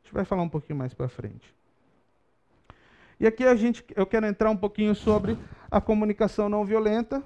A 0.00 0.06
gente 0.06 0.14
vai 0.14 0.24
falar 0.24 0.42
um 0.42 0.48
pouquinho 0.48 0.78
mais 0.78 0.94
para 0.94 1.08
frente. 1.08 1.54
E 3.18 3.26
aqui 3.26 3.44
a 3.44 3.54
gente, 3.54 3.84
eu 3.94 4.06
quero 4.06 4.26
entrar 4.26 4.50
um 4.50 4.56
pouquinho 4.56 4.94
sobre 4.94 5.36
a 5.70 5.80
comunicação 5.80 6.48
não 6.48 6.64
violenta, 6.64 7.22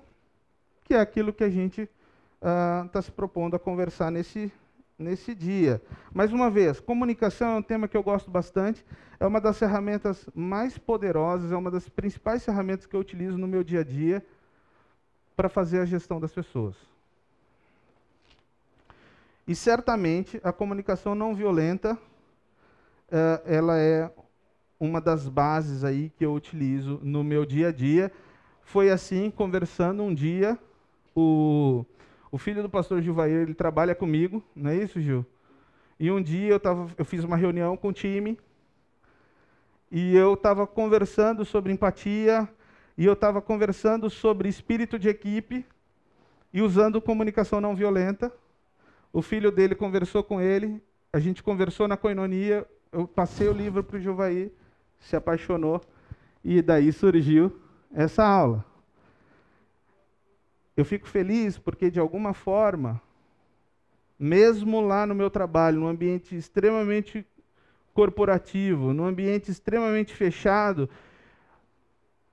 que 0.83 0.93
é 0.93 1.01
aquilo 1.01 1.33
que 1.33 1.45
a 1.45 1.51
gente 1.51 1.83
está 1.83 2.91
ah, 2.93 2.99
uh, 2.99 3.03
se 3.03 3.13
propondo 3.13 3.55
a 3.55 3.59
conversar 3.59 4.11
nesse, 4.11 4.53
nesse 4.99 5.35
dia. 5.35 5.81
Mais 6.13 6.33
uma 6.33 6.51
vez, 6.51 6.81
comunicação 6.81 7.53
é 7.53 7.57
um 7.57 7.63
tema 7.63 7.87
que 7.87 7.97
eu 7.97 8.03
gosto 8.03 8.31
bastante, 8.31 8.85
é 9.21 9.27
uma 9.27 9.41
das 9.41 9.59
ferramentas 9.59 10.29
mais 10.35 10.77
poderosas, 10.77 11.53
é 11.53 11.57
uma 11.57 11.71
das 11.71 11.89
principais 11.89 12.45
ferramentas 12.45 12.87
que 12.87 12.97
eu 12.97 13.01
utilizo 13.01 13.39
no 13.39 13.47
meu 13.47 13.63
dia 13.63 13.81
a 13.81 13.85
dia 13.85 14.25
para 15.37 15.49
fazer 15.49 15.81
a 15.81 15.85
gestão 15.85 16.21
das 16.21 16.33
pessoas. 16.33 16.77
E 19.47 19.55
certamente 19.55 20.41
a 20.43 20.53
comunicação 20.53 21.15
não 21.15 21.35
violenta, 21.35 21.99
ela 23.45 23.79
é 23.79 24.11
uma 24.79 25.01
das 25.01 25.29
bases 25.29 25.85
aí 25.85 26.11
que 26.17 26.25
eu 26.25 26.35
utilizo 26.35 27.01
no 27.03 27.23
meu 27.23 27.45
dia 27.45 27.69
a 27.69 27.73
dia. 27.73 28.13
Foi 28.63 28.91
assim, 28.91 29.31
conversando 29.31 30.03
um 30.03 30.15
dia, 30.15 30.59
o, 31.15 31.85
o 32.31 32.39
filho 32.39 32.63
do 32.63 32.69
pastor 32.69 33.01
Gilvair, 33.01 33.43
ele 33.43 33.55
trabalha 33.55 33.95
comigo, 33.95 34.43
não 34.55 34.71
é 34.71 34.77
isso, 34.77 35.01
Gil? 35.01 35.25
E 35.99 36.11
um 36.11 36.21
dia 36.21 36.49
eu, 36.49 36.61
tava, 36.61 36.89
eu 36.99 37.05
fiz 37.05 37.23
uma 37.25 37.37
reunião 37.37 37.77
com 37.77 37.89
o 37.89 37.93
time, 37.93 38.39
e 39.91 40.17
eu 40.17 40.35
estava 40.35 40.67
conversando 40.67 41.45
sobre 41.45 41.73
empatia, 41.73 42.49
e 42.99 43.05
eu 43.05 43.13
estava 43.13 43.41
conversando 43.41 44.11
sobre 44.11 44.49
espírito 44.49 44.99
de 44.99 45.09
equipe, 45.09 45.65
e 46.53 46.63
usando 46.63 47.01
comunicação 47.01 47.61
não 47.61 47.77
violenta. 47.77 48.33
O 49.13 49.23
filho 49.23 49.53
dele 49.53 49.75
conversou 49.75 50.25
com 50.25 50.41
ele, 50.41 50.83
a 51.13 51.21
gente 51.21 51.43
conversou 51.43 51.87
na 51.87 51.97
coinonia, 51.97 52.67
eu 52.95 53.09
passei 53.09 53.49
o 53.49 53.53
livro 53.53 53.83
para 53.83 53.97
o 53.97 54.01
Gilvair, 54.01 54.53
se 55.01 55.17
apaixonou 55.17 55.81
e 56.43 56.63
daí 56.63 56.93
surgiu 56.93 57.61
essa 57.93 58.25
aula. 58.25 58.65
Eu 60.77 60.85
fico 60.85 61.09
feliz 61.09 61.59
porque, 61.59 61.91
de 61.91 61.99
alguma 61.99 62.33
forma, 62.33 63.01
mesmo 64.19 64.81
lá 64.81 65.05
no 65.07 65.15
meu 65.15 65.29
trabalho, 65.29 65.81
num 65.81 65.89
ambiente 65.89 66.37
extremamente 66.37 67.27
corporativo, 67.93 68.93
num 68.93 69.05
ambiente 69.05 69.51
extremamente 69.51 70.15
fechado, 70.15 70.89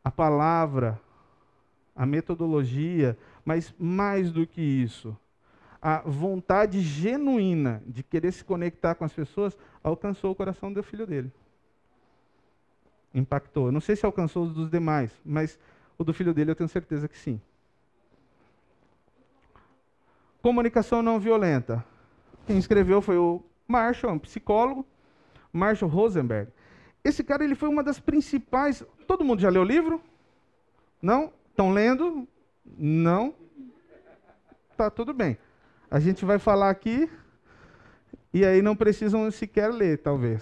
a 0.03 0.12
palavra, 0.12 0.99
a 1.95 2.05
metodologia, 2.05 3.18
mas 3.43 3.74
mais 3.78 4.32
do 4.32 4.45
que 4.45 4.62
isso, 4.62 5.16
a 5.82 5.99
vontade 5.99 6.79
genuína 6.82 7.82
de 7.86 8.03
querer 8.03 8.32
se 8.32 8.43
conectar 8.43 8.95
com 8.95 9.03
as 9.03 9.13
pessoas 9.13 9.57
alcançou 9.84 10.32
o 10.32 10.36
coração 10.36 10.71
do 10.71 10.84
filho 10.84 11.07
dele 11.07 11.32
impactou. 13.13 13.67
Eu 13.67 13.71
não 13.71 13.82
sei 13.82 13.95
se 13.95 14.05
alcançou 14.05 14.43
os 14.43 14.53
dos 14.53 14.69
demais, 14.69 15.11
mas 15.25 15.59
o 15.97 16.03
do 16.03 16.13
filho 16.13 16.34
dele 16.34 16.51
eu 16.51 16.55
tenho 16.55 16.69
certeza 16.69 17.07
que 17.07 17.17
sim. 17.17 17.39
Comunicação 20.41 21.01
não 21.01 21.19
violenta. 21.19 21.86
Quem 22.47 22.57
escreveu 22.57 23.01
foi 23.01 23.17
o 23.17 23.43
Marshall, 23.67 24.13
um 24.13 24.19
psicólogo, 24.19 24.86
Marshall 25.53 25.91
Rosenberg. 25.91 26.51
Esse 27.03 27.23
cara 27.23 27.43
ele 27.43 27.55
foi 27.55 27.69
uma 27.69 27.84
das 27.84 27.99
principais. 27.99 28.84
Todo 29.07 29.23
mundo 29.23 29.39
já 29.39 29.49
leu 29.49 29.61
o 29.61 29.65
livro? 29.65 30.01
Não? 31.01 31.32
Estão 31.49 31.71
lendo? 31.71 32.27
Não? 32.65 33.36
Tá 34.75 34.89
tudo 34.89 35.13
bem. 35.13 35.38
A 35.92 36.00
gente 36.00 36.24
vai 36.24 36.39
falar 36.39 36.70
aqui 36.70 37.12
e 38.34 38.46
aí 38.46 38.62
não 38.62 38.78
precisam 38.78 39.30
sequer 39.30 39.68
ler, 39.68 39.98
talvez. 39.98 40.42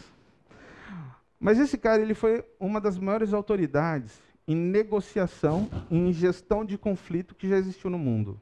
Mas 1.40 1.58
esse 1.58 1.76
cara 1.76 2.00
ele 2.00 2.14
foi 2.14 2.46
uma 2.60 2.80
das 2.80 3.00
maiores 3.00 3.34
autoridades 3.34 4.22
em 4.48 4.56
negociação 4.56 5.68
em 5.90 6.14
gestão 6.14 6.64
de 6.64 6.78
conflito 6.78 7.34
que 7.34 7.50
já 7.50 7.58
existiu 7.58 7.90
no 7.90 7.98
mundo. 7.98 8.40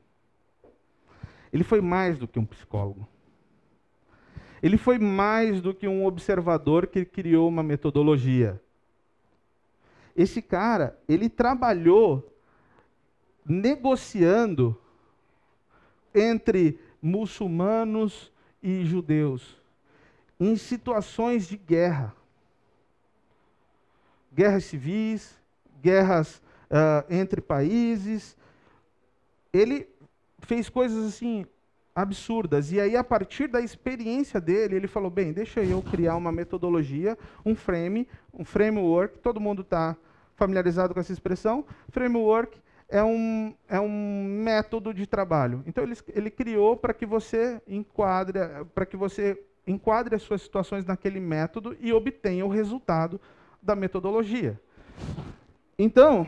Ele 1.53 1.63
foi 1.63 1.79
mais 1.79 2.17
do 2.17 2.27
que 2.27 2.39
um 2.39 2.45
psicólogo. 2.45 3.07
Ele 4.61 4.77
foi 4.77 4.99
mais 4.99 5.61
do 5.61 5.73
que 5.73 5.87
um 5.87 6.05
observador 6.05 6.87
que 6.87 7.05
criou 7.05 7.47
uma 7.47 7.63
metodologia. 7.63 8.61
Esse 10.13 10.41
cara, 10.41 10.99
ele 11.07 11.29
trabalhou 11.29 12.35
negociando 13.45 14.77
entre 16.13 16.79
muçulmanos 17.07 18.31
e 18.61 18.85
judeus 18.85 19.57
em 20.39 20.55
situações 20.55 21.47
de 21.47 21.57
guerra 21.57 22.13
guerras 24.37 24.65
civis, 24.65 25.35
guerras 25.81 26.43
uh, 26.69 27.03
entre 27.09 27.41
países. 27.41 28.37
Ele 29.51 29.89
fez 30.39 30.69
coisas 30.69 31.03
assim 31.05 31.43
absurdas. 31.95 32.71
E 32.71 32.79
aí, 32.79 32.95
a 32.95 33.03
partir 33.03 33.47
da 33.47 33.59
experiência 33.59 34.39
dele, 34.39 34.75
ele 34.75 34.87
falou: 34.87 35.09
bem, 35.09 35.33
deixa 35.33 35.63
eu 35.63 35.81
criar 35.81 36.15
uma 36.15 36.31
metodologia, 36.31 37.17
um 37.43 37.55
frame, 37.55 38.07
um 38.31 38.45
framework. 38.45 39.17
Todo 39.17 39.41
mundo 39.41 39.63
está 39.63 39.97
familiarizado 40.35 40.93
com 40.93 40.99
essa 40.99 41.11
expressão. 41.11 41.65
Framework 41.89 42.61
é 42.89 43.03
um, 43.03 43.53
é 43.67 43.79
um 43.79 44.23
método 44.23 44.93
de 44.93 45.05
trabalho. 45.05 45.63
Então 45.65 45.83
ele, 45.83 45.95
ele 46.13 46.31
criou 46.31 46.77
para 46.77 46.93
que 46.93 47.05
você 47.05 47.61
enquadre, 47.67 48.39
para 48.73 48.85
que 48.85 48.95
você 48.95 49.41
enquadre 49.65 50.15
as 50.15 50.21
suas 50.21 50.41
situações 50.41 50.85
naquele 50.85 51.19
método 51.19 51.75
e 51.79 51.91
obtenha 51.91 52.45
o 52.45 52.49
resultado 52.49 53.19
da 53.61 53.75
metodologia. 53.75 54.59
Então, 55.77 56.25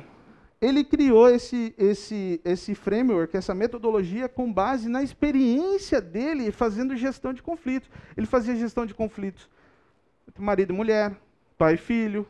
ele 0.61 0.83
criou 0.83 1.29
esse, 1.29 1.73
esse, 1.77 2.41
esse 2.43 2.75
framework, 2.75 3.35
essa 3.35 3.55
metodologia, 3.55 4.27
com 4.27 4.51
base 4.51 4.89
na 4.89 5.01
experiência 5.01 6.01
dele 6.01 6.51
fazendo 6.51 6.97
gestão 6.97 7.33
de 7.33 7.41
conflitos. 7.41 7.89
Ele 8.17 8.27
fazia 8.27 8.55
gestão 8.55 8.85
de 8.85 8.93
conflitos 8.93 9.49
entre 10.27 10.43
marido 10.43 10.73
e 10.73 10.75
mulher, 10.75 11.15
pai 11.57 11.75
e 11.75 11.77
filho. 11.77 12.27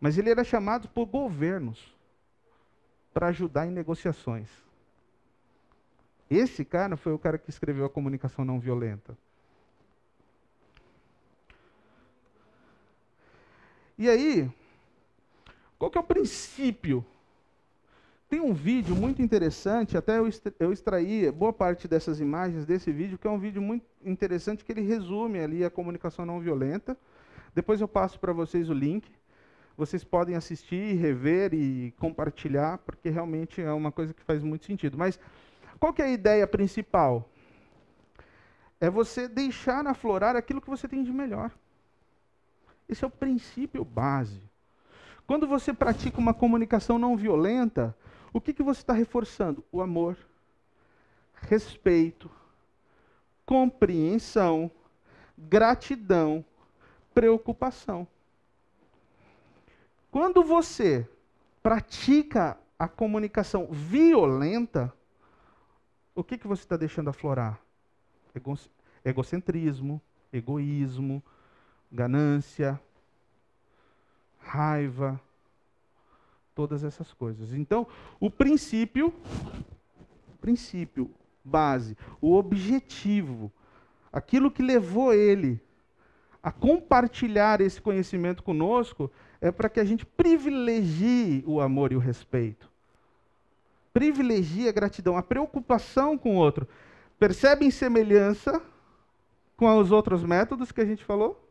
Mas 0.00 0.18
ele 0.18 0.30
era 0.30 0.42
chamado 0.42 0.88
por 0.88 1.06
governos 1.06 1.94
para 3.12 3.28
ajudar 3.28 3.66
em 3.66 3.70
negociações. 3.70 4.48
Esse 6.30 6.64
cara 6.64 6.96
foi 6.96 7.12
o 7.12 7.18
cara 7.18 7.38
que 7.38 7.50
escreveu 7.50 7.84
a 7.84 7.90
comunicação 7.90 8.44
não 8.44 8.60
violenta. 8.60 9.16
E 13.98 14.08
aí, 14.08 14.50
qual 15.78 15.90
que 15.90 15.98
é 15.98 16.00
o 16.00 16.04
princípio? 16.04 17.04
Tem 18.28 18.40
um 18.40 18.54
vídeo 18.54 18.94
muito 18.94 19.20
interessante, 19.20 19.96
até 19.96 20.18
eu 20.60 20.72
extraí 20.72 21.30
boa 21.32 21.52
parte 21.52 21.88
dessas 21.88 22.20
imagens 22.20 22.64
desse 22.64 22.92
vídeo, 22.92 23.18
que 23.18 23.26
é 23.26 23.30
um 23.30 23.40
vídeo 23.40 23.60
muito 23.60 23.84
interessante 24.04 24.64
que 24.64 24.70
ele 24.70 24.82
resume 24.82 25.40
ali 25.40 25.64
a 25.64 25.70
comunicação 25.70 26.24
não 26.24 26.38
violenta. 26.38 26.96
Depois 27.52 27.80
eu 27.80 27.88
passo 27.88 28.20
para 28.20 28.32
vocês 28.32 28.70
o 28.70 28.72
link. 28.72 29.10
Vocês 29.80 30.04
podem 30.04 30.36
assistir, 30.36 30.94
rever 30.94 31.54
e 31.54 31.92
compartilhar, 31.98 32.78
porque 32.78 33.08
realmente 33.08 33.60
é 33.60 33.72
uma 33.72 33.90
coisa 33.90 34.14
que 34.14 34.22
faz 34.22 34.42
muito 34.42 34.64
sentido. 34.64 34.96
Mas 34.96 35.18
qual 35.78 35.92
que 35.92 36.02
é 36.02 36.04
a 36.04 36.12
ideia 36.12 36.46
principal? 36.46 37.28
é 38.80 38.88
você 38.88 39.28
deixar 39.28 39.86
aflorar 39.86 40.34
aquilo 40.34 40.60
que 40.60 40.70
você 40.70 40.88
tem 40.88 41.04
de 41.04 41.12
melhor. 41.12 41.52
Esse 42.88 43.04
é 43.04 43.06
o 43.06 43.10
princípio 43.10 43.84
base. 43.84 44.40
Quando 45.26 45.46
você 45.46 45.72
pratica 45.72 46.18
uma 46.18 46.34
comunicação 46.34 46.98
não 46.98 47.16
violenta, 47.16 47.94
o 48.32 48.40
que, 48.40 48.54
que 48.54 48.62
você 48.62 48.80
está 48.80 48.94
reforçando? 48.94 49.62
O 49.70 49.82
amor, 49.82 50.16
respeito, 51.34 52.30
compreensão, 53.44 54.70
gratidão, 55.36 56.44
preocupação. 57.14 58.08
Quando 60.10 60.42
você 60.42 61.08
pratica 61.62 62.58
a 62.78 62.88
comunicação 62.88 63.66
violenta, 63.66 64.92
o 66.14 66.24
que, 66.24 66.36
que 66.36 66.48
você 66.48 66.62
está 66.62 66.76
deixando 66.76 67.10
aflorar? 67.10 67.60
Ego 68.34 68.58
egocentrismo, 69.04 70.00
egoísmo, 70.32 71.22
ganância, 71.90 72.80
raiva, 74.40 75.20
todas 76.54 76.84
essas 76.84 77.12
coisas. 77.12 77.52
Então, 77.52 77.86
o 78.18 78.30
princípio, 78.30 79.14
princípio 80.40 81.10
base, 81.44 81.96
o 82.20 82.34
objetivo, 82.34 83.50
aquilo 84.12 84.50
que 84.50 84.62
levou 84.62 85.14
ele 85.14 85.60
a 86.42 86.50
compartilhar 86.50 87.60
esse 87.60 87.80
conhecimento 87.80 88.42
conosco 88.42 89.10
é 89.40 89.50
para 89.50 89.68
que 89.68 89.80
a 89.80 89.84
gente 89.84 90.04
privilegie 90.04 91.42
o 91.46 91.60
amor 91.60 91.92
e 91.92 91.96
o 91.96 92.00
respeito. 92.00 92.68
Privilegie 93.92 94.68
a 94.68 94.72
gratidão, 94.72 95.16
a 95.16 95.22
preocupação 95.22 96.18
com 96.18 96.36
o 96.36 96.38
outro. 96.38 96.68
Percebem 97.18 97.70
semelhança 97.70 98.62
com 99.56 99.76
os 99.78 99.90
outros 99.90 100.22
métodos 100.22 100.70
que 100.70 100.80
a 100.80 100.84
gente 100.84 101.04
falou? 101.04 101.48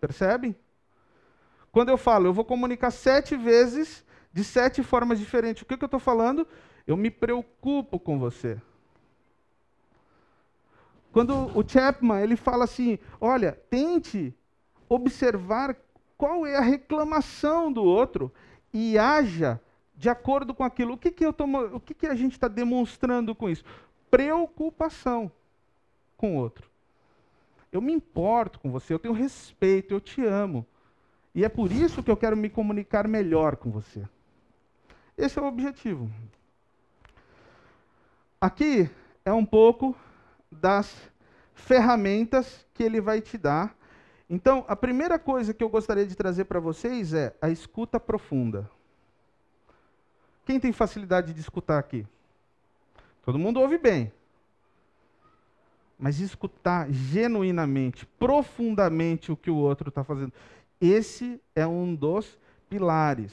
Percebem? 0.00 0.54
Quando 1.72 1.90
eu 1.90 1.98
falo, 1.98 2.26
eu 2.26 2.32
vou 2.32 2.44
comunicar 2.44 2.90
sete 2.90 3.36
vezes 3.36 4.04
de 4.32 4.44
sete 4.44 4.82
formas 4.82 5.18
diferentes. 5.18 5.62
O 5.62 5.66
que, 5.66 5.76
que 5.76 5.84
eu 5.84 5.86
estou 5.86 6.00
falando? 6.00 6.46
Eu 6.86 6.96
me 6.96 7.10
preocupo 7.10 7.98
com 7.98 8.18
você. 8.18 8.60
Quando 11.12 11.50
o 11.58 11.66
Chapman 11.66 12.22
ele 12.22 12.36
fala 12.36 12.64
assim, 12.64 12.98
olha, 13.20 13.52
tente 13.70 14.34
observar 14.88 15.76
qual 16.16 16.46
é 16.46 16.56
a 16.56 16.60
reclamação 16.60 17.72
do 17.72 17.82
outro 17.82 18.32
e 18.72 18.98
haja 18.98 19.60
de 19.94 20.08
acordo 20.08 20.54
com 20.54 20.64
aquilo. 20.64 20.94
O 20.94 20.98
que, 20.98 21.10
que, 21.10 21.24
eu 21.24 21.32
tô, 21.32 21.44
o 21.44 21.80
que, 21.80 21.94
que 21.94 22.06
a 22.06 22.14
gente 22.14 22.32
está 22.32 22.48
demonstrando 22.48 23.34
com 23.34 23.48
isso? 23.48 23.64
Preocupação 24.10 25.30
com 26.16 26.36
o 26.36 26.38
outro. 26.38 26.68
Eu 27.70 27.80
me 27.80 27.92
importo 27.92 28.58
com 28.60 28.70
você, 28.70 28.94
eu 28.94 28.98
tenho 28.98 29.14
respeito, 29.14 29.92
eu 29.92 30.00
te 30.00 30.24
amo. 30.24 30.66
E 31.34 31.44
é 31.44 31.48
por 31.48 31.70
isso 31.70 32.02
que 32.02 32.10
eu 32.10 32.16
quero 32.16 32.36
me 32.36 32.48
comunicar 32.48 33.06
melhor 33.06 33.56
com 33.56 33.70
você. 33.70 34.08
Esse 35.18 35.38
é 35.38 35.42
o 35.42 35.46
objetivo. 35.46 36.10
Aqui 38.40 38.88
é 39.24 39.32
um 39.32 39.44
pouco 39.44 39.94
das 40.50 40.94
ferramentas 41.54 42.66
que 42.72 42.82
ele 42.82 43.00
vai 43.00 43.20
te 43.20 43.36
dar. 43.36 43.75
Então, 44.28 44.64
a 44.66 44.74
primeira 44.74 45.18
coisa 45.18 45.54
que 45.54 45.62
eu 45.62 45.68
gostaria 45.68 46.04
de 46.04 46.16
trazer 46.16 46.44
para 46.46 46.58
vocês 46.58 47.14
é 47.14 47.34
a 47.40 47.48
escuta 47.48 48.00
profunda. 48.00 48.68
Quem 50.44 50.58
tem 50.58 50.72
facilidade 50.72 51.32
de 51.32 51.40
escutar 51.40 51.78
aqui? 51.78 52.06
Todo 53.24 53.38
mundo 53.38 53.60
ouve 53.60 53.78
bem. 53.78 54.12
Mas 55.98 56.18
escutar 56.18 56.90
genuinamente, 56.90 58.04
profundamente 58.18 59.30
o 59.30 59.36
que 59.36 59.50
o 59.50 59.56
outro 59.56 59.88
está 59.88 60.02
fazendo. 60.02 60.32
Esse 60.80 61.40
é 61.54 61.66
um 61.66 61.94
dos 61.94 62.38
pilares. 62.68 63.32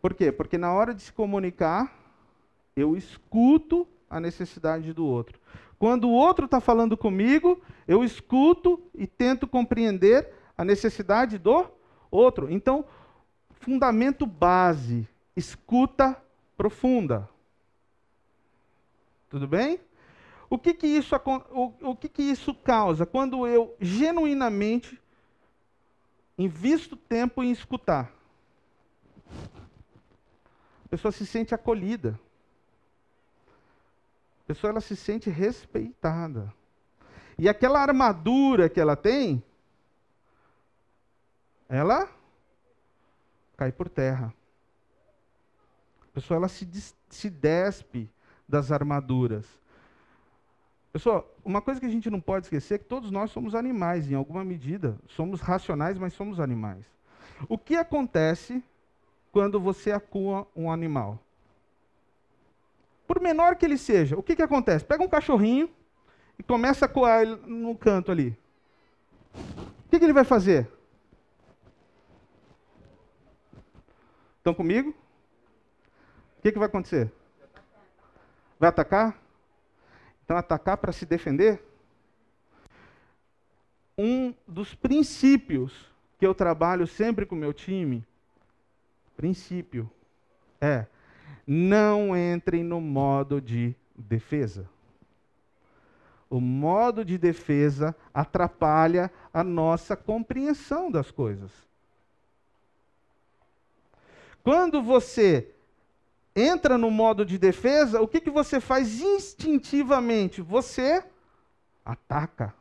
Por 0.00 0.14
quê? 0.14 0.30
Porque 0.32 0.56
na 0.56 0.72
hora 0.72 0.94
de 0.94 1.02
se 1.02 1.12
comunicar, 1.12 1.92
eu 2.74 2.96
escuto 2.96 3.86
a 4.08 4.18
necessidade 4.18 4.92
do 4.92 5.04
outro. 5.04 5.39
Quando 5.80 6.10
o 6.10 6.12
outro 6.12 6.44
está 6.44 6.60
falando 6.60 6.94
comigo, 6.94 7.58
eu 7.88 8.04
escuto 8.04 8.78
e 8.94 9.06
tento 9.06 9.48
compreender 9.48 10.30
a 10.54 10.62
necessidade 10.62 11.38
do 11.38 11.66
outro. 12.10 12.50
Então, 12.50 12.84
fundamento 13.52 14.26
base, 14.26 15.08
escuta 15.34 16.22
profunda. 16.54 17.26
Tudo 19.30 19.48
bem? 19.48 19.80
O 20.50 20.58
que 20.58 20.74
que 20.74 20.86
isso, 20.86 21.16
o, 21.50 21.72
o 21.80 21.96
que 21.96 22.10
que 22.10 22.22
isso 22.24 22.52
causa? 22.52 23.06
Quando 23.06 23.46
eu 23.46 23.74
genuinamente 23.80 25.00
invisto 26.36 26.94
tempo 26.94 27.42
em 27.42 27.50
escutar. 27.50 28.12
A 30.84 30.88
pessoa 30.90 31.10
se 31.10 31.24
sente 31.24 31.54
acolhida. 31.54 32.20
Pessoa 34.50 34.72
ela 34.72 34.80
se 34.80 34.96
sente 34.96 35.30
respeitada. 35.30 36.52
E 37.38 37.48
aquela 37.48 37.80
armadura 37.80 38.68
que 38.68 38.80
ela 38.80 38.96
tem, 38.96 39.40
ela 41.68 42.10
cai 43.56 43.70
por 43.70 43.88
terra. 43.88 44.34
A 46.02 46.06
pessoa 46.12 46.36
ela 46.36 46.48
se, 46.48 46.68
se 47.08 47.30
despe 47.30 48.10
das 48.48 48.72
armaduras. 48.72 49.46
Pessoal, 50.92 51.32
uma 51.44 51.62
coisa 51.62 51.78
que 51.78 51.86
a 51.86 51.90
gente 51.90 52.10
não 52.10 52.20
pode 52.20 52.46
esquecer 52.46 52.74
é 52.74 52.78
que 52.78 52.86
todos 52.86 53.12
nós 53.12 53.30
somos 53.30 53.54
animais, 53.54 54.10
em 54.10 54.16
alguma 54.16 54.44
medida. 54.44 54.98
Somos 55.10 55.40
racionais, 55.40 55.96
mas 55.96 56.12
somos 56.12 56.40
animais. 56.40 56.84
O 57.48 57.56
que 57.56 57.76
acontece 57.76 58.64
quando 59.30 59.60
você 59.60 59.92
acua 59.92 60.44
um 60.56 60.72
animal? 60.72 61.20
Por 63.10 63.20
menor 63.20 63.56
que 63.56 63.66
ele 63.66 63.76
seja, 63.76 64.16
o 64.16 64.22
que, 64.22 64.36
que 64.36 64.42
acontece? 64.42 64.84
Pega 64.84 65.02
um 65.02 65.08
cachorrinho 65.08 65.68
e 66.38 66.44
começa 66.44 66.84
a 66.84 66.88
coar 66.88 67.22
ele 67.22 67.34
no 67.44 67.76
canto 67.76 68.12
ali. 68.12 68.38
O 69.34 69.88
que, 69.90 69.98
que 69.98 70.04
ele 70.04 70.12
vai 70.12 70.22
fazer? 70.22 70.70
Estão 74.38 74.54
comigo? 74.54 74.90
O 76.38 76.42
que, 76.42 76.52
que 76.52 76.58
vai 76.60 76.68
acontecer? 76.68 77.10
Vai 78.60 78.68
atacar? 78.68 79.20
Então, 80.24 80.36
atacar 80.36 80.76
para 80.76 80.92
se 80.92 81.04
defender? 81.04 81.60
Um 83.98 84.32
dos 84.46 84.72
princípios 84.72 85.92
que 86.16 86.24
eu 86.24 86.32
trabalho 86.32 86.86
sempre 86.86 87.26
com 87.26 87.34
o 87.34 87.38
meu 87.38 87.52
time, 87.52 88.06
princípio, 89.16 89.90
é 90.60 90.86
não 91.52 92.16
entrem 92.16 92.62
no 92.62 92.80
modo 92.80 93.40
de 93.40 93.74
defesa. 93.96 94.70
O 96.30 96.40
modo 96.40 97.04
de 97.04 97.18
defesa 97.18 97.92
atrapalha 98.14 99.10
a 99.34 99.42
nossa 99.42 99.96
compreensão 99.96 100.92
das 100.92 101.10
coisas. 101.10 101.50
Quando 104.44 104.80
você 104.80 105.52
entra 106.36 106.78
no 106.78 106.88
modo 106.88 107.26
de 107.26 107.36
defesa, 107.36 108.00
o 108.00 108.06
que, 108.06 108.20
que 108.20 108.30
você 108.30 108.60
faz 108.60 109.00
instintivamente? 109.00 110.40
Você 110.40 111.02
ataca. 111.84 112.54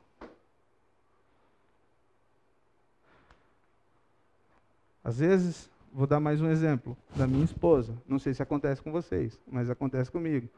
Às 5.04 5.20
vezes, 5.20 5.70
vou 5.92 6.08
dar 6.08 6.20
mais 6.20 6.42
um 6.42 6.50
exemplo 6.50 6.98
da 7.16 7.28
minha 7.28 7.44
esposa. 7.44 7.96
Não 8.08 8.20
sei 8.20 8.34
se 8.34 8.42
acontece 8.42 8.82
com 8.82 8.92
vocês, 8.92 9.40
mas 9.48 9.70
acontece 9.70 10.12
comigo. 10.12 10.50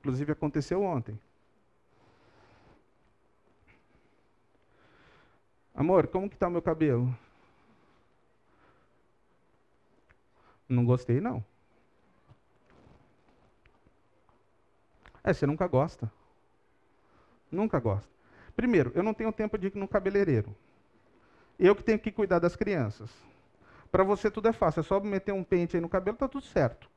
Inclusive 0.00 0.32
aconteceu 0.32 0.82
ontem. 0.82 1.18
Amor, 5.74 6.06
como 6.06 6.28
que 6.28 6.36
está 6.36 6.46
o 6.46 6.50
meu 6.50 6.62
cabelo? 6.62 7.16
Não 10.68 10.84
gostei, 10.84 11.20
não. 11.20 11.44
É, 15.22 15.32
você 15.32 15.46
nunca 15.46 15.66
gosta. 15.66 16.10
Nunca 17.50 17.80
gosta. 17.80 18.08
Primeiro, 18.54 18.92
eu 18.94 19.02
não 19.02 19.14
tenho 19.14 19.32
tempo 19.32 19.58
de 19.58 19.66
ir 19.68 19.74
no 19.74 19.88
cabeleireiro. 19.88 20.54
Eu 21.58 21.74
que 21.74 21.82
tenho 21.82 21.98
que 21.98 22.12
cuidar 22.12 22.38
das 22.38 22.54
crianças. 22.54 23.10
Para 23.94 24.02
você 24.02 24.28
tudo 24.28 24.48
é 24.48 24.52
fácil, 24.52 24.80
é 24.80 24.82
só 24.82 24.98
meter 24.98 25.30
um 25.30 25.44
pente 25.44 25.76
aí 25.76 25.80
no 25.80 25.88
cabelo, 25.88 26.16
está 26.16 26.26
tudo 26.26 26.44
certo. 26.44 26.90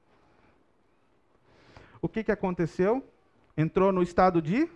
O 2.02 2.10
que, 2.10 2.24
que 2.24 2.32
aconteceu? 2.32 3.08
Entrou 3.56 3.92
no 3.92 4.02
estado 4.02 4.42
de 4.42 4.68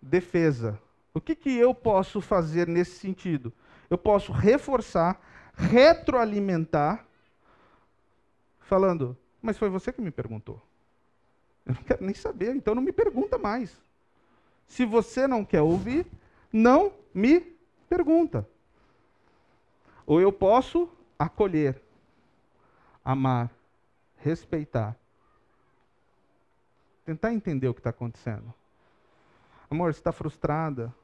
defesa. 0.00 0.80
O 1.14 1.20
que, 1.20 1.36
que 1.36 1.56
eu 1.56 1.72
posso 1.72 2.20
fazer 2.20 2.66
nesse 2.66 2.98
sentido? 2.98 3.52
Eu 3.88 3.96
posso 3.96 4.32
reforçar, 4.32 5.20
retroalimentar, 5.54 7.06
falando, 8.58 9.16
mas 9.40 9.56
foi 9.56 9.68
você 9.68 9.92
que 9.92 10.02
me 10.02 10.10
perguntou. 10.10 10.60
Eu 11.64 11.74
não 11.74 11.84
quero 11.84 12.04
nem 12.04 12.16
saber, 12.16 12.56
então 12.56 12.74
não 12.74 12.82
me 12.82 12.90
pergunta 12.90 13.38
mais. 13.38 13.80
Se 14.66 14.84
você 14.84 15.28
não 15.28 15.44
quer 15.44 15.62
ouvir, 15.62 16.04
não 16.52 16.92
me 17.14 17.42
pergunta. 17.88 18.44
Ou 20.04 20.20
eu 20.20 20.32
posso 20.32 20.90
acolher, 21.22 21.80
amar, 23.04 23.50
respeitar. 24.18 24.96
Tentar 27.04 27.32
entender 27.32 27.68
o 27.68 27.74
que 27.74 27.80
está 27.80 27.90
acontecendo. 27.90 28.52
Amor, 29.70 29.92
você 29.92 30.00
está 30.00 30.12
frustrada 30.12 30.94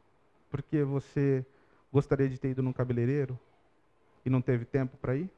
porque 0.51 0.83
você 0.83 1.45
gostaria 1.93 2.29
de 2.29 2.39
ter 2.39 2.51
ido 2.51 2.63
num 2.63 2.73
cabeleireiro 2.73 3.39
e 4.25 4.31
não 4.31 4.43
teve 4.43 4.65
tempo 4.65 4.97
para 4.97 5.17
ir? 5.17 5.31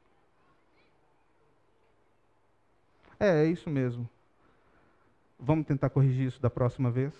É, 3.19 3.43
é 3.43 3.45
isso 3.45 3.69
mesmo. 3.69 4.09
Vamos 5.39 5.65
tentar 5.65 5.89
corrigir 5.89 6.27
isso 6.27 6.41
da 6.41 6.49
próxima 6.49 6.91
vez? 6.91 7.13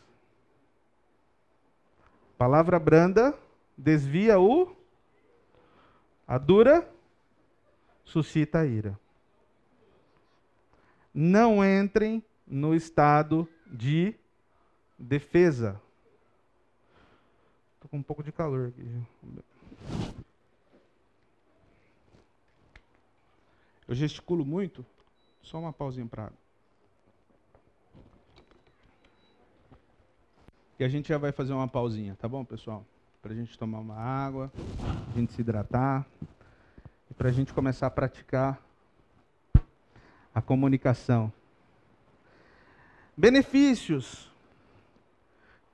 Palavra 2.37 2.79
branda 2.79 3.37
desvia 3.77 4.39
o. 4.39 4.75
A 6.27 6.37
dura 6.37 6.87
suscita 8.03 8.65
ira. 8.65 8.99
Não 11.13 11.63
entrem 11.63 12.23
no 12.47 12.73
estado 12.73 13.47
de 13.65 14.15
defesa. 14.97 15.81
Estou 17.75 17.89
com 17.89 17.97
um 17.97 18.03
pouco 18.03 18.23
de 18.23 18.31
calor 18.31 18.67
aqui. 18.67 19.03
Eu 23.87 23.95
gesticulo 23.95 24.45
muito. 24.45 24.85
Só 25.41 25.59
uma 25.59 25.73
pausinha 25.73 26.05
para 26.05 26.25
água. 26.25 26.37
E 30.79 30.83
a 30.83 30.87
gente 30.87 31.09
já 31.09 31.17
vai 31.17 31.31
fazer 31.31 31.53
uma 31.53 31.67
pausinha, 31.67 32.15
tá 32.15 32.27
bom, 32.27 32.43
pessoal? 32.43 32.85
Para 33.21 33.33
a 33.33 33.35
gente 33.35 33.57
tomar 33.57 33.79
uma 33.79 33.95
água, 33.95 34.51
a 35.09 35.19
gente 35.19 35.31
se 35.33 35.41
hidratar 35.41 36.07
para 37.21 37.29
a 37.29 37.31
gente 37.31 37.53
começar 37.53 37.85
a 37.85 37.91
praticar 37.91 38.59
a 40.33 40.41
comunicação. 40.41 41.31
Benefícios 43.15 44.33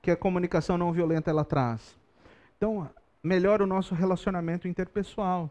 que 0.01 0.11
a 0.11 0.17
comunicação 0.17 0.77
não 0.77 0.91
violenta 0.91 1.31
ela 1.31 1.45
traz. 1.45 1.95
Então, 2.57 2.89
melhora 3.23 3.63
o 3.63 3.65
nosso 3.65 3.95
relacionamento 3.95 4.67
interpessoal. 4.67 5.49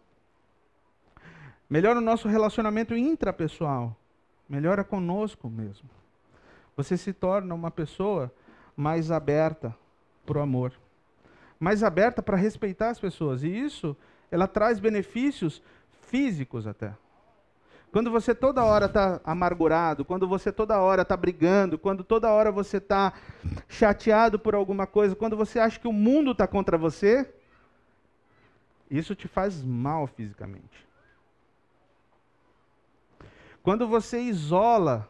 Melhora 1.67 1.99
o 1.99 2.03
nosso 2.03 2.29
relacionamento 2.29 2.95
intrapessoal. 2.95 3.97
Melhora 4.47 4.85
conosco 4.85 5.49
mesmo. 5.49 5.89
Você 6.77 6.99
se 6.99 7.15
torna 7.15 7.55
uma 7.55 7.71
pessoa 7.71 8.31
mais 8.77 9.11
aberta 9.11 9.75
para 10.27 10.37
o 10.37 10.43
amor, 10.43 10.75
mais 11.59 11.83
aberta 11.83 12.23
para 12.23 12.37
respeitar 12.37 12.91
as 12.91 13.01
pessoas. 13.01 13.43
E 13.43 13.49
isso, 13.49 13.97
ela 14.31 14.47
traz 14.47 14.79
benefícios 14.79 15.63
físicos 16.07 16.67
até. 16.67 16.93
Quando 17.93 18.11
você 18.11 18.35
toda 18.35 18.65
hora 18.65 18.87
está 18.87 19.21
amargurado, 19.25 20.05
quando 20.05 20.29
você 20.29 20.53
toda 20.53 20.79
hora 20.81 21.03
está 21.03 21.17
brigando, 21.17 21.79
quando 21.79 22.05
toda 22.05 22.33
hora 22.33 22.53
você 22.53 22.77
está 22.77 23.13
chateado 23.69 24.39
por 24.39 24.55
alguma 24.55 24.87
coisa, 24.87 25.17
quando 25.17 25.37
você 25.37 25.59
acha 25.59 25.81
que 25.81 25.89
o 25.89 25.93
mundo 25.93 26.33
está 26.33 26.47
contra 26.47 26.77
você, 26.77 27.33
isso 28.91 29.15
te 29.15 29.27
faz 29.27 29.63
mal 29.63 30.07
fisicamente. 30.07 30.87
Quando 33.63 33.89
você 33.89 34.21
isola 34.21 35.09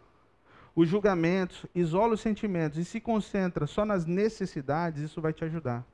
os 0.75 0.89
julgamentos, 0.89 1.67
isola 1.75 2.15
os 2.15 2.21
sentimentos 2.21 2.79
e 2.79 2.85
se 2.85 3.01
concentra 3.01 3.67
só 3.67 3.85
nas 3.85 4.07
necessidades, 4.07 5.03
isso 5.03 5.21
vai 5.21 5.33
te 5.33 5.45
ajudar. 5.45 5.85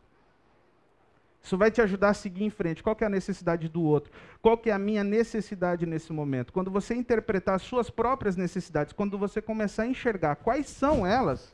Isso 1.43 1.59
vai 1.59 1.70
te 1.70 1.82
ajudar 1.82 2.11
a 2.11 2.14
seguir 2.14 2.45
em 2.45 2.51
frente. 2.51 2.82
Qual 2.82 2.97
é 3.01 3.05
a 3.05 3.09
necessidade 3.09 3.68
do 3.68 3.82
outro? 3.82 4.12
Qual 4.40 4.61
é 4.64 4.70
a 4.70 4.78
minha 4.78 5.03
necessidade 5.03 5.84
nesse 5.84 6.12
momento? 6.12 6.53
Quando 6.53 6.70
você 6.70 6.95
interpretar 6.95 7.57
as 7.57 7.62
suas 7.62 7.90
próprias 7.90 8.36
necessidades, 8.36 8.93
quando 8.93 9.18
você 9.18 9.43
começar 9.43 9.82
a 9.82 9.86
enxergar 9.86 10.36
quais 10.36 10.68
são 10.68 11.05
elas, 11.05 11.53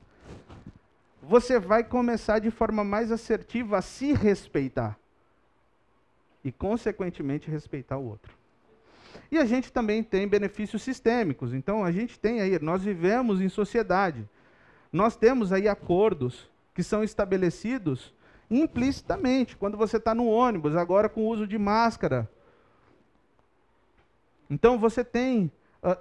você 1.23 1.59
vai 1.59 1.83
começar 1.83 2.39
de 2.39 2.51
forma 2.51 2.85
mais 2.85 3.11
assertiva 3.11 3.79
a 3.79 3.83
se 3.83 4.13
respeitar. 4.13 4.99
E, 6.45 6.53
consequentemente, 6.53 7.51
respeitar 7.51 7.97
o 7.97 8.07
outro. 8.07 8.37
E 9.31 9.39
a 9.39 9.45
gente 9.45 9.73
também 9.73 10.03
tem 10.03 10.29
benefícios 10.29 10.83
sistêmicos. 10.83 11.53
Então, 11.55 11.83
a 11.83 11.91
gente 11.91 12.19
tem 12.19 12.41
aí, 12.41 12.59
nós 12.61 12.83
vivemos 12.83 13.41
em 13.41 13.49
sociedade. 13.49 14.29
Nós 14.93 15.17
temos 15.17 15.53
aí 15.53 15.67
acordos 15.67 16.51
que 16.75 16.83
são 16.83 17.03
estabelecidos 17.03 18.15
implicitamente. 18.51 19.57
Quando 19.57 19.77
você 19.77 19.97
está 19.97 20.15
no 20.15 20.27
ônibus, 20.27 20.77
agora 20.77 21.09
com 21.09 21.23
o 21.23 21.29
uso 21.29 21.47
de 21.47 21.59
máscara. 21.59 22.29
Então, 24.51 24.79
você 24.79 25.05
tem 25.05 25.51
uh, 25.83 25.97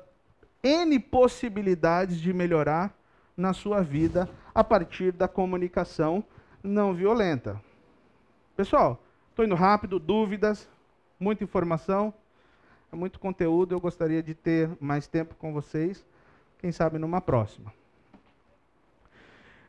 N 0.63 0.99
possibilidades 0.99 2.19
de 2.19 2.33
melhorar 2.33 2.93
na 3.35 3.53
sua 3.53 3.81
vida 3.81 4.29
a 4.53 4.63
partir 4.63 5.11
da 5.11 5.27
comunicação 5.27 6.23
não 6.63 6.93
violenta. 6.93 7.61
Pessoal, 8.55 9.01
estou 9.29 9.45
indo 9.45 9.55
rápido, 9.55 9.99
dúvidas, 9.99 10.67
muita 11.19 11.43
informação. 11.43 12.13
Muito 12.91 13.19
conteúdo, 13.19 13.75
eu 13.75 13.81
gostaria 13.81 14.23
de 14.23 14.33
ter 14.33 14.69
mais 14.79 15.07
tempo 15.07 15.35
com 15.35 15.53
vocês, 15.53 16.05
quem 16.57 16.71
sabe 16.71 16.97
numa 16.97 17.19
próxima. 17.19 17.73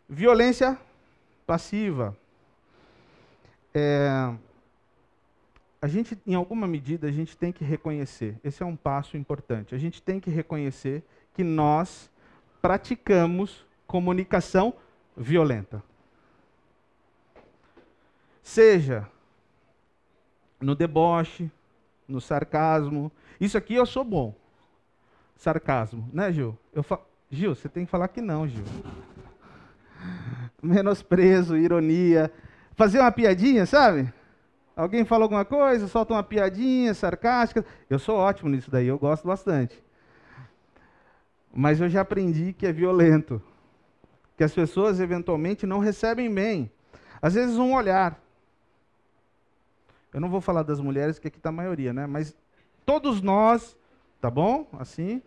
Violência 0.09 0.79
passiva. 1.47 2.17
É, 3.81 4.35
a 5.81 5.87
gente, 5.87 6.19
em 6.27 6.35
alguma 6.35 6.67
medida, 6.67 7.07
a 7.07 7.13
gente 7.13 7.37
tem 7.37 7.53
que 7.53 7.65
reconhecer, 7.65 8.37
esse 8.43 8.61
é 8.61 8.67
um 8.67 8.75
passo 8.75 9.17
importante, 9.17 9.73
a 9.75 9.79
gente 9.79 10.03
tem 10.03 10.19
que 10.19 10.29
reconhecer 10.29 11.05
que 11.33 11.45
nós 11.45 12.11
praticamos 12.61 13.65
comunicação 13.87 14.75
violenta. 15.17 15.81
Seja 18.43 19.09
no 20.61 20.75
deboche, 20.75 21.49
no 22.09 22.21
sarcasmo. 22.21 23.13
Isso 23.41 23.57
aqui 23.57 23.75
eu 23.75 23.87
sou 23.87 24.03
bom. 24.03 24.35
Sarcasmo, 25.37 26.09
né, 26.13 26.33
Gil? 26.33 26.59
Eu 26.73 26.83
fa... 26.83 26.99
Gil, 27.31 27.55
você 27.55 27.69
tem 27.69 27.85
que 27.85 27.91
falar 27.91 28.09
que 28.09 28.21
não, 28.21 28.49
Gil. 28.49 28.65
Menosprezo, 30.61 31.57
ironia. 31.57 32.33
Fazer 32.79 33.01
uma 33.01 33.11
piadinha, 33.11 33.67
sabe? 33.67 34.09
Alguém 34.77 35.05
fala 35.05 35.25
alguma 35.25 35.45
coisa, 35.45 35.89
solta 35.89 36.15
uma 36.15 36.23
piadinha 36.23 36.95
sarcástica. 36.95 37.67
Eu 37.91 37.99
sou 37.99 38.17
ótimo 38.17 38.49
nisso 38.49 38.71
daí, 38.71 38.87
eu 38.87 38.97
gosto 38.97 39.27
bastante. 39.27 39.83
Mas 41.53 41.81
eu 41.81 41.89
já 41.89 42.03
aprendi 42.03 42.53
que 42.53 42.65
é 42.69 42.73
violento. 42.73 43.43
Que 44.37 44.45
as 44.45 44.55
pessoas 44.55 45.01
eventualmente 45.01 45.67
não 45.67 45.81
recebem 45.81 46.33
bem. 46.33 46.71
Às 47.21 47.35
vezes 47.35 47.57
um 47.57 47.75
olhar. 47.75 48.17
Eu 50.15 50.21
não 50.21 50.31
vou 50.31 50.41
falar 50.41 50.63
das 50.63 50.79
mulheres, 50.79 51.19
que 51.19 51.27
aqui 51.27 51.39
está 51.39 51.49
a 51.49 51.53
maioria, 51.53 51.93
né? 51.93 52.07
Mas 52.07 52.33
todos 52.87 53.21
nós, 53.21 53.77
tá 54.21 54.31
bom? 54.31 54.69
Assim, 54.79 55.21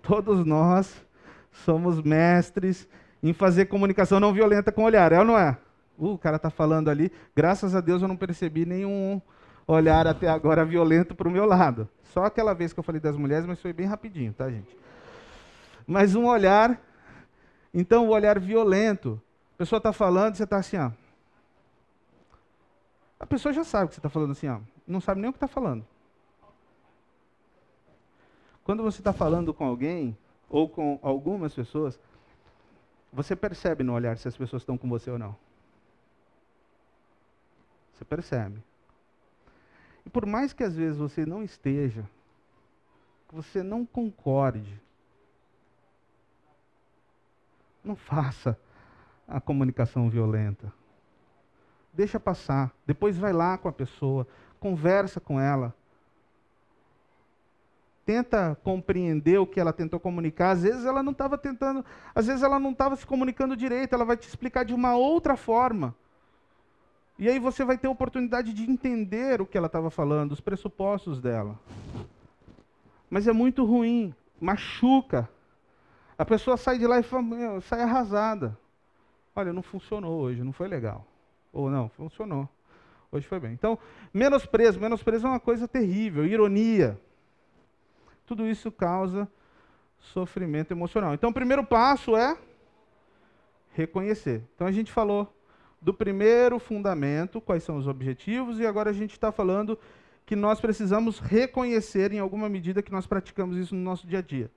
todos 0.00 0.46
nós 0.46 1.04
somos 1.50 2.00
mestres 2.00 2.88
em 3.20 3.32
fazer 3.32 3.66
comunicação 3.66 4.20
não 4.20 4.32
violenta 4.32 4.70
com 4.70 4.84
olhar, 4.84 5.10
é 5.10 5.18
ou 5.18 5.24
não 5.24 5.36
é? 5.36 5.58
Uh, 5.98 6.12
o 6.12 6.18
cara 6.18 6.36
está 6.36 6.48
falando 6.48 6.88
ali. 6.88 7.10
Graças 7.34 7.74
a 7.74 7.80
Deus 7.80 8.00
eu 8.00 8.08
não 8.08 8.16
percebi 8.16 8.64
nenhum 8.64 9.20
olhar 9.66 10.06
até 10.06 10.28
agora 10.28 10.64
violento 10.64 11.14
para 11.14 11.28
o 11.28 11.30
meu 11.30 11.44
lado. 11.44 11.88
Só 12.04 12.24
aquela 12.24 12.54
vez 12.54 12.72
que 12.72 12.78
eu 12.78 12.84
falei 12.84 13.00
das 13.00 13.16
mulheres, 13.16 13.46
mas 13.46 13.60
foi 13.60 13.72
bem 13.72 13.86
rapidinho, 13.86 14.32
tá, 14.32 14.48
gente? 14.48 14.74
Mas 15.86 16.14
um 16.14 16.26
olhar, 16.26 16.80
então 17.74 18.06
o 18.06 18.10
olhar 18.10 18.38
violento. 18.38 19.20
A 19.54 19.58
pessoa 19.58 19.78
está 19.78 19.92
falando, 19.92 20.36
você 20.36 20.44
está 20.44 20.56
assim, 20.56 20.78
ó. 20.78 20.90
A 23.20 23.26
pessoa 23.26 23.52
já 23.52 23.64
sabe 23.64 23.88
que 23.88 23.94
você 23.94 23.98
está 23.98 24.08
falando 24.08 24.30
assim, 24.30 24.48
ó. 24.48 24.60
Não 24.86 25.00
sabe 25.00 25.20
nem 25.20 25.28
o 25.28 25.32
que 25.32 25.36
está 25.36 25.48
falando. 25.48 25.84
Quando 28.64 28.82
você 28.82 29.00
está 29.00 29.12
falando 29.12 29.52
com 29.52 29.64
alguém, 29.64 30.16
ou 30.48 30.68
com 30.68 30.98
algumas 31.02 31.54
pessoas, 31.54 31.98
você 33.12 33.34
percebe 33.34 33.82
no 33.82 33.92
olhar 33.92 34.16
se 34.16 34.28
as 34.28 34.36
pessoas 34.36 34.62
estão 34.62 34.78
com 34.78 34.88
você 34.88 35.10
ou 35.10 35.18
não. 35.18 35.36
Você 37.98 38.04
percebe. 38.04 38.62
E 40.06 40.08
por 40.08 40.24
mais 40.24 40.52
que 40.52 40.62
às 40.62 40.76
vezes 40.76 40.96
você 40.96 41.26
não 41.26 41.42
esteja, 41.42 42.08
que 43.28 43.34
você 43.34 43.60
não 43.60 43.84
concorde, 43.84 44.80
não 47.82 47.96
faça 47.96 48.56
a 49.26 49.40
comunicação 49.40 50.08
violenta. 50.08 50.72
Deixa 51.92 52.20
passar. 52.20 52.72
Depois 52.86 53.18
vai 53.18 53.32
lá 53.32 53.58
com 53.58 53.66
a 53.66 53.72
pessoa, 53.72 54.24
conversa 54.60 55.18
com 55.18 55.40
ela. 55.40 55.74
tenta 58.06 58.56
compreender 58.62 59.38
o 59.38 59.46
que 59.46 59.58
ela 59.58 59.72
tentou 59.72 59.98
comunicar. 59.98 60.52
Às 60.52 60.62
vezes 60.62 60.84
ela 60.86 61.02
não 61.02 61.12
estava 61.12 61.36
tentando, 61.36 61.84
às 62.14 62.28
vezes 62.28 62.44
ela 62.44 62.60
não 62.60 62.70
estava 62.70 62.94
se 62.94 63.04
comunicando 63.04 63.56
direito, 63.56 63.92
ela 63.92 64.04
vai 64.04 64.16
te 64.16 64.26
explicar 64.28 64.64
de 64.64 64.72
uma 64.72 64.94
outra 64.94 65.36
forma. 65.36 65.94
E 67.18 67.28
aí 67.28 67.38
você 67.38 67.64
vai 67.64 67.76
ter 67.76 67.88
a 67.88 67.90
oportunidade 67.90 68.52
de 68.54 68.70
entender 68.70 69.40
o 69.40 69.46
que 69.46 69.58
ela 69.58 69.66
estava 69.66 69.90
falando, 69.90 70.32
os 70.32 70.40
pressupostos 70.40 71.20
dela. 71.20 71.58
Mas 73.10 73.26
é 73.26 73.32
muito 73.32 73.64
ruim, 73.64 74.14
machuca. 74.40 75.28
A 76.16 76.24
pessoa 76.24 76.56
sai 76.56 76.78
de 76.78 76.86
lá 76.86 77.00
e 77.00 77.02
fala, 77.02 77.60
sai 77.62 77.82
arrasada. 77.82 78.56
Olha, 79.34 79.52
não 79.52 79.62
funcionou 79.62 80.20
hoje, 80.20 80.44
não 80.44 80.52
foi 80.52 80.68
legal. 80.68 81.04
Ou 81.52 81.68
não, 81.68 81.88
funcionou. 81.88 82.48
Hoje 83.10 83.26
foi 83.26 83.40
bem. 83.40 83.52
Então, 83.52 83.78
menosprezo. 84.12 84.78
Menosprezo 84.78 85.26
é 85.26 85.30
uma 85.30 85.40
coisa 85.40 85.66
terrível. 85.66 86.26
Ironia. 86.26 87.00
Tudo 88.26 88.46
isso 88.46 88.70
causa 88.70 89.28
sofrimento 89.98 90.72
emocional. 90.72 91.14
Então, 91.14 91.30
o 91.30 91.34
primeiro 91.34 91.64
passo 91.64 92.16
é 92.16 92.36
reconhecer. 93.72 94.44
Então, 94.54 94.66
a 94.66 94.72
gente 94.72 94.92
falou 94.92 95.32
do 95.80 95.94
primeiro 95.94 96.58
fundamento, 96.58 97.40
quais 97.40 97.62
são 97.62 97.76
os 97.76 97.86
objetivos, 97.86 98.58
e 98.58 98.66
agora 98.66 98.90
a 98.90 98.92
gente 98.92 99.12
está 99.12 99.30
falando 99.30 99.78
que 100.26 100.36
nós 100.36 100.60
precisamos 100.60 101.18
reconhecer, 101.18 102.12
em 102.12 102.18
alguma 102.18 102.48
medida, 102.48 102.82
que 102.82 102.92
nós 102.92 103.06
praticamos 103.06 103.56
isso 103.56 103.74
no 103.74 103.80
nosso 103.80 104.06
dia 104.06 104.18
a 104.18 104.22
dia. 104.22 104.50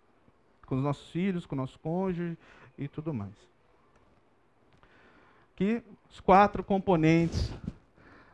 Com 0.65 0.75
os 0.75 0.83
nossos 0.83 1.09
filhos, 1.11 1.45
com 1.45 1.55
o 1.55 1.57
nosso 1.57 1.79
cônjuge 1.79 2.37
e 2.77 2.87
tudo 2.87 3.13
mais. 3.13 3.31
Aqui, 5.53 5.81
os 6.09 6.19
quatro 6.19 6.63
componentes 6.63 7.53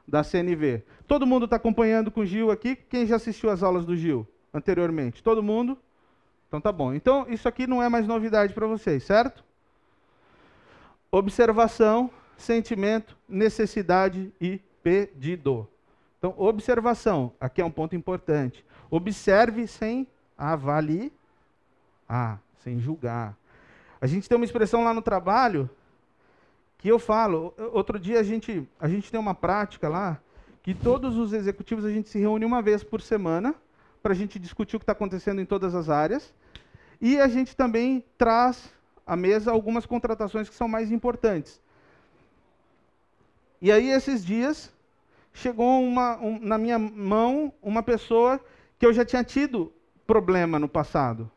da 0.08 0.24
CNV. 0.24 0.84
Todo 1.06 1.28
mundo 1.28 1.46
está 1.46 1.58
acompanhando 1.58 2.10
com 2.10 2.22
o 2.22 2.26
Gil 2.26 2.50
aqui? 2.50 2.76
Quem 2.76 3.06
já 3.06 3.18
assistiu 3.18 3.50
às 3.50 3.62
aulas 3.62 3.86
do 3.86 3.96
Gil 3.96 4.26
anteriormente? 4.54 5.22
Todo 5.22 5.44
mundo? 5.44 5.78
Então 6.48 6.62
tá 6.62 6.72
bom. 6.72 6.94
Então 6.94 7.26
isso 7.28 7.48
aqui 7.48 7.68
não 7.68 7.84
é 7.84 7.90
mais 7.90 8.08
novidade 8.08 8.54
para 8.54 8.66
vocês, 8.66 9.04
certo? 9.04 9.44
Observação, 11.12 12.10
sentimento, 12.38 13.18
necessidade 13.28 14.32
e 14.40 14.62
pedido. 14.82 15.68
Então, 16.18 16.34
observação, 16.38 17.34
aqui 17.40 17.62
é 17.62 17.66
um 17.66 17.72
ponto 17.72 17.96
importante. 17.96 18.66
Observe 18.90 19.68
sem 19.68 20.08
avaliar, 20.38 21.10
ah, 22.08 22.38
sem 22.64 22.80
julgar. 22.80 23.36
A 24.00 24.08
gente 24.08 24.30
tem 24.30 24.36
uma 24.36 24.46
expressão 24.46 24.84
lá 24.84 24.94
no 24.94 25.02
trabalho 25.02 25.70
que 26.78 26.88
eu 26.88 27.00
falo, 27.00 27.54
outro 27.74 28.00
dia 28.00 28.20
a 28.20 28.24
gente, 28.24 28.68
a 28.80 28.88
gente 28.88 29.12
tem 29.12 29.20
uma 29.20 29.34
prática 29.34 29.90
lá, 29.90 30.20
que 30.62 30.74
todos 30.74 31.18
os 31.18 31.34
executivos 31.34 31.84
a 31.84 31.90
gente 31.90 32.08
se 32.08 32.20
reúne 32.20 32.46
uma 32.46 32.62
vez 32.62 32.84
por 32.84 33.02
semana, 33.02 33.56
para 34.02 34.14
a 34.14 34.16
gente 34.16 34.38
discutir 34.38 34.76
o 34.76 34.80
que 34.80 34.84
está 34.84 34.92
acontecendo 34.92 35.42
em 35.42 35.46
todas 35.46 35.74
as 35.74 35.90
áreas, 35.90 36.34
e 37.02 37.20
a 37.20 37.28
gente 37.28 37.56
também 37.56 38.04
traz 38.18 38.72
à 39.06 39.16
mesa 39.16 39.52
algumas 39.52 39.86
contratações 39.86 40.48
que 40.50 40.56
são 40.56 40.68
mais 40.68 40.92
importantes. 40.92 41.60
E 43.62 43.72
aí, 43.72 43.90
esses 43.90 44.24
dias, 44.24 44.72
chegou 45.34 45.84
uma, 45.84 46.18
um, 46.18 46.40
na 46.40 46.58
minha 46.58 46.80
mão 46.80 47.54
uma 47.62 47.84
pessoa 47.84 48.40
que 48.80 48.86
eu 48.86 48.94
já 48.94 49.06
tinha 49.06 49.24
tido 49.24 49.72
problema 50.06 50.58
no 50.58 50.68
passado. 50.68 51.30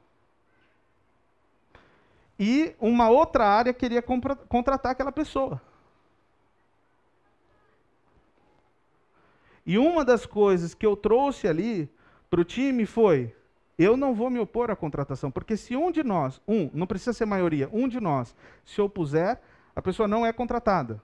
E 2.39 2.75
uma 2.81 3.11
outra 3.11 3.47
área 3.47 3.75
queria 3.75 4.03
contratar 4.03 4.93
aquela 4.93 5.13
pessoa. 5.13 5.61
E 9.67 9.77
uma 9.77 10.05
das 10.05 10.25
coisas 10.25 10.73
que 10.73 10.87
eu 10.87 10.97
trouxe 10.97 11.47
ali 11.47 11.89
para 12.31 12.41
o 12.41 12.45
time 12.45 12.87
foi: 12.87 13.35
eu 13.79 13.97
não 13.97 14.15
vou 14.15 14.31
me 14.31 14.39
opor 14.39 14.71
à 14.71 14.77
contratação, 14.77 15.31
porque 15.31 15.57
se 15.57 15.77
um 15.77 15.91
de 15.91 16.03
nós, 16.03 16.41
um, 16.49 16.71
não 16.73 16.87
precisa 16.87 17.13
ser 17.13 17.27
maioria, 17.27 17.69
um 17.73 17.87
de 17.87 18.01
nós 18.01 18.35
se 18.65 18.81
opuser, 18.81 19.39
a 19.77 19.83
pessoa 19.83 20.09
não 20.09 20.25
é 20.25 20.33
contratada. 20.33 21.03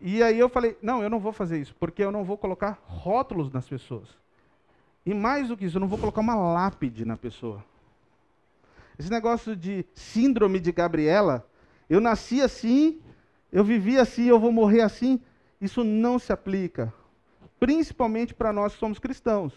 E 0.00 0.22
aí 0.22 0.38
eu 0.38 0.48
falei: 0.48 0.76
não, 0.80 1.02
eu 1.02 1.10
não 1.10 1.20
vou 1.20 1.32
fazer 1.32 1.60
isso, 1.60 1.74
porque 1.78 2.02
eu 2.02 2.10
não 2.10 2.24
vou 2.24 2.38
colocar 2.38 2.78
rótulos 2.86 3.52
nas 3.52 3.68
pessoas. 3.68 4.08
E 5.04 5.14
mais 5.14 5.48
do 5.48 5.56
que 5.56 5.64
isso, 5.64 5.76
eu 5.76 5.80
não 5.80 5.88
vou 5.88 5.98
colocar 5.98 6.20
uma 6.20 6.34
lápide 6.34 7.04
na 7.04 7.16
pessoa. 7.16 7.64
Esse 8.98 9.10
negócio 9.10 9.56
de 9.56 9.84
síndrome 9.94 10.60
de 10.60 10.72
Gabriela, 10.72 11.46
eu 11.88 12.00
nasci 12.00 12.42
assim, 12.42 13.00
eu 13.50 13.64
vivi 13.64 13.98
assim, 13.98 14.26
eu 14.26 14.38
vou 14.38 14.52
morrer 14.52 14.82
assim, 14.82 15.20
isso 15.60 15.82
não 15.82 16.18
se 16.18 16.32
aplica. 16.32 16.92
Principalmente 17.58 18.34
para 18.34 18.52
nós 18.52 18.74
que 18.74 18.78
somos 18.78 18.98
cristãos. 18.98 19.54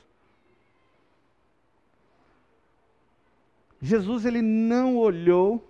Jesus 3.81 4.25
ele 4.25 4.41
não 4.41 4.95
olhou 4.95 5.69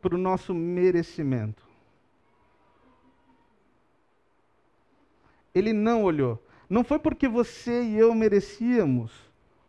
para 0.00 0.14
o 0.14 0.18
nosso 0.18 0.54
merecimento. 0.54 1.65
Ele 5.56 5.72
não 5.72 6.04
olhou. 6.04 6.38
Não 6.68 6.84
foi 6.84 6.98
porque 6.98 7.26
você 7.26 7.82
e 7.82 7.96
eu 7.96 8.14
merecíamos 8.14 9.10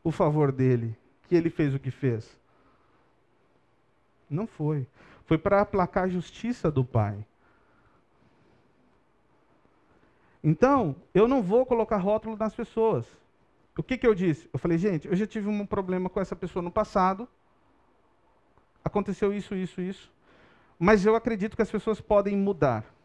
o 0.03 0.11
favor 0.11 0.51
dele 0.51 0.93
que 1.29 1.33
ele 1.33 1.49
fez 1.49 1.73
o 1.73 1.79
que 1.79 1.89
fez. 1.89 2.37
Não 4.29 4.45
foi. 4.45 4.85
Foi 5.23 5.37
para 5.37 5.61
aplacar 5.61 6.03
a 6.03 6.09
justiça 6.09 6.69
do 6.69 6.83
Pai. 6.83 7.25
Então, 10.43 10.93
eu 11.13 11.25
não 11.25 11.41
vou 11.41 11.65
colocar 11.65 11.95
rótulo 11.95 12.35
nas 12.35 12.53
pessoas. 12.53 13.05
O 13.77 13.81
que, 13.81 13.97
que 13.97 14.05
eu 14.05 14.13
disse? 14.13 14.49
Eu 14.51 14.59
falei, 14.59 14.77
gente, 14.77 15.07
eu 15.07 15.15
já 15.15 15.25
tive 15.25 15.47
um 15.47 15.65
problema 15.65 16.09
com 16.09 16.19
essa 16.19 16.35
pessoa 16.35 16.61
no 16.61 16.71
passado. 16.71 17.29
Aconteceu 18.83 19.33
isso, 19.33 19.55
isso, 19.55 19.79
isso. 19.79 20.11
Mas 20.77 21.05
eu 21.05 21.15
acredito 21.15 21.55
que 21.55 21.61
as 21.61 21.71
pessoas 21.71 22.01
podem 22.01 22.35
mudar. 22.35 22.96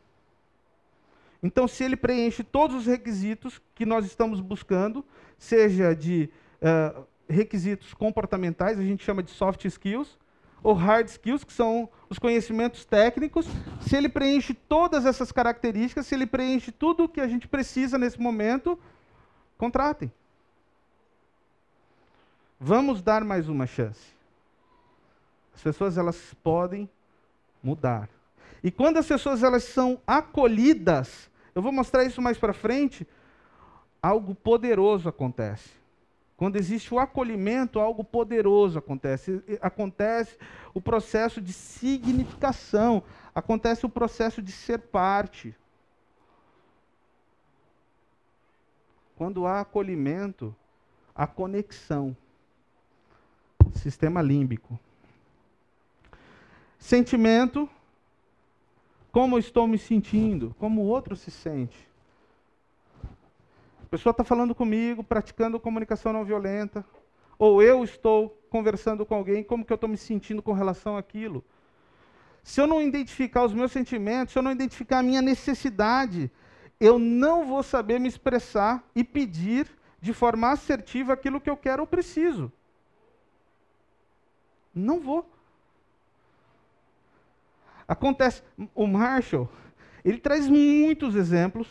Então, 1.42 1.66
se 1.66 1.82
ele 1.82 1.96
preenche 1.96 2.44
todos 2.44 2.76
os 2.76 2.86
requisitos 2.86 3.60
que 3.74 3.84
nós 3.84 4.06
estamos 4.06 4.40
buscando, 4.40 5.04
seja 5.36 5.94
de 5.94 6.30
uh, 6.60 7.04
requisitos 7.28 7.92
comportamentais, 7.94 8.78
a 8.78 8.82
gente 8.82 9.04
chama 9.04 9.22
de 9.22 9.30
soft 9.30 9.64
skills, 9.64 10.18
ou 10.62 10.74
hard 10.74 11.08
skills, 11.08 11.42
que 11.42 11.52
são 11.52 11.88
os 12.08 12.18
conhecimentos 12.18 12.84
técnicos, 12.84 13.46
se 13.80 13.96
ele 13.96 14.08
preenche 14.08 14.54
todas 14.54 15.04
essas 15.04 15.32
características, 15.32 16.06
se 16.06 16.14
ele 16.14 16.26
preenche 16.26 16.70
tudo 16.70 17.04
o 17.04 17.08
que 17.08 17.20
a 17.20 17.26
gente 17.26 17.48
precisa 17.48 17.98
nesse 17.98 18.20
momento, 18.20 18.78
contratem. 19.58 20.12
Vamos 22.60 23.02
dar 23.02 23.24
mais 23.24 23.48
uma 23.48 23.66
chance. 23.66 24.14
As 25.52 25.60
pessoas 25.60 25.98
elas 25.98 26.32
podem 26.44 26.88
mudar. 27.60 28.08
E 28.62 28.70
quando 28.70 28.98
as 28.98 29.06
pessoas 29.06 29.42
elas 29.42 29.64
são 29.64 30.00
acolhidas, 30.06 31.28
eu 31.54 31.62
vou 31.62 31.72
mostrar 31.72 32.04
isso 32.04 32.22
mais 32.22 32.38
para 32.38 32.52
frente, 32.52 33.06
algo 34.02 34.34
poderoso 34.34 35.08
acontece. 35.08 35.70
Quando 36.36 36.56
existe 36.56 36.92
o 36.92 36.98
acolhimento, 36.98 37.78
algo 37.78 38.02
poderoso 38.02 38.78
acontece. 38.78 39.42
Acontece 39.60 40.36
o 40.74 40.80
processo 40.80 41.40
de 41.40 41.52
significação, 41.52 43.04
acontece 43.32 43.86
o 43.86 43.88
processo 43.88 44.42
de 44.42 44.50
ser 44.50 44.78
parte. 44.78 45.54
Quando 49.14 49.46
há 49.46 49.60
acolhimento, 49.60 50.52
há 51.14 51.28
conexão. 51.28 52.16
Sistema 53.74 54.20
límbico. 54.20 54.80
Sentimento, 56.76 57.70
como 59.12 59.38
estou 59.38 59.68
me 59.68 59.78
sentindo, 59.78 60.56
como 60.58 60.80
o 60.80 60.86
outro 60.86 61.14
se 61.14 61.30
sente 61.30 61.92
pessoa 63.92 64.12
está 64.12 64.24
falando 64.24 64.54
comigo, 64.54 65.04
praticando 65.04 65.60
comunicação 65.60 66.14
não 66.14 66.24
violenta, 66.24 66.82
ou 67.38 67.62
eu 67.62 67.84
estou 67.84 68.30
conversando 68.48 69.04
com 69.04 69.14
alguém, 69.14 69.44
como 69.44 69.66
que 69.66 69.70
eu 69.70 69.74
estou 69.74 69.90
me 69.90 69.98
sentindo 69.98 70.40
com 70.40 70.54
relação 70.54 70.96
àquilo? 70.96 71.44
Se 72.42 72.58
eu 72.58 72.66
não 72.66 72.80
identificar 72.80 73.44
os 73.44 73.52
meus 73.52 73.70
sentimentos, 73.70 74.32
se 74.32 74.38
eu 74.38 74.42
não 74.42 74.50
identificar 74.50 75.00
a 75.00 75.02
minha 75.02 75.20
necessidade, 75.20 76.30
eu 76.80 76.98
não 76.98 77.44
vou 77.44 77.62
saber 77.62 78.00
me 78.00 78.08
expressar 78.08 78.82
e 78.94 79.04
pedir 79.04 79.68
de 80.00 80.14
forma 80.14 80.50
assertiva 80.50 81.12
aquilo 81.12 81.38
que 81.38 81.50
eu 81.50 81.56
quero 81.56 81.82
ou 81.82 81.86
preciso. 81.86 82.50
Não 84.74 85.00
vou. 85.00 85.30
Acontece, 87.92 88.42
o 88.74 88.86
Marshall, 88.86 89.48
ele 90.02 90.16
traz 90.16 90.48
muitos 90.48 91.14
exemplos 91.14 91.68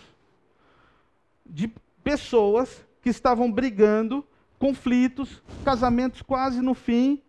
de 1.44 1.68
pessoas 2.04 2.86
que 3.02 3.10
estavam 3.10 3.52
brigando, 3.52 4.24
conflitos, 4.60 5.42
casamentos 5.66 6.22
quase 6.22 6.62
no 6.62 6.76
fim, 6.76 7.20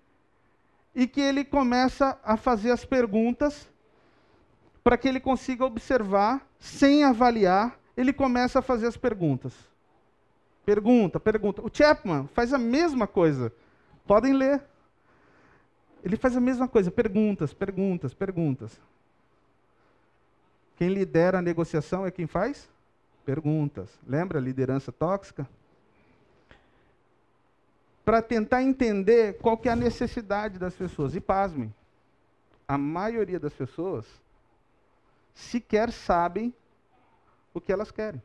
e 0.94 1.06
que 1.06 1.22
ele 1.22 1.42
começa 1.42 2.18
a 2.22 2.36
fazer 2.36 2.70
as 2.70 2.84
perguntas 2.84 3.66
para 4.84 4.98
que 4.98 5.08
ele 5.08 5.20
consiga 5.20 5.64
observar, 5.64 6.46
sem 6.58 7.02
avaliar, 7.02 7.78
ele 7.96 8.12
começa 8.12 8.58
a 8.58 8.62
fazer 8.62 8.88
as 8.88 8.96
perguntas. 8.96 9.54
Pergunta, 10.66 11.18
pergunta. 11.18 11.62
O 11.62 11.70
Chapman 11.72 12.28
faz 12.34 12.52
a 12.52 12.58
mesma 12.58 13.06
coisa. 13.06 13.50
Podem 14.06 14.34
ler. 14.34 14.62
Ele 16.02 16.16
faz 16.16 16.36
a 16.36 16.40
mesma 16.40 16.66
coisa. 16.66 16.90
Perguntas, 16.90 17.54
perguntas, 17.54 18.12
perguntas. 18.12 18.80
Quem 20.76 20.88
lidera 20.88 21.38
a 21.38 21.42
negociação 21.42 22.04
é 22.04 22.10
quem 22.10 22.26
faz? 22.26 22.68
Perguntas. 23.24 23.88
Lembra 24.06 24.38
a 24.38 24.42
liderança 24.42 24.90
tóxica? 24.90 25.48
Para 28.04 28.20
tentar 28.20 28.62
entender 28.62 29.38
qual 29.38 29.56
que 29.56 29.68
é 29.68 29.72
a 29.72 29.76
necessidade 29.76 30.58
das 30.58 30.74
pessoas. 30.74 31.14
E 31.14 31.20
pasmem, 31.20 31.72
a 32.66 32.76
maioria 32.76 33.38
das 33.38 33.52
pessoas 33.52 34.06
sequer 35.34 35.92
sabem 35.92 36.52
o 37.54 37.60
que 37.60 37.72
elas 37.72 37.90
querem. 37.90 38.20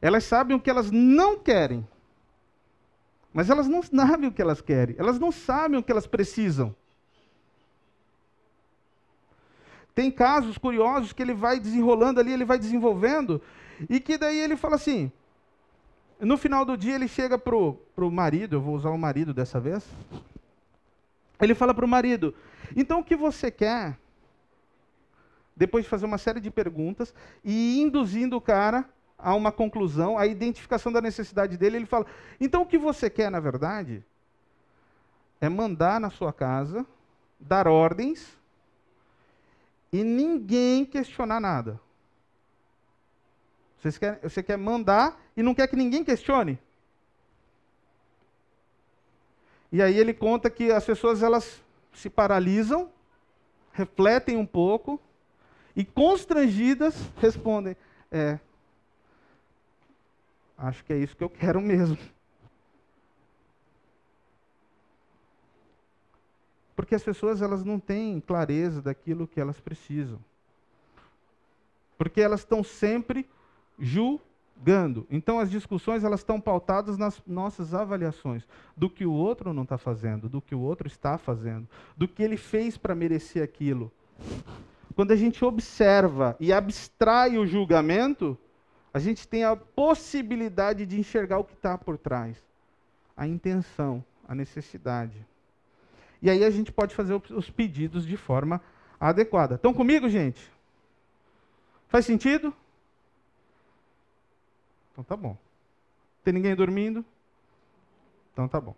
Elas 0.00 0.24
sabem 0.24 0.56
o 0.56 0.60
que 0.60 0.70
elas 0.70 0.90
não 0.90 1.38
querem. 1.38 1.86
Mas 3.32 3.48
elas 3.48 3.66
não 3.66 3.82
sabem 3.82 4.28
o 4.28 4.32
que 4.32 4.42
elas 4.42 4.60
querem. 4.60 4.94
Elas 4.98 5.18
não 5.18 5.32
sabem 5.32 5.78
o 5.78 5.82
que 5.82 5.90
elas 5.90 6.06
precisam. 6.06 6.74
Tem 9.94 10.10
casos 10.10 10.56
curiosos 10.58 11.12
que 11.12 11.22
ele 11.22 11.34
vai 11.34 11.60
desenrolando 11.60 12.18
ali, 12.18 12.32
ele 12.32 12.44
vai 12.44 12.58
desenvolvendo, 12.58 13.42
e 13.90 14.00
que 14.00 14.16
daí 14.16 14.38
ele 14.38 14.56
fala 14.56 14.76
assim. 14.76 15.12
No 16.18 16.38
final 16.38 16.64
do 16.64 16.76
dia 16.76 16.94
ele 16.94 17.08
chega 17.08 17.36
pro, 17.36 17.74
pro 17.94 18.10
marido, 18.10 18.56
eu 18.56 18.60
vou 18.60 18.74
usar 18.74 18.90
o 18.90 18.98
marido 18.98 19.34
dessa 19.34 19.60
vez. 19.60 19.84
Ele 21.40 21.54
fala 21.54 21.74
pro 21.74 21.88
marido: 21.88 22.34
"Então 22.76 23.00
o 23.00 23.04
que 23.04 23.16
você 23.16 23.50
quer?" 23.50 23.98
Depois 25.54 25.84
de 25.84 25.90
fazer 25.90 26.06
uma 26.06 26.16
série 26.16 26.40
de 26.40 26.50
perguntas 26.50 27.12
e 27.44 27.80
induzindo 27.80 28.36
o 28.36 28.40
cara 28.40 28.88
a 29.22 29.34
uma 29.34 29.52
conclusão, 29.52 30.18
a 30.18 30.26
identificação 30.26 30.90
da 30.90 31.00
necessidade 31.00 31.56
dele, 31.56 31.76
ele 31.76 31.86
fala: 31.86 32.06
"Então 32.40 32.62
o 32.62 32.66
que 32.66 32.76
você 32.76 33.08
quer, 33.08 33.30
na 33.30 33.40
verdade, 33.40 34.04
é 35.40 35.48
mandar 35.48 36.00
na 36.00 36.10
sua 36.10 36.32
casa, 36.32 36.84
dar 37.38 37.66
ordens 37.68 38.38
e 39.92 40.02
ninguém 40.02 40.84
questionar 40.84 41.40
nada. 41.40 41.80
Você 43.80 43.98
quer, 43.98 44.20
você 44.20 44.42
quer 44.42 44.56
mandar 44.56 45.20
e 45.36 45.42
não 45.42 45.54
quer 45.54 45.66
que 45.66 45.76
ninguém 45.76 46.04
questione? 46.04 46.58
E 49.70 49.82
aí 49.82 49.96
ele 49.96 50.14
conta 50.14 50.48
que 50.48 50.70
as 50.70 50.84
pessoas 50.84 51.22
elas 51.22 51.62
se 51.92 52.08
paralisam, 52.08 52.90
refletem 53.72 54.36
um 54.36 54.46
pouco 54.46 55.00
e 55.74 55.84
constrangidas 55.84 56.94
respondem: 57.16 57.76
"É, 58.10 58.38
acho 60.56 60.84
que 60.84 60.92
é 60.92 60.98
isso 60.98 61.16
que 61.16 61.24
eu 61.24 61.30
quero 61.30 61.60
mesmo". 61.60 61.98
Porque 66.74 66.94
as 66.94 67.02
pessoas 67.02 67.42
elas 67.42 67.64
não 67.64 67.78
têm 67.78 68.20
clareza 68.20 68.82
daquilo 68.82 69.26
que 69.26 69.40
elas 69.40 69.60
precisam. 69.60 70.18
Porque 71.96 72.20
elas 72.20 72.40
estão 72.40 72.64
sempre 72.64 73.28
julgando. 73.78 75.06
Então 75.10 75.38
as 75.38 75.50
discussões 75.50 76.02
elas 76.02 76.20
estão 76.20 76.40
pautadas 76.40 76.98
nas 76.98 77.22
nossas 77.26 77.74
avaliações 77.74 78.46
do 78.76 78.90
que 78.90 79.06
o 79.06 79.12
outro 79.12 79.52
não 79.52 79.62
está 79.62 79.78
fazendo, 79.78 80.28
do 80.28 80.40
que 80.40 80.54
o 80.54 80.60
outro 80.60 80.86
está 80.86 81.18
fazendo, 81.18 81.68
do 81.96 82.08
que 82.08 82.22
ele 82.22 82.36
fez 82.36 82.76
para 82.76 82.94
merecer 82.94 83.42
aquilo. 83.42 83.92
Quando 84.94 85.12
a 85.12 85.16
gente 85.16 85.44
observa 85.44 86.36
e 86.40 86.52
abstrai 86.52 87.38
o 87.38 87.46
julgamento, 87.46 88.36
a 88.92 88.98
gente 88.98 89.26
tem 89.26 89.44
a 89.44 89.56
possibilidade 89.56 90.84
de 90.84 90.98
enxergar 90.98 91.38
o 91.38 91.44
que 91.44 91.54
está 91.54 91.78
por 91.78 91.96
trás, 91.96 92.36
a 93.16 93.26
intenção, 93.26 94.04
a 94.28 94.34
necessidade. 94.34 95.26
E 96.20 96.28
aí 96.30 96.44
a 96.44 96.50
gente 96.50 96.70
pode 96.70 96.94
fazer 96.94 97.14
os 97.30 97.50
pedidos 97.50 98.06
de 98.06 98.16
forma 98.16 98.60
adequada. 99.00 99.56
Estão 99.56 99.72
comigo, 99.72 100.08
gente? 100.08 100.52
Faz 101.88 102.06
sentido? 102.06 102.54
Então 104.92 105.02
tá 105.02 105.16
bom. 105.16 105.36
Tem 106.22 106.32
ninguém 106.32 106.54
dormindo? 106.54 107.04
Então 108.32 108.46
tá 108.46 108.60
bom. 108.60 108.74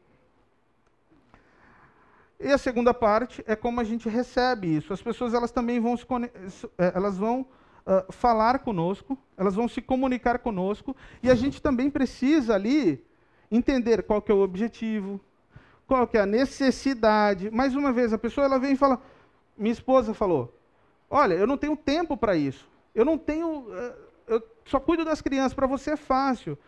E 2.40 2.50
a 2.50 2.58
segunda 2.58 2.92
parte 2.92 3.42
é 3.46 3.54
como 3.54 3.80
a 3.80 3.84
gente 3.84 4.08
recebe 4.08 4.76
isso. 4.76 4.92
As 4.92 5.02
pessoas 5.02 5.34
elas 5.34 5.50
também 5.50 5.80
vão 5.80 5.96
se 5.96 6.06
é, 6.78 6.92
elas 6.94 7.16
vão 7.16 7.46
uh, 7.86 8.12
falar 8.12 8.60
conosco, 8.60 9.18
elas 9.36 9.54
vão 9.54 9.68
se 9.68 9.80
comunicar 9.80 10.38
conosco 10.38 10.96
e 11.22 11.30
a 11.30 11.34
gente 11.34 11.60
também 11.60 11.90
precisa 11.90 12.54
ali 12.54 13.04
entender 13.50 14.02
qual 14.02 14.20
que 14.20 14.32
é 14.32 14.34
o 14.34 14.42
objetivo, 14.42 15.20
qual 15.86 16.06
que 16.06 16.16
é 16.16 16.20
a 16.20 16.26
necessidade. 16.26 17.50
Mais 17.50 17.74
uma 17.74 17.92
vez, 17.92 18.12
a 18.12 18.18
pessoa 18.18 18.44
ela 18.44 18.58
vem 18.58 18.72
e 18.72 18.76
fala, 18.76 19.00
minha 19.56 19.72
esposa 19.72 20.14
falou, 20.14 20.52
olha, 21.08 21.34
eu 21.34 21.46
não 21.46 21.56
tenho 21.56 21.76
tempo 21.76 22.16
para 22.16 22.36
isso. 22.36 22.68
Eu 22.94 23.04
não 23.04 23.18
tenho, 23.18 23.66
eu 24.26 24.42
só 24.64 24.80
cuido 24.80 25.04
das 25.04 25.20
crianças, 25.20 25.54
para 25.54 25.66
você 25.66 25.92
é 25.92 25.96
fácil. 25.96 26.58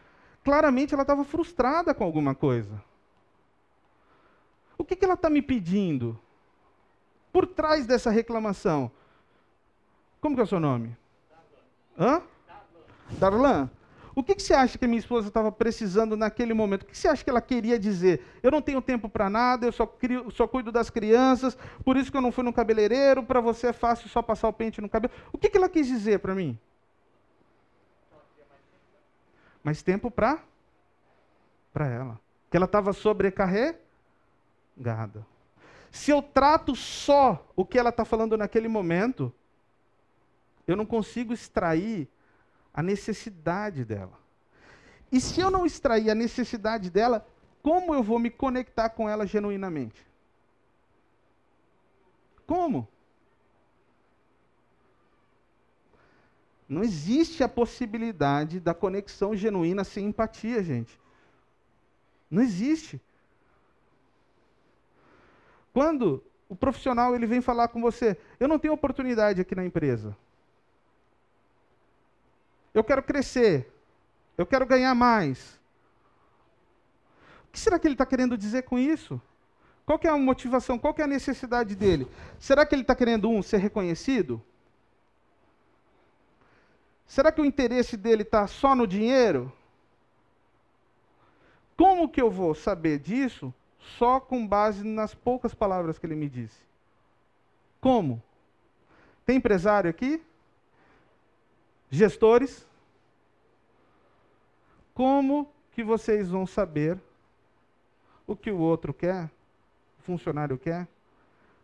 Claramente 0.44 0.94
ela 0.94 1.02
estava 1.02 1.24
frustrada 1.24 1.94
com 1.94 2.04
alguma 2.04 2.34
coisa. 2.34 2.82
O 4.78 4.84
que, 4.84 4.94
que 4.94 5.04
ela 5.04 5.14
está 5.14 5.30
me 5.30 5.42
pedindo? 5.42 6.18
Por 7.32 7.46
trás 7.46 7.86
dessa 7.86 8.10
reclamação. 8.10 8.90
Como 10.20 10.34
que 10.34 10.40
é 10.40 10.44
o 10.44 10.46
seu 10.46 10.60
nome? 10.60 10.96
Hã? 11.98 12.22
Darlan. 13.18 13.70
O 14.14 14.22
que, 14.22 14.34
que 14.34 14.42
você 14.42 14.54
acha 14.54 14.78
que 14.78 14.86
minha 14.86 14.98
esposa 14.98 15.28
estava 15.28 15.52
precisando 15.52 16.16
naquele 16.16 16.54
momento? 16.54 16.84
O 16.84 16.86
que 16.86 16.96
você 16.96 17.06
acha 17.06 17.22
que 17.22 17.28
ela 17.28 17.42
queria 17.42 17.78
dizer? 17.78 18.22
Eu 18.42 18.50
não 18.50 18.62
tenho 18.62 18.80
tempo 18.80 19.10
para 19.10 19.28
nada, 19.28 19.66
eu 19.66 19.72
só, 19.72 19.86
crio, 19.86 20.30
só 20.30 20.48
cuido 20.48 20.72
das 20.72 20.88
crianças, 20.88 21.56
por 21.84 21.98
isso 21.98 22.10
que 22.10 22.16
eu 22.16 22.22
não 22.22 22.32
fui 22.32 22.42
no 22.42 22.52
cabeleireiro, 22.52 23.22
para 23.22 23.42
você 23.42 23.66
é 23.66 23.72
fácil 23.74 24.08
só 24.08 24.22
passar 24.22 24.48
o 24.48 24.54
pente 24.54 24.80
no 24.80 24.88
cabelo. 24.88 25.12
O 25.30 25.36
que, 25.36 25.50
que 25.50 25.58
ela 25.58 25.68
quis 25.68 25.86
dizer 25.86 26.20
para 26.20 26.34
mim? 26.34 26.58
Mais 29.62 29.82
tempo 29.82 30.10
para 30.10 30.40
para 31.70 31.86
ela. 31.86 32.18
Que 32.50 32.56
ela 32.56 32.64
estava 32.64 32.94
sobrecarregada. 32.94 33.76
Se 35.90 36.10
eu 36.10 36.22
trato 36.22 36.74
só 36.74 37.46
o 37.54 37.66
que 37.66 37.78
ela 37.78 37.90
está 37.90 38.02
falando 38.02 38.34
naquele 38.38 38.66
momento, 38.66 39.30
eu 40.66 40.76
não 40.76 40.86
consigo 40.86 41.32
extrair 41.32 42.08
a 42.72 42.82
necessidade 42.82 43.84
dela. 43.84 44.18
E 45.10 45.20
se 45.20 45.40
eu 45.40 45.50
não 45.50 45.64
extrair 45.64 46.10
a 46.10 46.14
necessidade 46.14 46.90
dela, 46.90 47.26
como 47.62 47.94
eu 47.94 48.02
vou 48.02 48.18
me 48.18 48.30
conectar 48.30 48.90
com 48.90 49.08
ela 49.08 49.26
genuinamente? 49.26 50.06
Como? 52.46 52.88
Não 56.68 56.82
existe 56.82 57.44
a 57.44 57.48
possibilidade 57.48 58.58
da 58.58 58.74
conexão 58.74 59.36
genuína 59.36 59.84
sem 59.84 60.06
empatia, 60.06 60.62
gente. 60.62 60.98
Não 62.30 62.42
existe. 62.42 63.00
Quando 65.72 66.22
o 66.48 66.56
profissional 66.56 67.14
ele 67.14 67.26
vem 67.26 67.40
falar 67.40 67.68
com 67.68 67.80
você, 67.80 68.16
eu 68.40 68.48
não 68.48 68.58
tenho 68.58 68.74
oportunidade 68.74 69.40
aqui 69.40 69.54
na 69.54 69.64
empresa. 69.64 70.16
Eu 72.76 72.84
quero 72.84 73.02
crescer. 73.02 73.72
Eu 74.36 74.44
quero 74.44 74.66
ganhar 74.66 74.94
mais. 74.94 75.58
O 77.48 77.52
que 77.52 77.58
será 77.58 77.78
que 77.78 77.86
ele 77.86 77.94
está 77.94 78.04
querendo 78.04 78.36
dizer 78.36 78.64
com 78.64 78.78
isso? 78.78 79.18
Qual 79.86 79.98
é 80.04 80.08
a 80.08 80.18
motivação? 80.18 80.78
Qual 80.78 80.94
é 80.98 81.02
a 81.02 81.06
necessidade 81.06 81.74
dele? 81.74 82.06
Será 82.38 82.66
que 82.66 82.74
ele 82.74 82.82
está 82.82 82.94
querendo, 82.94 83.30
um, 83.30 83.42
ser 83.42 83.56
reconhecido? 83.56 84.42
Será 87.06 87.32
que 87.32 87.40
o 87.40 87.46
interesse 87.46 87.96
dele 87.96 88.24
está 88.24 88.46
só 88.46 88.74
no 88.74 88.86
dinheiro? 88.86 89.50
Como 91.78 92.10
que 92.10 92.20
eu 92.20 92.30
vou 92.30 92.54
saber 92.54 92.98
disso 92.98 93.54
só 93.96 94.20
com 94.20 94.46
base 94.46 94.84
nas 94.84 95.14
poucas 95.14 95.54
palavras 95.54 95.98
que 95.98 96.04
ele 96.04 96.14
me 96.14 96.28
disse? 96.28 96.60
Como? 97.80 98.22
Tem 99.24 99.36
empresário 99.36 99.88
aqui? 99.88 100.22
Gestores, 101.90 102.66
como 104.92 105.48
que 105.72 105.84
vocês 105.84 106.30
vão 106.30 106.46
saber 106.46 106.98
o 108.26 108.34
que 108.34 108.50
o 108.50 108.58
outro 108.58 108.92
quer, 108.92 109.30
o 109.98 110.02
funcionário 110.02 110.58
quer, 110.58 110.88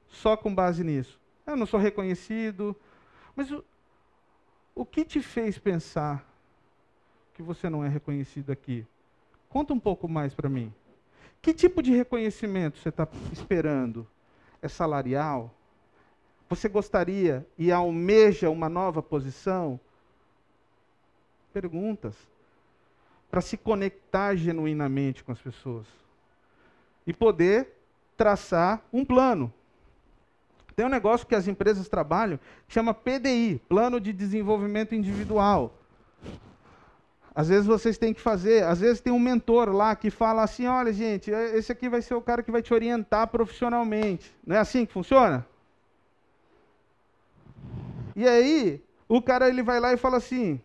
só 0.06 0.36
com 0.36 0.54
base 0.54 0.84
nisso? 0.84 1.18
Eu 1.46 1.56
não 1.56 1.66
sou 1.66 1.80
reconhecido, 1.80 2.76
mas 3.34 3.50
o, 3.50 3.64
o 4.74 4.84
que 4.84 5.04
te 5.04 5.20
fez 5.20 5.58
pensar 5.58 6.24
que 7.34 7.42
você 7.42 7.68
não 7.68 7.84
é 7.84 7.88
reconhecido 7.88 8.52
aqui? 8.52 8.86
Conta 9.48 9.72
um 9.72 9.80
pouco 9.80 10.08
mais 10.08 10.34
para 10.34 10.48
mim. 10.48 10.72
Que 11.40 11.52
tipo 11.52 11.82
de 11.82 11.90
reconhecimento 11.90 12.78
você 12.78 12.90
está 12.90 13.08
esperando? 13.32 14.06
É 14.60 14.68
salarial? 14.68 15.52
Você 16.48 16.68
gostaria 16.68 17.46
e 17.58 17.72
almeja 17.72 18.48
uma 18.48 18.68
nova 18.68 19.02
posição? 19.02 19.80
Perguntas, 21.53 22.16
para 23.30 23.40
se 23.40 23.57
conectar 23.57 24.34
genuinamente 24.34 25.22
com 25.22 25.32
as 25.32 25.40
pessoas 25.40 25.86
e 27.07 27.12
poder 27.12 27.68
traçar 28.16 28.82
um 28.92 29.05
plano. 29.05 29.53
Tem 30.74 30.86
um 30.86 30.88
negócio 30.88 31.26
que 31.26 31.34
as 31.34 31.46
empresas 31.46 31.88
trabalham 31.88 32.38
que 32.66 32.74
chama 32.74 32.94
PDI, 32.94 33.61
Plano 33.68 34.00
de 34.00 34.12
Desenvolvimento 34.12 34.94
Individual. 34.94 35.74
Às 37.34 37.48
vezes 37.48 37.66
vocês 37.66 37.96
têm 37.96 38.12
que 38.12 38.20
fazer, 38.20 38.64
às 38.64 38.80
vezes 38.80 39.00
tem 39.00 39.12
um 39.12 39.18
mentor 39.18 39.70
lá 39.70 39.96
que 39.96 40.11
fala 40.11 40.42
assim: 40.42 40.66
olha, 40.66 40.92
gente, 40.92 41.32
é, 41.32 41.57
esse 41.57 41.72
aqui 41.72 41.88
vai 41.88 42.03
ser 42.03 42.14
o 42.14 42.20
cara 42.20 42.42
que 42.42 42.50
vai 42.50 42.62
te 42.62 42.74
orientar 42.74 43.26
profissionalmente. 43.28 44.34
Não 44.46 44.57
é 44.57 44.59
assim 44.59 44.84
que 44.84 44.92
funciona? 44.92 45.46
E 48.14 48.28
aí, 48.28 48.82
o 49.09 49.22
cara 49.22 49.48
ele 49.48 49.62
vai 49.62 49.80
lá 49.80 49.94
e 49.94 49.96
fala 49.96 50.18
assim: 50.18 50.61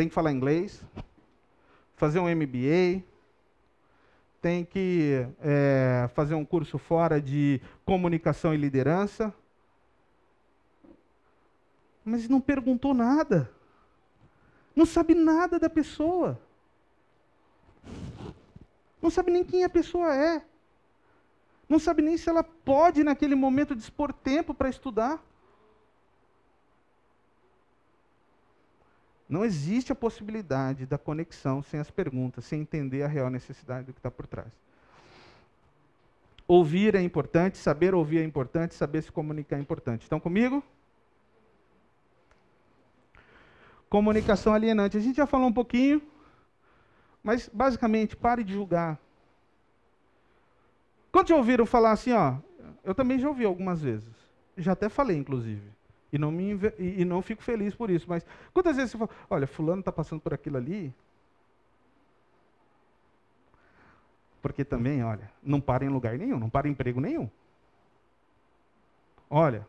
tem 0.00 0.08
que 0.08 0.14
falar 0.14 0.32
inglês, 0.32 0.82
fazer 1.94 2.20
um 2.20 2.34
MBA, 2.34 3.04
tem 4.40 4.64
que 4.64 5.26
é, 5.42 6.08
fazer 6.14 6.34
um 6.34 6.42
curso 6.42 6.78
fora 6.78 7.20
de 7.20 7.60
comunicação 7.84 8.54
e 8.54 8.56
liderança. 8.56 9.34
Mas 12.02 12.26
não 12.30 12.40
perguntou 12.40 12.94
nada. 12.94 13.52
Não 14.74 14.86
sabe 14.86 15.14
nada 15.14 15.58
da 15.58 15.68
pessoa. 15.68 16.40
Não 19.02 19.10
sabe 19.10 19.30
nem 19.30 19.44
quem 19.44 19.64
a 19.64 19.68
pessoa 19.68 20.16
é. 20.16 20.42
Não 21.68 21.78
sabe 21.78 22.00
nem 22.00 22.16
se 22.16 22.30
ela 22.30 22.42
pode, 22.42 23.04
naquele 23.04 23.34
momento, 23.34 23.76
dispor 23.76 24.14
tempo 24.14 24.54
para 24.54 24.70
estudar. 24.70 25.22
Não 29.30 29.44
existe 29.44 29.92
a 29.92 29.94
possibilidade 29.94 30.84
da 30.84 30.98
conexão 30.98 31.62
sem 31.62 31.78
as 31.78 31.88
perguntas, 31.88 32.44
sem 32.44 32.62
entender 32.62 33.04
a 33.04 33.06
real 33.06 33.30
necessidade 33.30 33.86
do 33.86 33.92
que 33.92 34.00
está 34.00 34.10
por 34.10 34.26
trás. 34.26 34.52
Ouvir 36.48 36.96
é 36.96 37.00
importante, 37.00 37.56
saber 37.56 37.94
ouvir 37.94 38.18
é 38.18 38.24
importante, 38.24 38.74
saber 38.74 39.02
se 39.02 39.12
comunicar 39.12 39.56
é 39.56 39.60
importante. 39.60 40.02
Estão 40.02 40.18
comigo? 40.18 40.64
Comunicação 43.88 44.52
alienante. 44.52 44.96
A 44.96 45.00
gente 45.00 45.18
já 45.18 45.26
falou 45.26 45.46
um 45.46 45.52
pouquinho, 45.52 46.02
mas 47.22 47.48
basicamente, 47.52 48.16
pare 48.16 48.42
de 48.42 48.52
julgar. 48.52 48.98
Quantos 51.12 51.30
já 51.30 51.36
ouviram 51.36 51.64
falar 51.64 51.92
assim, 51.92 52.12
ó? 52.12 52.34
Eu 52.82 52.96
também 52.96 53.20
já 53.20 53.28
ouvi 53.28 53.44
algumas 53.44 53.80
vezes. 53.80 54.12
Já 54.56 54.72
até 54.72 54.88
falei, 54.88 55.16
inclusive. 55.16 55.79
E 56.12 56.18
não, 56.18 56.30
me, 56.30 56.58
e 56.78 57.04
não 57.04 57.22
fico 57.22 57.42
feliz 57.42 57.74
por 57.74 57.88
isso. 57.90 58.06
Mas 58.08 58.26
quantas 58.52 58.76
vezes 58.76 58.90
você 58.92 58.98
fala, 58.98 59.10
olha, 59.28 59.46
fulano 59.46 59.80
está 59.80 59.92
passando 59.92 60.20
por 60.20 60.34
aquilo 60.34 60.56
ali? 60.56 60.92
Porque 64.42 64.64
também, 64.64 65.04
olha, 65.04 65.30
não 65.42 65.60
para 65.60 65.84
em 65.84 65.88
lugar 65.88 66.18
nenhum, 66.18 66.38
não 66.38 66.50
para 66.50 66.66
em 66.66 66.72
emprego 66.72 67.00
nenhum. 67.00 67.28
Olha, 69.28 69.66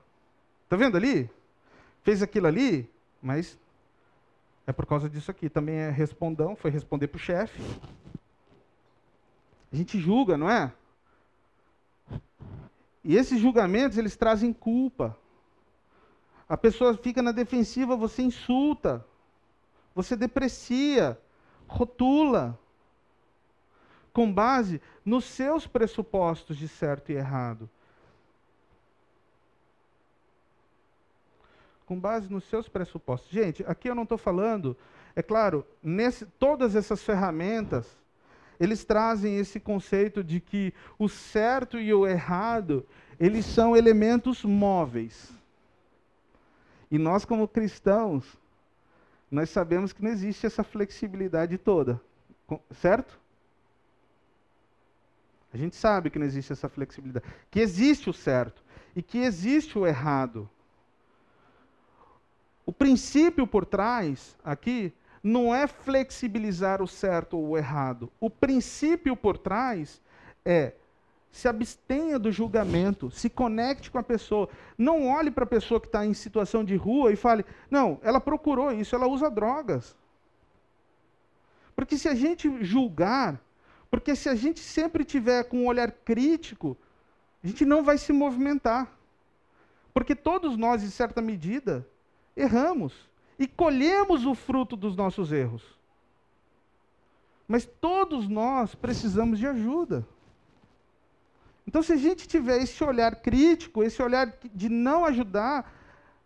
tá 0.67 0.75
vendo 0.75 0.97
ali? 0.97 1.29
Fez 2.03 2.23
aquilo 2.23 2.47
ali, 2.47 2.89
mas 3.21 3.59
é 4.65 4.71
por 4.71 4.85
causa 4.85 5.09
disso 5.09 5.29
aqui. 5.29 5.49
Também 5.49 5.75
é 5.75 5.89
respondão, 5.91 6.55
foi 6.55 6.71
responder 6.71 7.07
para 7.07 7.17
o 7.17 7.19
chefe. 7.19 7.61
A 9.71 9.75
gente 9.75 9.99
julga, 9.99 10.37
não 10.37 10.49
é? 10.49 10.73
E 13.03 13.15
esses 13.15 13.39
julgamentos, 13.39 13.97
eles 13.97 14.15
trazem 14.15 14.53
culpa. 14.53 15.17
A 16.51 16.57
pessoa 16.57 16.97
fica 16.97 17.21
na 17.21 17.31
defensiva, 17.31 17.95
você 17.95 18.21
insulta, 18.21 19.05
você 19.95 20.17
deprecia, 20.17 21.17
rotula, 21.65 22.59
com 24.11 24.29
base 24.29 24.81
nos 25.05 25.23
seus 25.23 25.65
pressupostos 25.65 26.57
de 26.57 26.67
certo 26.67 27.09
e 27.09 27.15
errado. 27.15 27.69
Com 31.85 31.97
base 31.97 32.29
nos 32.29 32.43
seus 32.43 32.67
pressupostos. 32.67 33.31
Gente, 33.31 33.63
aqui 33.65 33.89
eu 33.89 33.95
não 33.95 34.03
estou 34.03 34.17
falando, 34.17 34.75
é 35.15 35.23
claro, 35.23 35.65
nesse, 35.81 36.25
todas 36.25 36.75
essas 36.75 37.01
ferramentas, 37.01 37.87
eles 38.59 38.83
trazem 38.83 39.37
esse 39.37 39.57
conceito 39.57 40.21
de 40.21 40.41
que 40.41 40.73
o 40.99 41.07
certo 41.07 41.79
e 41.79 41.93
o 41.93 42.05
errado, 42.05 42.85
eles 43.17 43.45
são 43.45 43.73
elementos 43.73 44.43
móveis. 44.43 45.39
E 46.91 46.99
nós, 46.99 47.23
como 47.23 47.47
cristãos, 47.47 48.37
nós 49.31 49.49
sabemos 49.49 49.93
que 49.93 50.03
não 50.03 50.11
existe 50.11 50.45
essa 50.45 50.61
flexibilidade 50.61 51.57
toda, 51.57 52.01
certo? 52.71 53.17
A 55.53 55.57
gente 55.57 55.75
sabe 55.75 56.09
que 56.09 56.19
não 56.19 56.25
existe 56.25 56.51
essa 56.51 56.67
flexibilidade, 56.67 57.25
que 57.49 57.61
existe 57.61 58.09
o 58.09 58.13
certo 58.13 58.61
e 58.93 59.01
que 59.01 59.19
existe 59.19 59.79
o 59.79 59.87
errado. 59.87 60.49
O 62.65 62.73
princípio 62.73 63.47
por 63.47 63.65
trás 63.65 64.37
aqui 64.43 64.93
não 65.23 65.53
é 65.53 65.67
flexibilizar 65.67 66.81
o 66.81 66.87
certo 66.87 67.37
ou 67.37 67.49
o 67.49 67.57
errado. 67.57 68.11
O 68.19 68.29
princípio 68.29 69.15
por 69.15 69.37
trás 69.37 70.01
é 70.43 70.73
se 71.31 71.47
abstenha 71.47 72.19
do 72.19 72.31
julgamento, 72.31 73.09
se 73.09 73.29
conecte 73.29 73.89
com 73.89 73.97
a 73.97 74.03
pessoa. 74.03 74.49
Não 74.77 75.07
olhe 75.07 75.31
para 75.31 75.45
a 75.45 75.47
pessoa 75.47 75.79
que 75.79 75.87
está 75.87 76.05
em 76.05 76.13
situação 76.13 76.63
de 76.63 76.75
rua 76.75 77.11
e 77.11 77.15
fale, 77.15 77.45
não, 77.69 77.99
ela 78.03 78.19
procurou 78.19 78.71
isso, 78.71 78.95
ela 78.95 79.07
usa 79.07 79.31
drogas. 79.31 79.95
Porque 81.75 81.97
se 81.97 82.09
a 82.09 82.13
gente 82.13 82.63
julgar, 82.63 83.41
porque 83.89 84.15
se 84.15 84.27
a 84.27 84.35
gente 84.35 84.59
sempre 84.59 85.05
tiver 85.05 85.45
com 85.45 85.59
um 85.59 85.67
olhar 85.67 85.91
crítico, 85.91 86.77
a 87.41 87.47
gente 87.47 87.65
não 87.65 87.81
vai 87.81 87.97
se 87.97 88.11
movimentar. 88.11 88.91
Porque 89.93 90.15
todos 90.15 90.57
nós, 90.57 90.83
em 90.83 90.89
certa 90.89 91.21
medida, 91.21 91.87
erramos 92.35 93.09
e 93.39 93.47
colhemos 93.47 94.25
o 94.25 94.35
fruto 94.35 94.75
dos 94.75 94.95
nossos 94.95 95.31
erros. 95.31 95.63
Mas 97.47 97.65
todos 97.65 98.27
nós 98.29 98.75
precisamos 98.75 99.39
de 99.39 99.47
ajuda. 99.47 100.07
Então, 101.71 101.81
se 101.81 101.93
a 101.93 101.95
gente 101.95 102.27
tiver 102.27 102.61
esse 102.61 102.83
olhar 102.83 103.15
crítico, 103.15 103.81
esse 103.81 104.03
olhar 104.03 104.29
de 104.53 104.67
não 104.67 105.05
ajudar, 105.05 105.73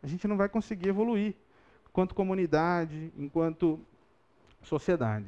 a 0.02 0.08
gente 0.08 0.28
não 0.28 0.36
vai 0.36 0.50
conseguir 0.50 0.89
evoluir, 0.89 1.36
enquanto 1.88 2.16
comunidade, 2.16 3.14
enquanto 3.16 3.80
sociedade. 4.64 5.28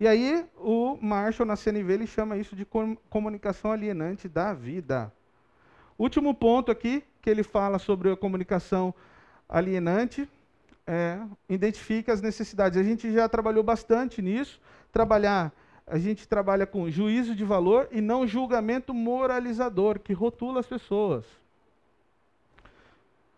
E 0.00 0.08
aí, 0.08 0.46
o 0.56 0.96
Marshall, 0.98 1.46
na 1.46 1.54
CNV, 1.54 1.92
ele 1.92 2.06
chama 2.06 2.38
isso 2.38 2.56
de 2.56 2.66
comunicação 3.10 3.70
alienante 3.70 4.30
da 4.30 4.54
vida. 4.54 5.12
Último 5.98 6.34
ponto 6.34 6.72
aqui, 6.72 7.04
que 7.20 7.28
ele 7.28 7.42
fala 7.42 7.78
sobre 7.78 8.10
a 8.10 8.16
comunicação 8.16 8.94
alienante, 9.46 10.26
é, 10.86 11.20
identifica 11.50 12.14
as 12.14 12.22
necessidades. 12.22 12.78
A 12.78 12.82
gente 12.82 13.12
já 13.12 13.28
trabalhou 13.28 13.62
bastante 13.62 14.22
nisso, 14.22 14.58
trabalhar 14.90 15.52
a 15.86 15.98
gente 15.98 16.28
trabalha 16.28 16.66
com 16.66 16.90
juízo 16.90 17.34
de 17.34 17.44
valor 17.44 17.88
e 17.90 18.00
não 18.00 18.26
julgamento 18.26 18.94
moralizador, 18.94 19.98
que 19.98 20.12
rotula 20.12 20.60
as 20.60 20.66
pessoas. 20.66 21.24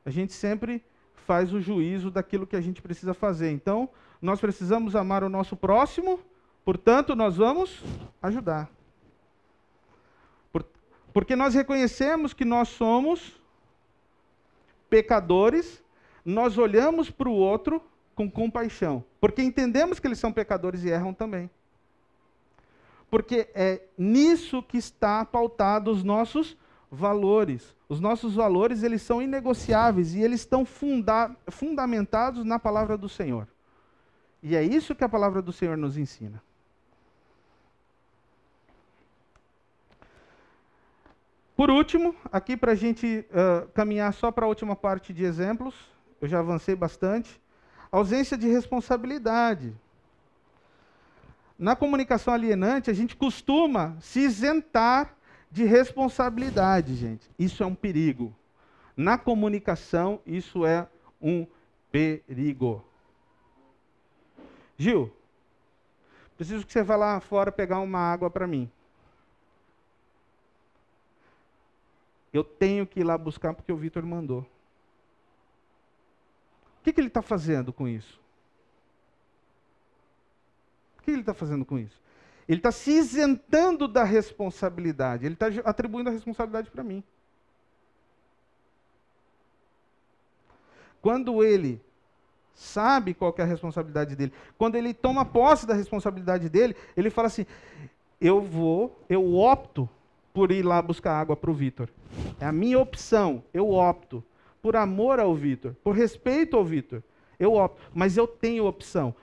A 0.04 0.10
gente 0.10 0.32
sempre 0.32 0.84
faz 1.26 1.52
o 1.52 1.60
juízo 1.60 2.10
daquilo 2.10 2.46
que 2.46 2.56
a 2.56 2.60
gente 2.60 2.82
precisa 2.82 3.14
fazer. 3.14 3.50
Então, 3.50 3.88
nós 4.20 4.40
precisamos 4.40 4.94
amar 4.94 5.24
o 5.24 5.28
nosso 5.28 5.56
próximo, 5.56 6.20
portanto, 6.64 7.16
nós 7.16 7.36
vamos 7.36 7.82
ajudar. 8.22 8.70
porque 11.12 11.36
nós 11.36 11.54
reconhecemos 11.54 12.34
que 12.34 12.44
nós 12.44 12.68
somos 12.70 13.40
pecadores, 14.90 15.80
nós 16.24 16.58
olhamos 16.58 17.08
para 17.08 17.28
o 17.28 17.32
outro 17.32 17.80
com 18.16 18.28
compaixão, 18.28 19.04
porque 19.20 19.40
entendemos 19.40 20.00
que 20.00 20.08
eles 20.08 20.18
são 20.18 20.32
pecadores 20.32 20.82
e 20.82 20.88
erram 20.88 21.14
também 21.14 21.48
porque 23.14 23.48
é 23.54 23.80
nisso 23.96 24.60
que 24.60 24.76
está 24.76 25.24
pautado 25.24 25.88
os 25.88 26.02
nossos 26.02 26.56
valores. 26.90 27.76
Os 27.88 28.00
nossos 28.00 28.34
valores, 28.34 28.82
eles 28.82 29.02
são 29.02 29.22
inegociáveis 29.22 30.16
e 30.16 30.20
eles 30.20 30.40
estão 30.40 30.64
funda 30.64 31.30
fundamentados 31.46 32.44
na 32.44 32.58
palavra 32.58 32.98
do 32.98 33.08
Senhor. 33.08 33.46
E 34.42 34.56
é 34.56 34.64
isso 34.64 34.96
que 34.96 35.04
a 35.04 35.08
palavra 35.08 35.40
do 35.40 35.52
Senhor 35.52 35.76
nos 35.76 35.96
ensina. 35.96 36.42
Por 41.54 41.70
último, 41.70 42.16
aqui 42.32 42.56
para 42.56 42.72
a 42.72 42.74
gente 42.74 43.24
uh, 43.30 43.68
caminhar 43.68 44.12
só 44.12 44.32
para 44.32 44.44
a 44.44 44.48
última 44.48 44.74
parte 44.74 45.12
de 45.12 45.22
exemplos, 45.22 45.76
eu 46.20 46.26
já 46.26 46.40
avancei 46.40 46.74
bastante. 46.74 47.40
Ausência 47.92 48.36
de 48.36 48.48
responsabilidade. 48.48 49.72
Na 51.58 51.76
comunicação 51.76 52.34
alienante, 52.34 52.90
a 52.90 52.94
gente 52.94 53.14
costuma 53.14 53.96
se 54.00 54.20
isentar 54.20 55.16
de 55.50 55.64
responsabilidade, 55.64 56.96
gente. 56.96 57.30
Isso 57.38 57.62
é 57.62 57.66
um 57.66 57.74
perigo. 57.74 58.34
Na 58.96 59.16
comunicação, 59.16 60.20
isso 60.26 60.66
é 60.66 60.88
um 61.22 61.46
perigo. 61.92 62.84
Gil, 64.76 65.12
preciso 66.36 66.66
que 66.66 66.72
você 66.72 66.82
vá 66.82 66.96
lá 66.96 67.20
fora 67.20 67.52
pegar 67.52 67.78
uma 67.78 68.00
água 68.00 68.28
para 68.28 68.46
mim. 68.46 68.68
Eu 72.32 72.42
tenho 72.42 72.84
que 72.84 72.98
ir 72.98 73.04
lá 73.04 73.16
buscar 73.16 73.54
porque 73.54 73.70
o 73.70 73.76
Vitor 73.76 74.04
mandou. 74.04 74.40
O 74.40 74.46
que, 76.82 76.92
que 76.92 77.00
ele 77.00 77.06
está 77.06 77.22
fazendo 77.22 77.72
com 77.72 77.86
isso? 77.86 78.20
Que 81.04 81.10
ele 81.10 81.20
está 81.20 81.34
fazendo 81.34 81.64
com 81.64 81.78
isso? 81.78 82.00
Ele 82.48 82.58
está 82.58 82.72
se 82.72 82.90
isentando 82.90 83.86
da 83.86 84.04
responsabilidade. 84.04 85.26
Ele 85.26 85.34
está 85.34 85.46
atribuindo 85.64 86.10
a 86.10 86.12
responsabilidade 86.12 86.70
para 86.70 86.82
mim. 86.82 87.02
Quando 91.00 91.44
ele 91.44 91.82
sabe 92.54 93.12
qual 93.12 93.34
é 93.36 93.42
a 93.42 93.46
responsabilidade 93.46 94.16
dele, 94.16 94.32
quando 94.56 94.76
ele 94.76 94.94
toma 94.94 95.24
posse 95.24 95.66
da 95.66 95.74
responsabilidade 95.74 96.48
dele, 96.48 96.74
ele 96.96 97.10
fala 97.10 97.26
assim: 97.26 97.46
eu 98.20 98.40
vou, 98.40 99.04
eu 99.08 99.34
opto 99.34 99.88
por 100.32 100.50
ir 100.50 100.62
lá 100.62 100.80
buscar 100.80 101.12
água 101.12 101.36
para 101.36 101.50
o 101.50 101.54
Vitor. 101.54 101.88
É 102.40 102.46
a 102.46 102.52
minha 102.52 102.78
opção. 102.78 103.44
Eu 103.52 103.70
opto. 103.70 104.24
Por 104.60 104.76
amor 104.76 105.20
ao 105.20 105.34
Vitor. 105.34 105.74
Por 105.84 105.94
respeito 105.94 106.56
ao 106.56 106.64
Vitor. 106.64 107.02
Eu 107.38 107.54
opto. 107.54 107.80
Mas 107.94 108.16
eu 108.16 108.26
tenho 108.26 108.66
opção. 108.66 109.14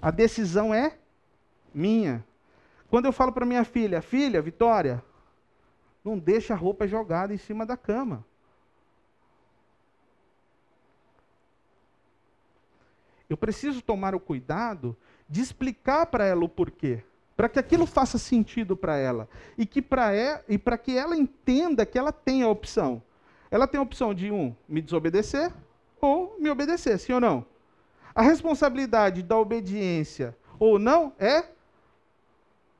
A 0.00 0.10
decisão 0.10 0.74
é 0.74 0.96
minha. 1.74 2.24
Quando 2.88 3.06
eu 3.06 3.12
falo 3.12 3.32
para 3.32 3.46
minha 3.46 3.64
filha, 3.64 4.02
filha, 4.02 4.42
Vitória, 4.42 5.02
não 6.04 6.18
deixa 6.18 6.54
a 6.54 6.56
roupa 6.56 6.86
jogada 6.86 7.32
em 7.32 7.38
cima 7.38 7.64
da 7.64 7.76
cama. 7.76 8.24
Eu 13.28 13.36
preciso 13.36 13.80
tomar 13.80 14.14
o 14.14 14.20
cuidado 14.20 14.96
de 15.28 15.40
explicar 15.40 16.06
para 16.06 16.24
ela 16.24 16.44
o 16.44 16.48
porquê 16.48 17.04
para 17.40 17.48
que 17.48 17.58
aquilo 17.58 17.86
faça 17.86 18.18
sentido 18.18 18.76
para 18.76 18.98
ela 18.98 19.26
e 19.56 19.64
que 19.64 19.80
para 19.80 20.14
é, 20.14 20.44
e 20.46 20.58
para 20.58 20.76
que 20.76 20.94
ela 20.94 21.16
entenda 21.16 21.86
que 21.86 21.98
ela 21.98 22.12
tem 22.12 22.42
a 22.42 22.48
opção. 22.48 23.02
Ela 23.50 23.66
tem 23.66 23.78
a 23.78 23.82
opção 23.82 24.12
de 24.12 24.30
um 24.30 24.54
me 24.68 24.82
desobedecer 24.82 25.50
ou 26.02 26.36
me 26.38 26.50
obedecer, 26.50 26.98
sim 26.98 27.14
ou 27.14 27.18
não? 27.18 27.46
A 28.14 28.22
responsabilidade 28.22 29.22
da 29.22 29.38
obediência 29.38 30.36
ou 30.58 30.78
não 30.78 31.12
é 31.18 31.44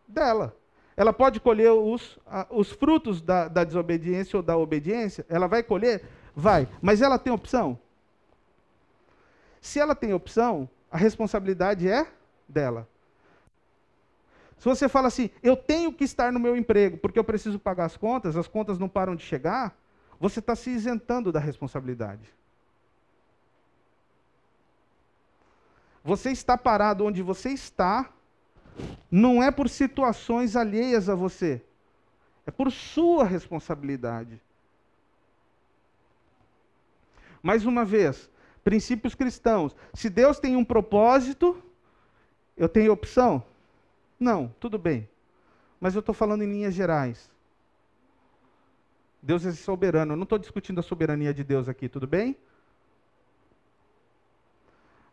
dela. 0.06 0.56
Ela 0.96 1.12
pode 1.12 1.40
colher 1.40 1.72
os, 1.72 2.18
os 2.50 2.70
frutos 2.70 3.22
da, 3.22 3.48
da 3.48 3.64
desobediência 3.64 4.36
ou 4.36 4.42
da 4.42 4.56
obediência? 4.56 5.24
Ela 5.28 5.46
vai 5.46 5.62
colher? 5.62 6.04
Vai. 6.34 6.68
Mas 6.82 7.00
ela 7.00 7.18
tem 7.18 7.32
opção? 7.32 7.78
Se 9.60 9.78
ela 9.78 9.94
tem 9.94 10.12
opção, 10.12 10.68
a 10.90 10.96
responsabilidade 10.96 11.88
é 11.88 12.06
dela. 12.48 12.88
Se 14.58 14.66
você 14.66 14.90
fala 14.90 15.08
assim, 15.08 15.30
eu 15.42 15.56
tenho 15.56 15.90
que 15.90 16.04
estar 16.04 16.30
no 16.30 16.38
meu 16.38 16.54
emprego 16.54 16.98
porque 16.98 17.18
eu 17.18 17.24
preciso 17.24 17.58
pagar 17.58 17.86
as 17.86 17.96
contas, 17.96 18.36
as 18.36 18.46
contas 18.46 18.78
não 18.78 18.88
param 18.88 19.16
de 19.16 19.22
chegar, 19.22 19.74
você 20.18 20.38
está 20.38 20.54
se 20.54 20.68
isentando 20.68 21.32
da 21.32 21.40
responsabilidade. 21.40 22.28
Você 26.02 26.30
está 26.30 26.56
parado 26.56 27.04
onde 27.04 27.22
você 27.22 27.50
está, 27.50 28.10
não 29.10 29.42
é 29.42 29.50
por 29.50 29.68
situações 29.68 30.56
alheias 30.56 31.08
a 31.08 31.14
você, 31.14 31.62
é 32.46 32.50
por 32.50 32.70
sua 32.72 33.24
responsabilidade. 33.24 34.40
Mais 37.42 37.64
uma 37.64 37.84
vez, 37.84 38.30
princípios 38.62 39.14
cristãos. 39.14 39.74
Se 39.94 40.10
Deus 40.10 40.38
tem 40.38 40.56
um 40.56 40.64
propósito, 40.64 41.62
eu 42.56 42.68
tenho 42.68 42.92
opção? 42.92 43.42
Não, 44.18 44.54
tudo 44.60 44.78
bem. 44.78 45.08
Mas 45.80 45.94
eu 45.94 46.00
estou 46.00 46.14
falando 46.14 46.42
em 46.42 46.50
linhas 46.50 46.74
gerais. 46.74 47.30
Deus 49.22 49.44
é 49.46 49.52
soberano. 49.52 50.12
Eu 50.12 50.16
não 50.16 50.24
estou 50.24 50.38
discutindo 50.38 50.78
a 50.78 50.82
soberania 50.82 51.32
de 51.32 51.42
Deus 51.42 51.68
aqui, 51.68 51.88
tudo 51.88 52.06
bem? 52.06 52.36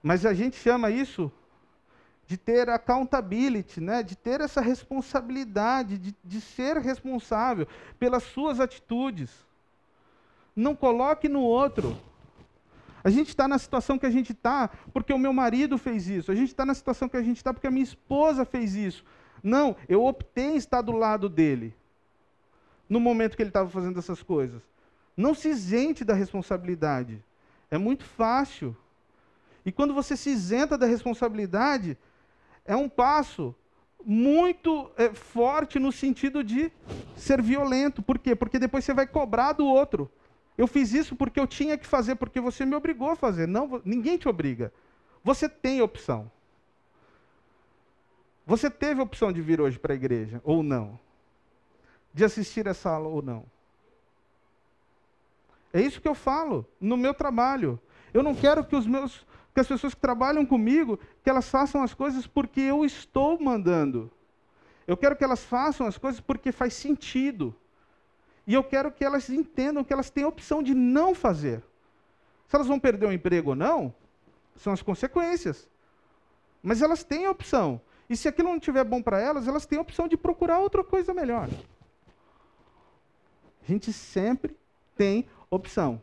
Mas 0.01 0.25
a 0.25 0.33
gente 0.33 0.55
chama 0.55 0.89
isso 0.89 1.31
de 2.27 2.37
ter 2.37 2.69
accountability, 2.69 3.79
né? 3.79 4.03
de 4.03 4.15
ter 4.15 4.41
essa 4.41 4.59
responsabilidade, 4.59 5.97
de, 5.97 6.15
de 6.23 6.41
ser 6.41 6.77
responsável 6.77 7.65
pelas 7.97 8.23
suas 8.23 8.59
atitudes. 8.59 9.31
Não 10.55 10.75
coloque 10.75 11.29
no 11.29 11.41
outro. 11.41 11.97
A 13.03 13.09
gente 13.09 13.29
está 13.29 13.47
na 13.47 13.57
situação 13.57 13.97
que 13.97 14.05
a 14.05 14.09
gente 14.09 14.33
está 14.33 14.69
porque 14.91 15.13
o 15.13 15.17
meu 15.17 15.31
marido 15.31 15.77
fez 15.77 16.09
isso. 16.09 16.29
A 16.31 16.35
gente 16.35 16.49
está 16.49 16.65
na 16.65 16.73
situação 16.73 17.07
que 17.07 17.15
a 17.15 17.23
gente 17.23 17.37
está 17.37 17.53
porque 17.53 17.67
a 17.67 17.71
minha 17.71 17.83
esposa 17.83 18.43
fez 18.43 18.75
isso. 18.75 19.05
Não, 19.41 19.75
eu 19.87 20.03
optei 20.05 20.47
em 20.47 20.57
estar 20.57 20.81
do 20.81 20.91
lado 20.91 21.29
dele 21.29 21.73
no 22.89 22.99
momento 22.99 23.35
que 23.35 23.41
ele 23.41 23.49
estava 23.49 23.69
fazendo 23.69 23.99
essas 23.99 24.21
coisas. 24.21 24.61
Não 25.15 25.33
se 25.33 25.49
isente 25.49 26.03
da 26.03 26.13
responsabilidade. 26.13 27.23
É 27.71 27.77
muito 27.77 28.03
fácil. 28.03 28.75
E 29.67 29.71
quando 29.73 29.93
você 29.93 30.15
se 30.15 30.29
isenta 30.29 30.77
da 30.77 30.85
responsabilidade, 30.85 31.97
é 32.63 32.73
um 32.73 32.87
passo 32.87 33.53
muito 34.01 34.89
é, 34.95 35.13
forte 35.13 35.77
no 35.77 35.91
sentido 35.91 36.41
de 36.41 36.71
ser 37.17 37.41
violento. 37.41 38.01
Por 38.01 38.17
quê? 38.17 38.33
Porque 38.33 38.57
depois 38.57 38.85
você 38.85 38.93
vai 38.93 39.05
cobrar 39.05 39.51
do 39.51 39.65
outro. 39.65 40.09
Eu 40.57 40.67
fiz 40.67 40.93
isso 40.93 41.17
porque 41.17 41.37
eu 41.37 41.45
tinha 41.45 41.77
que 41.77 41.85
fazer, 41.85 42.15
porque 42.15 42.39
você 42.39 42.65
me 42.65 42.77
obrigou 42.77 43.09
a 43.09 43.17
fazer. 43.17 43.45
Não, 43.45 43.81
ninguém 43.83 44.17
te 44.17 44.29
obriga. 44.29 44.71
Você 45.21 45.49
tem 45.49 45.81
opção. 45.81 46.31
Você 48.45 48.69
teve 48.69 49.01
a 49.01 49.03
opção 49.03 49.33
de 49.33 49.41
vir 49.41 49.59
hoje 49.59 49.77
para 49.77 49.91
a 49.91 49.97
igreja 49.97 50.39
ou 50.45 50.63
não? 50.63 50.97
De 52.13 52.23
assistir 52.23 52.67
essa 52.67 52.89
aula 52.89 53.09
ou 53.09 53.21
não? 53.21 53.43
É 55.73 55.81
isso 55.81 55.99
que 55.99 56.07
eu 56.07 56.15
falo 56.15 56.65
no 56.79 56.95
meu 56.95 57.13
trabalho. 57.13 57.77
Eu 58.13 58.23
não 58.23 58.33
quero 58.33 58.63
que 58.63 58.73
os 58.73 58.87
meus 58.87 59.26
que 59.57 59.61
as 59.61 59.67
pessoas 59.67 59.95
que 59.95 60.01
trabalham 60.01 60.45
comigo, 60.45 60.99
que 61.23 61.29
elas 61.31 61.49
façam 61.49 61.81
as 61.81 61.91
coisas 61.91 62.27
porque 62.27 62.61
eu 62.61 62.85
estou 62.85 63.41
mandando. 63.41 64.11
Eu 64.85 64.95
quero 64.95 65.15
que 65.15 65.23
elas 65.23 65.43
façam 65.43 65.87
as 65.87 65.97
coisas 65.97 66.21
porque 66.21 66.51
faz 66.51 66.75
sentido. 66.75 67.55
E 68.45 68.53
eu 68.53 68.63
quero 68.63 68.91
que 68.91 69.03
elas 69.03 69.31
entendam 69.31 69.83
que 69.83 69.91
elas 69.91 70.11
têm 70.11 70.25
a 70.25 70.27
opção 70.27 70.61
de 70.61 70.75
não 70.75 71.15
fazer. 71.15 71.63
Se 72.47 72.55
elas 72.55 72.67
vão 72.67 72.79
perder 72.79 73.07
o 73.07 73.11
emprego 73.11 73.49
ou 73.49 73.55
não, 73.55 73.95
são 74.57 74.71
as 74.71 74.83
consequências. 74.83 75.67
Mas 76.61 76.83
elas 76.83 77.03
têm 77.03 77.25
a 77.25 77.31
opção. 77.31 77.81
E 78.07 78.15
se 78.15 78.27
aquilo 78.27 78.49
não 78.49 78.57
estiver 78.57 78.83
bom 78.83 79.01
para 79.01 79.19
elas, 79.19 79.47
elas 79.47 79.65
têm 79.65 79.79
a 79.79 79.81
opção 79.81 80.07
de 80.07 80.15
procurar 80.15 80.59
outra 80.59 80.83
coisa 80.83 81.15
melhor. 81.15 81.49
A 83.63 83.65
gente 83.65 83.91
sempre 83.91 84.55
tem 84.95 85.27
opção. 85.49 85.99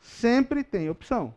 Sempre 0.00 0.64
tem 0.64 0.88
opção. 0.88 1.34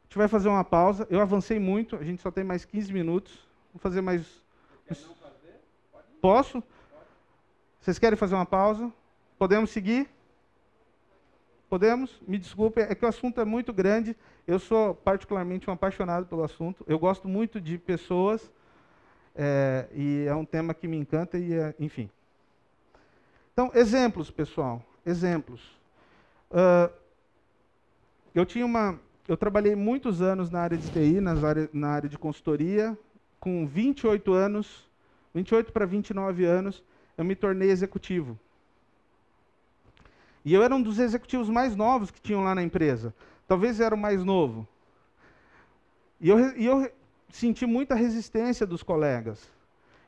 A 0.00 0.02
gente 0.04 0.18
vai 0.18 0.28
fazer 0.28 0.48
uma 0.48 0.64
pausa. 0.64 1.06
Eu 1.08 1.20
avancei 1.20 1.58
muito, 1.58 1.96
a 1.96 2.02
gente 2.02 2.20
só 2.20 2.30
tem 2.30 2.42
mais 2.42 2.64
15 2.64 2.92
minutos. 2.92 3.48
Vou 3.72 3.80
fazer 3.80 4.00
mais. 4.00 4.42
Posso? 6.20 6.62
Vocês 7.80 7.98
querem 7.98 8.16
fazer 8.16 8.34
uma 8.34 8.46
pausa? 8.46 8.92
Podemos 9.38 9.70
seguir? 9.70 10.08
Podemos? 11.68 12.20
Me 12.26 12.36
desculpe, 12.36 12.80
é 12.80 12.94
que 12.94 13.04
o 13.04 13.08
assunto 13.08 13.40
é 13.40 13.44
muito 13.44 13.72
grande. 13.72 14.16
Eu 14.46 14.58
sou 14.58 14.94
particularmente 14.94 15.70
um 15.70 15.72
apaixonado 15.72 16.26
pelo 16.26 16.42
assunto. 16.42 16.84
Eu 16.88 16.98
gosto 16.98 17.28
muito 17.28 17.60
de 17.60 17.78
pessoas 17.78 18.50
é, 19.36 19.88
e 19.94 20.24
é 20.26 20.34
um 20.34 20.44
tema 20.44 20.74
que 20.74 20.88
me 20.88 20.96
encanta 20.96 21.38
e, 21.38 21.54
é, 21.54 21.74
enfim. 21.78 22.10
Então, 23.60 23.70
exemplos, 23.74 24.30
pessoal. 24.30 24.82
Exemplos. 25.04 25.60
Uh, 26.50 26.90
eu 28.34 28.46
tinha 28.46 28.64
uma, 28.64 28.98
eu 29.28 29.36
trabalhei 29.36 29.76
muitos 29.76 30.22
anos 30.22 30.48
na 30.48 30.60
área 30.60 30.78
de 30.78 30.90
TI, 30.90 31.20
nas 31.20 31.44
área, 31.44 31.68
na 31.70 31.88
área 31.88 32.08
de 32.08 32.16
consultoria, 32.16 32.98
com 33.38 33.66
28 33.66 34.32
anos, 34.32 34.88
28 35.34 35.72
para 35.72 35.84
29 35.84 36.42
anos, 36.46 36.82
eu 37.18 37.22
me 37.22 37.36
tornei 37.36 37.68
executivo. 37.68 38.38
E 40.42 40.54
eu 40.54 40.62
era 40.62 40.74
um 40.74 40.80
dos 40.80 40.98
executivos 40.98 41.50
mais 41.50 41.76
novos 41.76 42.10
que 42.10 42.18
tinham 42.18 42.42
lá 42.42 42.54
na 42.54 42.62
empresa. 42.62 43.14
Talvez 43.46 43.78
era 43.78 43.94
o 43.94 43.98
mais 43.98 44.24
novo. 44.24 44.66
E 46.18 46.30
eu, 46.30 46.56
e 46.56 46.64
eu 46.64 46.90
senti 47.28 47.66
muita 47.66 47.94
resistência 47.94 48.66
dos 48.66 48.82
colegas. 48.82 49.50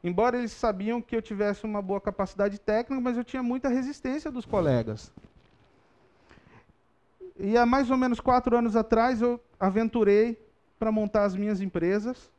Embora 0.03 0.39
eles 0.39 0.53
sabiam 0.53 1.01
que 1.01 1.15
eu 1.15 1.23
tivesse 1.23 1.65
uma 1.65 1.81
boa 1.81 2.01
capacidade 2.01 2.59
técnica, 2.59 3.01
mas 3.01 3.17
eu 3.17 3.25
tinha 3.25 3.43
muita 3.43 3.69
resistência 3.69 4.31
dos 4.31 4.45
colegas. 4.45 5.13
E 7.39 7.57
há 7.57 7.65
mais 7.65 7.91
ou 7.91 7.97
menos 7.97 8.21
quatro 8.21 8.57
anos 8.57 8.77
atrás 8.77 9.23
eu 9.23 9.41
aventurei 9.59 10.39
para 10.79 10.91
montar 10.91 11.25
as 11.25 11.37
minhas 11.37 11.61
empresas 11.61 12.31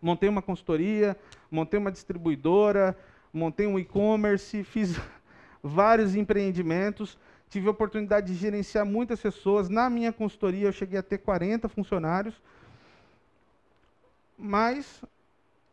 montei 0.00 0.28
uma 0.28 0.42
consultoria, 0.42 1.16
montei 1.50 1.78
uma 1.78 1.92
distribuidora, 1.92 2.96
montei 3.32 3.66
um 3.66 3.78
e-commerce, 3.78 4.64
fiz 4.64 4.98
vários 5.62 6.14
empreendimentos, 6.14 7.18
tive 7.48 7.68
a 7.68 7.70
oportunidade 7.70 8.28
de 8.28 8.34
gerenciar 8.34 8.86
muitas 8.86 9.20
pessoas. 9.20 9.68
Na 9.68 9.90
minha 9.90 10.12
consultoria, 10.12 10.68
eu 10.68 10.72
cheguei 10.72 10.98
a 10.98 11.02
ter 11.02 11.18
40 11.18 11.68
funcionários, 11.68 12.34
mas 14.38 15.02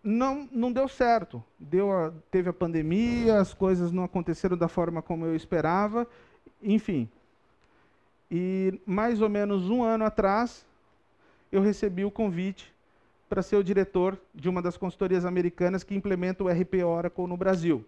não, 0.07 0.47
não 0.53 0.71
deu 0.71 0.88
certo. 0.88 1.43
Deu 1.59 1.91
a, 1.91 2.13
teve 2.31 2.49
a 2.49 2.53
pandemia, 2.53 3.41
as 3.41 3.53
coisas 3.53 3.91
não 3.91 4.05
aconteceram 4.05 4.55
da 4.55 4.69
forma 4.69 5.01
como 5.01 5.25
eu 5.25 5.35
esperava, 5.35 6.07
enfim. 6.63 7.09
E 8.31 8.79
mais 8.85 9.21
ou 9.21 9.27
menos 9.27 9.69
um 9.69 9.84
ano 9.84 10.05
atrás, 10.05 10.65
eu 11.51 11.61
recebi 11.61 12.05
o 12.05 12.11
convite 12.11 12.73
para 13.27 13.41
ser 13.41 13.57
o 13.57 13.63
diretor 13.63 14.17
de 14.34 14.47
uma 14.47 14.61
das 14.61 14.77
consultorias 14.77 15.25
americanas 15.25 15.84
que 15.84 15.93
implementa 15.93 16.41
o 16.41 16.47
RP 16.47 16.75
Oracle 16.85 17.27
no 17.27 17.35
Brasil. 17.35 17.85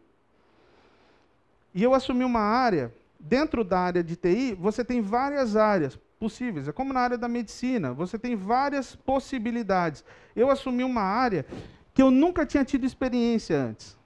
E 1.74 1.82
eu 1.82 1.94
assumi 1.94 2.26
uma 2.26 2.42
área, 2.42 2.94
dentro 3.18 3.64
da 3.64 3.80
área 3.80 4.04
de 4.04 4.18
TI, 4.18 4.54
você 4.56 4.84
tem 4.84 5.02
várias 5.02 5.56
áreas 5.56 5.98
possíveis. 6.20 6.68
É 6.68 6.74
como 6.74 6.92
na 6.92 7.00
área 7.00 7.18
da 7.18 7.30
medicina, 7.30 7.94
você 7.94 8.20
tem 8.20 8.36
várias 8.36 8.94
possibilidades. 8.94 10.04
Eu 10.36 10.52
assumi 10.52 10.84
uma 10.84 11.02
área 11.02 11.46
que 12.00 12.04
eu 12.04 12.10
nunca 12.10 12.46
tinha 12.46 12.64
tido 12.64 12.86
experiência 12.86 13.62
antes. 13.62 13.98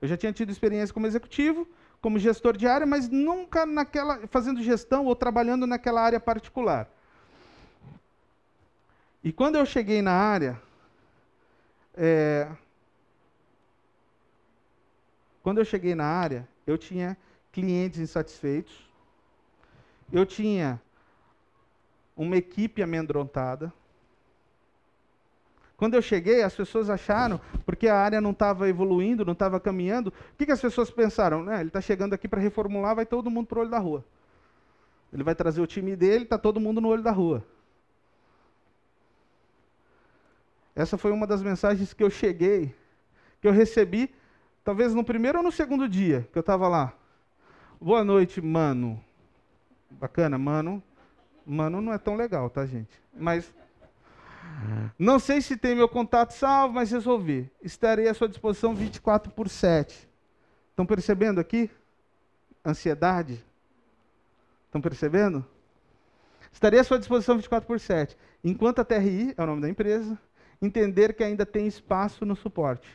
Eu 0.00 0.06
já 0.06 0.16
tinha 0.16 0.32
tido 0.32 0.52
experiência 0.52 0.94
como 0.94 1.08
executivo, 1.08 1.66
como 2.00 2.20
gestor 2.20 2.56
de 2.56 2.68
área, 2.68 2.86
mas 2.86 3.08
nunca 3.08 3.66
naquela 3.66 4.28
fazendo 4.28 4.62
gestão 4.62 5.04
ou 5.04 5.16
trabalhando 5.16 5.66
naquela 5.66 6.00
área 6.00 6.20
particular. 6.20 6.88
E 9.24 9.32
quando 9.32 9.56
eu 9.56 9.66
cheguei 9.66 10.02
na 10.02 10.12
área, 10.12 10.62
é, 11.96 12.48
quando 15.42 15.58
eu 15.58 15.64
cheguei 15.64 15.96
na 15.96 16.06
área, 16.06 16.48
eu 16.64 16.78
tinha 16.78 17.16
clientes 17.50 17.98
insatisfeitos, 17.98 18.88
eu 20.12 20.24
tinha 20.24 20.80
uma 22.16 22.36
equipe 22.36 22.84
amedrontada. 22.84 23.72
Quando 25.84 25.96
eu 25.96 26.00
cheguei, 26.00 26.42
as 26.42 26.54
pessoas 26.54 26.88
acharam, 26.88 27.38
porque 27.66 27.88
a 27.88 27.94
área 27.98 28.18
não 28.18 28.30
estava 28.30 28.66
evoluindo, 28.70 29.22
não 29.22 29.34
estava 29.34 29.60
caminhando, 29.60 30.08
o 30.08 30.36
que, 30.38 30.46
que 30.46 30.52
as 30.52 30.58
pessoas 30.58 30.90
pensaram? 30.90 31.52
ele 31.60 31.68
está 31.68 31.78
chegando 31.78 32.14
aqui 32.14 32.26
para 32.26 32.40
reformular, 32.40 32.96
vai 32.96 33.04
todo 33.04 33.30
mundo 33.30 33.46
para 33.48 33.58
o 33.58 33.60
olho 33.60 33.70
da 33.70 33.78
rua. 33.78 34.02
Ele 35.12 35.22
vai 35.22 35.34
trazer 35.34 35.60
o 35.60 35.66
time 35.66 35.94
dele, 35.94 36.24
está 36.24 36.38
todo 36.38 36.58
mundo 36.58 36.80
no 36.80 36.88
olho 36.88 37.02
da 37.02 37.10
rua. 37.10 37.44
Essa 40.74 40.96
foi 40.96 41.12
uma 41.12 41.26
das 41.26 41.42
mensagens 41.42 41.92
que 41.92 42.02
eu 42.02 42.08
cheguei, 42.08 42.74
que 43.38 43.46
eu 43.46 43.52
recebi, 43.52 44.10
talvez 44.64 44.94
no 44.94 45.04
primeiro 45.04 45.36
ou 45.36 45.44
no 45.44 45.52
segundo 45.52 45.86
dia 45.86 46.26
que 46.32 46.38
eu 46.38 46.40
estava 46.40 46.66
lá. 46.66 46.94
Boa 47.78 48.02
noite, 48.02 48.40
mano. 48.40 48.98
Bacana, 49.90 50.38
mano. 50.38 50.82
Mano 51.44 51.82
não 51.82 51.92
é 51.92 51.98
tão 51.98 52.16
legal, 52.16 52.48
tá, 52.48 52.64
gente? 52.64 52.98
Mas 53.14 53.52
não 54.98 55.18
sei 55.18 55.40
se 55.40 55.56
tem 55.56 55.74
meu 55.74 55.88
contato 55.88 56.32
salvo, 56.32 56.74
mas 56.74 56.90
resolvi. 56.90 57.50
Estarei 57.62 58.08
à 58.08 58.14
sua 58.14 58.28
disposição 58.28 58.74
24 58.74 59.32
por 59.32 59.48
7. 59.48 60.08
Estão 60.70 60.86
percebendo 60.86 61.40
aqui? 61.40 61.70
Ansiedade? 62.64 63.44
Estão 64.66 64.80
percebendo? 64.80 65.44
Estarei 66.52 66.80
à 66.80 66.84
sua 66.84 66.98
disposição 66.98 67.36
24 67.36 67.66
por 67.66 67.80
7. 67.80 68.16
Enquanto 68.42 68.80
a 68.80 68.84
TRI 68.84 69.34
é 69.36 69.42
o 69.42 69.46
nome 69.46 69.62
da 69.62 69.68
empresa, 69.68 70.18
entender 70.60 71.14
que 71.14 71.24
ainda 71.24 71.44
tem 71.44 71.66
espaço 71.66 72.24
no 72.24 72.36
suporte. 72.36 72.88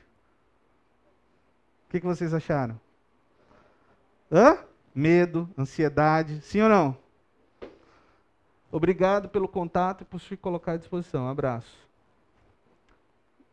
O 1.87 1.91
que, 1.91 1.99
que 1.99 2.05
vocês 2.05 2.33
acharam? 2.33 2.79
Hã? 4.31 4.59
Medo, 4.93 5.49
ansiedade, 5.57 6.41
sim 6.41 6.61
ou 6.61 6.69
não? 6.69 6.97
Obrigado 8.71 9.29
pelo 9.29 9.47
contato 9.47 10.01
e 10.01 10.05
por 10.05 10.19
se 10.19 10.37
colocar 10.37 10.73
à 10.73 10.77
disposição. 10.77 11.25
Um 11.25 11.29
abraço. 11.29 11.77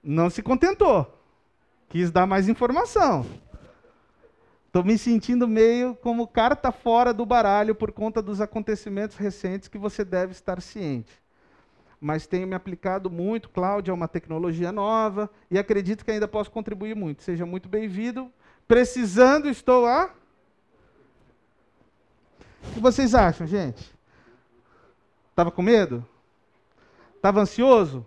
Não 0.03 0.29
se 0.29 0.43
contentou. 0.43 1.13
Quis 1.89 2.11
dar 2.11 2.27
mais 2.27 2.49
informação. 2.49 3.25
Estou 4.67 4.85
me 4.85 4.99
sentindo 4.99 5.49
meio 5.49 5.95
como 5.97 6.27
carta 6.27 6.71
fora 6.71 7.15
do 7.15 7.25
baralho 7.25 7.75
por 7.75 7.93
conta 7.93 8.21
dos 8.21 8.41
acontecimentos 8.41 9.17
recentes 9.17 9.69
que 9.69 9.79
você 9.79 10.05
deve 10.05 10.33
estar 10.33 10.61
ciente 10.61 11.27
mas 12.01 12.27
tenho 12.27 12.47
me 12.47 12.55
aplicado 12.55 13.11
muito. 13.11 13.49
Cloud 13.49 13.91
é 13.91 13.93
uma 13.93 14.09
tecnologia 14.09 14.71
nova 14.71 15.31
e 15.51 15.59
acredito 15.59 16.05
que 16.05 16.11
ainda 16.11 16.29
posso 16.29 16.51
contribuir 16.51 16.95
muito. 16.95 17.23
Seja 17.23 17.47
muito 17.47 17.69
bem-vindo. 17.69 18.31
Precisando, 18.69 19.49
estou 19.49 19.87
a. 19.87 20.11
O 22.71 22.75
que 22.75 22.81
vocês 22.81 23.15
acham, 23.15 23.47
gente? 23.47 23.96
Estava 25.37 25.51
com 25.51 25.61
medo? 25.61 26.03
Estava 27.15 27.43
ansioso? 27.43 28.07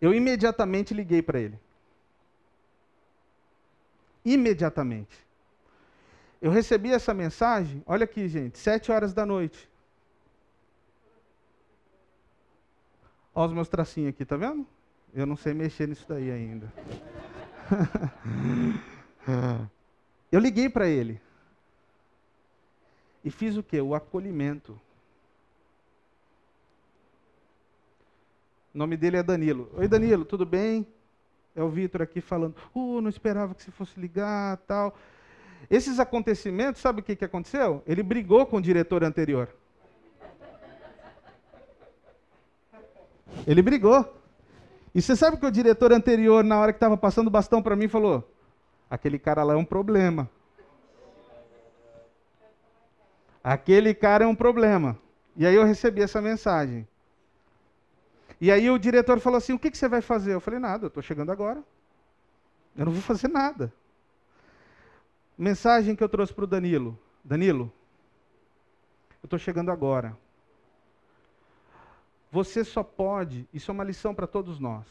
Eu 0.00 0.12
imediatamente 0.12 0.92
liguei 0.92 1.22
para 1.22 1.38
ele. 1.38 1.60
Imediatamente. 4.24 5.16
Eu 6.40 6.50
recebi 6.50 6.92
essa 6.92 7.14
mensagem, 7.14 7.84
olha 7.86 8.02
aqui, 8.02 8.26
gente, 8.26 8.58
sete 8.58 8.90
horas 8.90 9.14
da 9.14 9.24
noite. 9.24 9.70
Olha 13.32 13.46
os 13.46 13.54
meus 13.54 13.68
tracinhos 13.68 14.08
aqui, 14.08 14.24
tá 14.24 14.36
vendo? 14.36 14.66
Eu 15.14 15.24
não 15.24 15.36
sei 15.36 15.54
mexer 15.54 15.86
nisso 15.86 16.04
daí 16.08 16.32
ainda. 16.32 16.72
eu 20.32 20.40
liguei 20.40 20.68
para 20.68 20.88
ele. 20.88 21.20
E 23.24 23.30
fiz 23.30 23.56
o 23.56 23.62
quê? 23.62 23.80
O 23.80 23.94
acolhimento. 23.94 24.80
O 28.74 28.78
nome 28.78 28.96
dele 28.96 29.18
é 29.18 29.22
Danilo. 29.22 29.70
Oi, 29.76 29.86
Danilo, 29.86 30.24
tudo 30.24 30.46
bem? 30.46 30.86
É 31.54 31.62
o 31.62 31.68
Vitor 31.68 32.00
aqui 32.00 32.22
falando. 32.22 32.54
Uh, 32.74 33.02
não 33.02 33.10
esperava 33.10 33.54
que 33.54 33.62
você 33.62 33.70
fosse 33.70 34.00
ligar, 34.00 34.56
tal. 34.66 34.96
Esses 35.70 36.00
acontecimentos, 36.00 36.80
sabe 36.80 37.00
o 37.00 37.02
que, 37.02 37.14
que 37.14 37.24
aconteceu? 37.24 37.82
Ele 37.86 38.02
brigou 38.02 38.46
com 38.46 38.56
o 38.56 38.62
diretor 38.62 39.04
anterior. 39.04 39.48
Ele 43.46 43.60
brigou. 43.60 44.10
E 44.94 45.02
você 45.02 45.14
sabe 45.14 45.36
que 45.36 45.46
o 45.46 45.50
diretor 45.50 45.92
anterior, 45.92 46.42
na 46.42 46.58
hora 46.58 46.72
que 46.72 46.76
estava 46.78 46.96
passando 46.96 47.26
o 47.26 47.30
bastão 47.30 47.62
para 47.62 47.76
mim, 47.76 47.88
falou: 47.88 48.26
aquele 48.88 49.18
cara 49.18 49.42
lá 49.42 49.52
é 49.52 49.56
um 49.56 49.64
problema. 49.64 50.30
Aquele 53.44 53.92
cara 53.92 54.24
é 54.24 54.26
um 54.26 54.34
problema. 54.34 54.98
E 55.36 55.46
aí 55.46 55.54
eu 55.54 55.64
recebi 55.64 56.00
essa 56.00 56.22
mensagem. 56.22 56.86
E 58.42 58.50
aí 58.50 58.68
o 58.68 58.76
diretor 58.76 59.20
falou 59.20 59.38
assim: 59.38 59.52
o 59.52 59.58
que, 59.58 59.70
que 59.70 59.78
você 59.78 59.86
vai 59.86 60.02
fazer? 60.02 60.34
Eu 60.34 60.40
falei: 60.40 60.58
nada, 60.58 60.86
eu 60.86 60.88
estou 60.88 61.00
chegando 61.00 61.30
agora. 61.30 61.62
Eu 62.76 62.86
não 62.86 62.92
vou 62.92 63.00
fazer 63.00 63.28
nada. 63.28 63.72
Mensagem 65.38 65.94
que 65.94 66.02
eu 66.02 66.08
trouxe 66.08 66.34
para 66.34 66.42
o 66.42 66.48
Danilo: 66.48 66.98
Danilo, 67.22 67.72
eu 69.22 69.26
estou 69.26 69.38
chegando 69.38 69.70
agora. 69.70 70.18
Você 72.32 72.64
só 72.64 72.82
pode, 72.82 73.48
isso 73.54 73.70
é 73.70 73.74
uma 73.74 73.84
lição 73.84 74.12
para 74.12 74.26
todos 74.26 74.58
nós. 74.58 74.88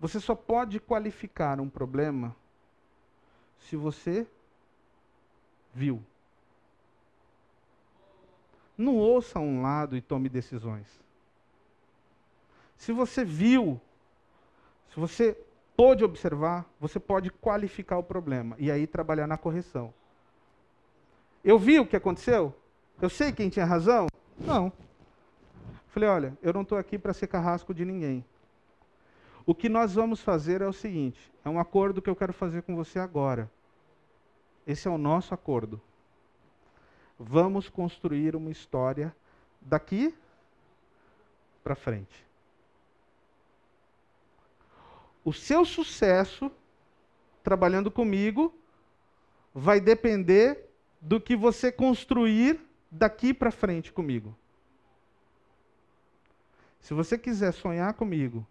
Você 0.00 0.18
só 0.18 0.34
pode 0.34 0.80
qualificar 0.80 1.60
um 1.60 1.68
problema 1.68 2.34
se 3.60 3.76
você 3.76 4.26
viu. 5.72 6.02
Não 8.76 8.96
ouça 8.96 9.38
um 9.38 9.62
lado 9.62 9.96
e 9.96 10.00
tome 10.00 10.28
decisões. 10.28 10.88
Se 12.82 12.90
você 12.90 13.24
viu, 13.24 13.80
se 14.90 14.98
você 14.98 15.38
pôde 15.76 16.02
observar, 16.02 16.68
você 16.80 16.98
pode 16.98 17.30
qualificar 17.30 17.96
o 17.96 18.02
problema 18.02 18.56
e 18.58 18.72
aí 18.72 18.88
trabalhar 18.88 19.28
na 19.28 19.38
correção. 19.38 19.94
Eu 21.44 21.60
vi 21.60 21.78
o 21.78 21.86
que 21.86 21.94
aconteceu? 21.94 22.52
Eu 23.00 23.08
sei 23.08 23.30
quem 23.30 23.48
tinha 23.48 23.64
razão? 23.64 24.08
Não. 24.36 24.72
Falei, 25.90 26.08
olha, 26.08 26.38
eu 26.42 26.52
não 26.52 26.62
estou 26.62 26.76
aqui 26.76 26.98
para 26.98 27.12
ser 27.12 27.28
carrasco 27.28 27.72
de 27.72 27.84
ninguém. 27.84 28.24
O 29.46 29.54
que 29.54 29.68
nós 29.68 29.94
vamos 29.94 30.20
fazer 30.20 30.60
é 30.60 30.66
o 30.66 30.72
seguinte: 30.72 31.32
é 31.44 31.48
um 31.48 31.60
acordo 31.60 32.02
que 32.02 32.10
eu 32.10 32.16
quero 32.16 32.32
fazer 32.32 32.62
com 32.62 32.74
você 32.74 32.98
agora. 32.98 33.48
Esse 34.66 34.88
é 34.88 34.90
o 34.90 34.98
nosso 34.98 35.32
acordo. 35.32 35.80
Vamos 37.16 37.68
construir 37.68 38.34
uma 38.34 38.50
história 38.50 39.14
daqui 39.60 40.12
para 41.62 41.76
frente. 41.76 42.31
O 45.24 45.32
seu 45.32 45.64
sucesso 45.64 46.50
trabalhando 47.42 47.90
comigo 47.90 48.54
vai 49.54 49.80
depender 49.80 50.68
do 51.00 51.20
que 51.20 51.36
você 51.36 51.70
construir 51.70 52.60
daqui 52.90 53.34
para 53.34 53.50
frente 53.50 53.92
comigo. 53.92 54.36
Se 56.80 56.94
você 56.94 57.16
quiser 57.16 57.52
sonhar 57.52 57.94
comigo, 57.94 58.46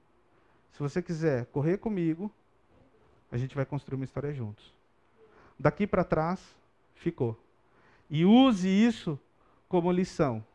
se 0.72 0.80
você 0.80 1.02
quiser 1.02 1.46
correr 1.48 1.78
comigo, 1.78 2.32
A 3.32 3.38
gente 3.38 3.56
vai 3.56 3.66
construir 3.66 3.96
uma 3.96 4.04
história 4.04 4.34
juntos. 4.34 4.74
Daqui 5.58 5.88
para 5.88 6.04
trás, 6.04 6.42
ficou. 6.96 7.40
E 8.10 8.26
use 8.26 8.68
isso 8.68 9.18
como 9.70 9.90
lição. 9.92 10.46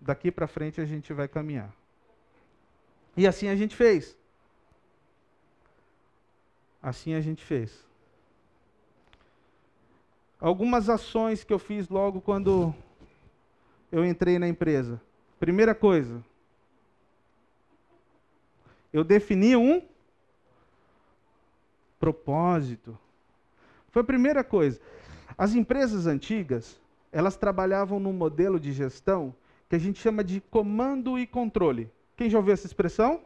Daqui 0.00 0.30
para 0.30 0.46
frente 0.46 0.80
a 0.80 0.84
gente 0.84 1.12
vai 1.12 1.26
caminhar. 1.26 1.74
E 3.16 3.26
assim 3.26 3.48
a 3.48 3.56
gente 3.56 3.74
fez. 3.74 4.16
Assim 6.86 7.14
a 7.14 7.20
gente 7.20 7.44
fez. 7.44 7.84
Algumas 10.38 10.88
ações 10.88 11.42
que 11.42 11.52
eu 11.52 11.58
fiz 11.58 11.88
logo 11.88 12.20
quando 12.20 12.72
eu 13.90 14.04
entrei 14.04 14.38
na 14.38 14.46
empresa. 14.46 15.02
Primeira 15.40 15.74
coisa, 15.74 16.24
eu 18.92 19.02
defini 19.02 19.56
um 19.56 19.82
propósito. 21.98 22.96
Foi 23.90 24.02
a 24.02 24.06
primeira 24.06 24.44
coisa. 24.44 24.80
As 25.36 25.56
empresas 25.56 26.06
antigas, 26.06 26.80
elas 27.10 27.36
trabalhavam 27.36 27.98
num 27.98 28.12
modelo 28.12 28.60
de 28.60 28.72
gestão 28.72 29.34
que 29.68 29.74
a 29.74 29.80
gente 29.80 29.98
chama 29.98 30.22
de 30.22 30.40
comando 30.40 31.18
e 31.18 31.26
controle. 31.26 31.90
Quem 32.16 32.30
já 32.30 32.38
ouviu 32.38 32.54
essa 32.54 32.68
expressão? 32.68 33.22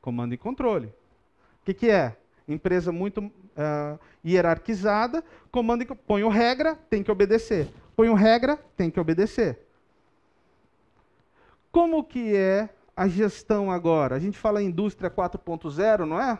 Comando 0.00 0.32
e 0.32 0.38
controle. 0.38 0.86
O 0.86 1.64
que, 1.64 1.74
que 1.74 1.90
é? 1.90 2.21
Empresa 2.48 2.90
muito 2.90 3.20
uh, 3.20 3.98
hierarquizada, 4.24 5.24
comando 5.50 5.82
e 5.82 5.86
põe 5.86 6.28
regra, 6.28 6.74
tem 6.90 7.02
que 7.02 7.10
obedecer. 7.10 7.68
Põe 7.94 8.12
regra, 8.14 8.56
tem 8.76 8.90
que 8.90 8.98
obedecer. 8.98 9.58
Como 11.70 12.04
que 12.04 12.36
é 12.36 12.68
a 12.96 13.08
gestão 13.08 13.70
agora? 13.70 14.16
A 14.16 14.18
gente 14.18 14.38
fala 14.38 14.62
em 14.62 14.66
indústria 14.66 15.10
4.0, 15.10 16.04
não 16.04 16.20
é? 16.20 16.38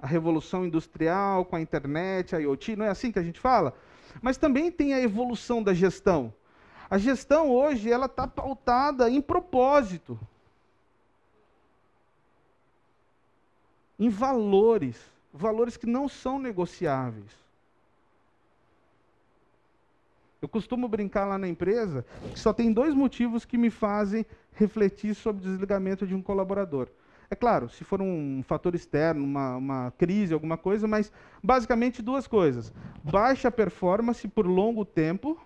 A 0.00 0.06
revolução 0.06 0.64
industrial 0.64 1.44
com 1.44 1.56
a 1.56 1.60
internet, 1.60 2.34
a 2.34 2.38
IoT, 2.38 2.76
não 2.76 2.86
é 2.86 2.88
assim 2.88 3.12
que 3.12 3.18
a 3.18 3.22
gente 3.22 3.38
fala? 3.38 3.74
Mas 4.22 4.38
também 4.38 4.70
tem 4.70 4.94
a 4.94 5.00
evolução 5.00 5.62
da 5.62 5.74
gestão. 5.74 6.32
A 6.88 6.98
gestão 6.98 7.50
hoje 7.50 7.90
ela 7.90 8.06
está 8.06 8.26
pautada 8.26 9.08
em 9.08 9.20
propósito, 9.20 10.18
em 13.98 14.08
valores, 14.08 14.96
valores 15.32 15.76
que 15.76 15.86
não 15.86 16.08
são 16.08 16.38
negociáveis. 16.38 17.30
Eu 20.40 20.48
costumo 20.48 20.88
brincar 20.88 21.26
lá 21.26 21.36
na 21.36 21.46
empresa 21.46 22.04
que 22.32 22.38
só 22.38 22.52
tem 22.52 22.72
dois 22.72 22.94
motivos 22.94 23.44
que 23.44 23.58
me 23.58 23.70
fazem 23.70 24.24
refletir 24.54 25.14
sobre 25.14 25.42
o 25.42 25.50
desligamento 25.50 26.06
de 26.06 26.14
um 26.14 26.22
colaborador. 26.22 26.88
É 27.30 27.36
claro, 27.36 27.68
se 27.68 27.84
for 27.84 28.00
um 28.02 28.42
fator 28.42 28.74
externo, 28.74 29.22
uma, 29.22 29.56
uma 29.56 29.92
crise, 29.96 30.34
alguma 30.34 30.56
coisa, 30.56 30.88
mas 30.88 31.12
basicamente 31.42 32.02
duas 32.02 32.26
coisas: 32.26 32.72
baixa 33.04 33.50
performance 33.50 34.26
por 34.26 34.46
longo 34.46 34.84
tempo 34.84 35.38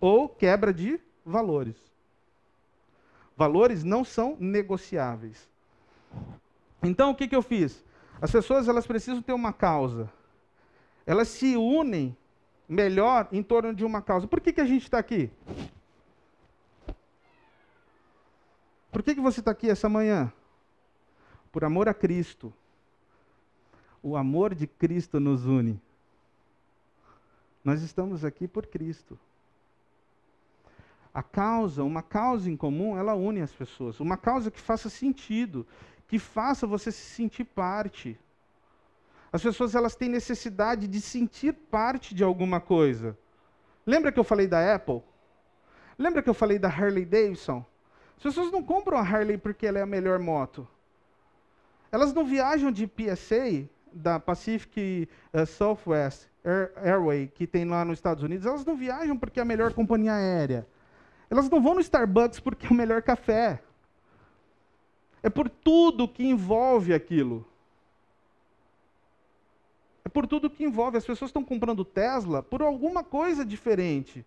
ou 0.00 0.28
quebra 0.28 0.74
de 0.74 1.00
valores. 1.24 1.76
Valores 3.36 3.82
não 3.82 4.04
são 4.04 4.36
negociáveis. 4.38 5.48
Então, 6.82 7.10
o 7.10 7.14
que, 7.14 7.26
que 7.26 7.34
eu 7.34 7.42
fiz? 7.42 7.82
As 8.20 8.30
pessoas 8.30 8.68
elas 8.68 8.86
precisam 8.86 9.22
ter 9.22 9.32
uma 9.32 9.52
causa. 9.52 10.10
Elas 11.06 11.28
se 11.28 11.56
unem 11.56 12.16
melhor 12.68 13.28
em 13.30 13.42
torno 13.42 13.74
de 13.74 13.84
uma 13.84 14.00
causa. 14.00 14.26
Por 14.26 14.40
que, 14.40 14.52
que 14.52 14.60
a 14.60 14.66
gente 14.66 14.82
está 14.82 14.98
aqui? 14.98 15.30
Por 18.90 19.02
que, 19.02 19.14
que 19.14 19.20
você 19.20 19.40
está 19.40 19.50
aqui 19.50 19.68
essa 19.68 19.88
manhã? 19.88 20.32
Por 21.50 21.64
amor 21.64 21.88
a 21.88 21.94
Cristo. 21.94 22.52
O 24.02 24.16
amor 24.16 24.54
de 24.54 24.66
Cristo 24.66 25.18
nos 25.18 25.46
une. 25.46 25.80
Nós 27.64 27.82
estamos 27.82 28.24
aqui 28.24 28.46
por 28.46 28.66
Cristo. 28.66 29.18
A 31.12 31.22
causa, 31.22 31.82
uma 31.82 32.02
causa 32.02 32.50
em 32.50 32.56
comum, 32.56 32.98
ela 32.98 33.14
une 33.14 33.40
as 33.40 33.52
pessoas. 33.52 34.00
Uma 34.00 34.16
causa 34.16 34.50
que 34.50 34.60
faça 34.60 34.90
sentido, 34.90 35.66
que 36.14 36.18
faça 36.20 36.64
você 36.64 36.92
se 36.92 37.10
sentir 37.16 37.42
parte. 37.42 38.16
As 39.32 39.42
pessoas 39.42 39.74
elas 39.74 39.96
têm 39.96 40.08
necessidade 40.08 40.86
de 40.86 41.00
sentir 41.00 41.52
parte 41.52 42.14
de 42.14 42.22
alguma 42.22 42.60
coisa. 42.60 43.18
Lembra 43.84 44.12
que 44.12 44.20
eu 44.20 44.22
falei 44.22 44.46
da 44.46 44.76
Apple? 44.76 45.02
Lembra 45.98 46.22
que 46.22 46.30
eu 46.30 46.34
falei 46.34 46.56
da 46.56 46.68
Harley 46.68 47.04
Davidson? 47.04 47.66
As 48.16 48.22
pessoas 48.22 48.52
não 48.52 48.62
compram 48.62 48.96
a 48.96 49.00
Harley 49.00 49.36
porque 49.36 49.66
ela 49.66 49.80
é 49.80 49.82
a 49.82 49.86
melhor 49.86 50.20
moto. 50.20 50.68
Elas 51.90 52.14
não 52.14 52.24
viajam 52.24 52.70
de 52.70 52.86
PSA, 52.86 53.68
da 53.92 54.20
Pacific 54.20 55.08
uh, 55.32 55.44
Southwest 55.44 56.28
Air, 56.44 56.70
Airway, 56.76 57.26
que 57.26 57.44
tem 57.44 57.64
lá 57.64 57.84
nos 57.84 57.98
Estados 57.98 58.22
Unidos, 58.22 58.46
elas 58.46 58.64
não 58.64 58.76
viajam 58.76 59.18
porque 59.18 59.40
é 59.40 59.42
a 59.42 59.44
melhor 59.44 59.72
companhia 59.72 60.14
aérea. 60.14 60.64
Elas 61.28 61.50
não 61.50 61.60
vão 61.60 61.74
no 61.74 61.80
Starbucks 61.80 62.38
porque 62.38 62.68
é 62.68 62.70
o 62.70 62.74
melhor 62.74 63.02
café. 63.02 63.60
É 65.24 65.30
por 65.30 65.48
tudo 65.48 66.06
que 66.06 66.22
envolve 66.22 66.92
aquilo. 66.92 67.46
É 70.04 70.08
por 70.10 70.26
tudo 70.26 70.50
que 70.50 70.62
envolve. 70.62 70.98
As 70.98 71.06
pessoas 71.06 71.30
estão 71.30 71.42
comprando 71.42 71.82
Tesla 71.82 72.42
por 72.42 72.60
alguma 72.60 73.02
coisa 73.02 73.42
diferente. 73.42 74.22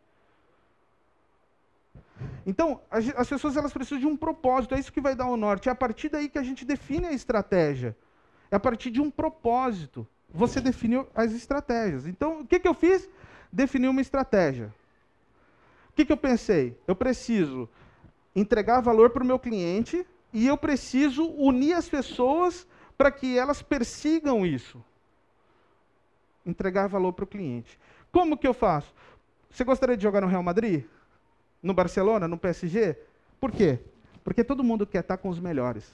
Então, 2.47 2.81
as 2.89 3.29
pessoas 3.29 3.55
elas 3.55 3.71
precisam 3.71 3.99
de 3.99 4.07
um 4.07 4.17
propósito, 4.17 4.73
é 4.73 4.79
isso 4.79 4.91
que 4.91 4.99
vai 4.99 5.13
dar 5.13 5.27
o 5.27 5.37
norte. 5.37 5.69
É 5.69 5.71
a 5.71 5.75
partir 5.75 6.09
daí 6.09 6.27
que 6.27 6.39
a 6.39 6.43
gente 6.43 6.65
define 6.65 7.05
a 7.05 7.13
estratégia. 7.13 7.95
É 8.49 8.55
a 8.55 8.59
partir 8.59 8.89
de 8.89 8.99
um 8.99 9.11
propósito. 9.11 10.07
Você 10.33 10.59
definiu 10.59 11.07
as 11.13 11.31
estratégias. 11.31 12.07
Então, 12.07 12.41
o 12.41 12.47
que, 12.47 12.59
que 12.59 12.67
eu 12.67 12.73
fiz? 12.73 13.07
Defini 13.53 13.87
uma 13.87 14.01
estratégia. 14.01 14.73
O 15.91 15.93
que, 15.93 16.05
que 16.05 16.11
eu 16.11 16.17
pensei? 16.17 16.75
Eu 16.87 16.95
preciso 16.95 17.69
entregar 18.35 18.81
valor 18.81 19.11
para 19.11 19.21
o 19.21 19.27
meu 19.27 19.37
cliente 19.37 20.03
e 20.37 20.45
eu 20.45 20.55
preciso 20.55 21.25
unir 21.31 21.73
as 21.73 21.89
pessoas 21.89 22.67
para 22.95 23.09
que 23.09 23.35
elas 23.35 23.63
persigam 23.63 24.45
isso. 24.45 24.83
Entregar 26.45 26.85
valor 26.85 27.11
para 27.13 27.23
o 27.23 27.27
cliente. 27.27 27.79
Como 28.11 28.37
que 28.37 28.47
eu 28.47 28.53
faço? 28.53 28.93
Você 29.49 29.63
gostaria 29.63 29.97
de 29.97 30.03
jogar 30.03 30.21
no 30.21 30.27
Real 30.27 30.43
Madrid? 30.43 30.85
No 31.59 31.73
Barcelona? 31.73 32.27
No 32.27 32.37
PSG? 32.37 32.95
Por 33.39 33.51
quê? 33.51 33.79
Porque 34.23 34.43
todo 34.43 34.63
mundo 34.63 34.85
quer 34.85 34.99
estar 34.99 35.17
com 35.17 35.29
os 35.29 35.39
melhores. 35.39 35.91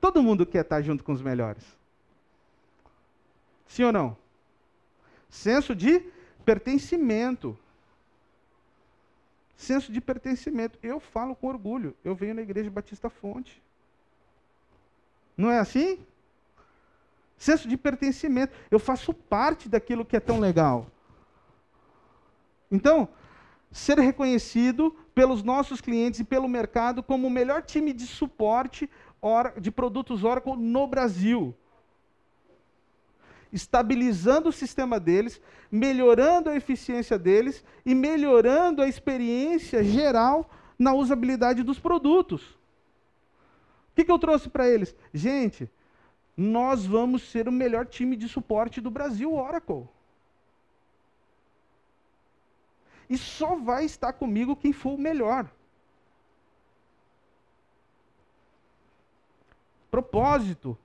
Todo 0.00 0.22
mundo 0.22 0.46
quer 0.46 0.62
estar 0.62 0.80
junto 0.80 1.02
com 1.02 1.10
os 1.10 1.20
melhores. 1.20 1.64
Sim 3.66 3.82
ou 3.82 3.92
não? 3.92 4.16
Senso 5.28 5.74
de 5.74 6.04
pertencimento 6.44 7.58
senso 9.56 9.92
de 9.92 10.00
pertencimento. 10.00 10.78
Eu 10.82 11.00
falo 11.00 11.34
com 11.34 11.46
orgulho, 11.46 11.96
eu 12.04 12.14
venho 12.14 12.34
na 12.34 12.42
Igreja 12.42 12.70
Batista 12.70 13.08
Fonte. 13.08 13.62
Não 15.36 15.50
é 15.50 15.58
assim? 15.58 15.98
Senso 17.36 17.68
de 17.68 17.76
pertencimento. 17.76 18.54
Eu 18.70 18.78
faço 18.78 19.12
parte 19.12 19.68
daquilo 19.68 20.04
que 20.04 20.16
é 20.16 20.20
tão 20.20 20.38
legal. 20.38 20.86
Então, 22.70 23.08
ser 23.70 23.98
reconhecido 23.98 24.96
pelos 25.14 25.42
nossos 25.42 25.80
clientes 25.80 26.20
e 26.20 26.24
pelo 26.24 26.48
mercado 26.48 27.02
como 27.02 27.26
o 27.26 27.30
melhor 27.30 27.62
time 27.62 27.92
de 27.92 28.06
suporte 28.06 28.88
de 29.60 29.70
produtos 29.70 30.24
Oracle 30.24 30.56
no 30.56 30.86
Brasil 30.86 31.54
estabilizando 33.52 34.48
o 34.48 34.52
sistema 34.52 34.98
deles, 34.98 35.40
melhorando 35.70 36.48
a 36.48 36.56
eficiência 36.56 37.18
deles 37.18 37.62
e 37.84 37.94
melhorando 37.94 38.80
a 38.80 38.88
experiência 38.88 39.84
geral 39.84 40.50
na 40.78 40.94
usabilidade 40.94 41.62
dos 41.62 41.78
produtos. 41.78 42.42
O 43.92 43.94
que, 43.94 44.04
que 44.04 44.10
eu 44.10 44.18
trouxe 44.18 44.48
para 44.48 44.66
eles? 44.68 44.96
Gente, 45.12 45.70
nós 46.34 46.86
vamos 46.86 47.22
ser 47.30 47.46
o 47.46 47.52
melhor 47.52 47.86
time 47.86 48.16
de 48.16 48.26
suporte 48.26 48.80
do 48.80 48.90
Brasil, 48.90 49.34
Oracle. 49.34 49.86
E 53.08 53.18
só 53.18 53.56
vai 53.56 53.84
estar 53.84 54.14
comigo 54.14 54.56
quem 54.56 54.72
for 54.72 54.94
o 54.94 54.98
melhor. 54.98 55.46
Propósito 59.90 60.78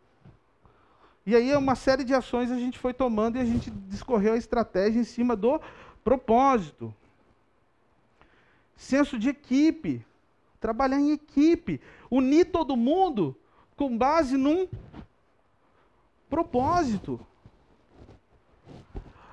e 1.27 1.35
aí 1.35 1.53
uma 1.57 1.75
série 1.75 2.05
de 2.05 2.13
ações 2.13 2.49
a 2.49 2.57
gente 2.57 2.79
foi 2.79 2.93
tomando 2.93 3.35
e 3.35 3.41
a 3.41 3.43
gente 3.43 3.69
discorreu 3.69 4.31
a 4.31 4.37
estratégia 4.37 5.01
em 5.01 5.03
cima 5.03 5.35
do 5.35 5.59
propósito. 6.01 6.95
Senso 8.77 9.19
de 9.19 9.27
equipe, 9.27 10.05
trabalhar 10.57 11.01
em 11.01 11.11
equipe, 11.11 11.81
unir 12.09 12.45
todo 12.45 12.77
mundo 12.77 13.35
com 13.75 13.97
base 13.97 14.37
num 14.37 14.69
propósito. 16.29 17.19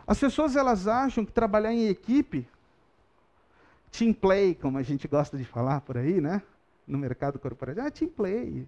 As 0.04 0.18
pessoas 0.18 0.56
elas 0.56 0.88
acham 0.88 1.24
que 1.24 1.30
trabalhar 1.30 1.72
em 1.72 1.86
equipe, 1.86 2.44
team 3.92 4.12
play, 4.12 4.56
como 4.56 4.78
a 4.78 4.82
gente 4.82 5.06
gosta 5.06 5.38
de 5.38 5.44
falar 5.44 5.80
por 5.82 5.96
aí, 5.96 6.20
né? 6.20 6.42
No 6.88 6.98
mercado 6.98 7.38
corporativo, 7.38 7.86
ah, 7.86 7.90
team 7.92 8.10
play. 8.10 8.66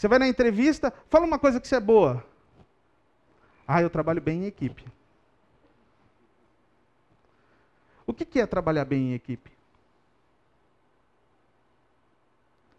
Você 0.00 0.08
vai 0.08 0.18
na 0.18 0.26
entrevista, 0.26 0.90
fala 1.10 1.26
uma 1.26 1.38
coisa 1.38 1.60
que 1.60 1.68
você 1.68 1.76
é 1.76 1.80
boa. 1.80 2.24
Ah, 3.68 3.82
eu 3.82 3.90
trabalho 3.90 4.18
bem 4.18 4.44
em 4.44 4.46
equipe. 4.46 4.82
O 8.06 8.14
que 8.14 8.40
é 8.40 8.46
trabalhar 8.46 8.86
bem 8.86 9.10
em 9.10 9.14
equipe? 9.14 9.52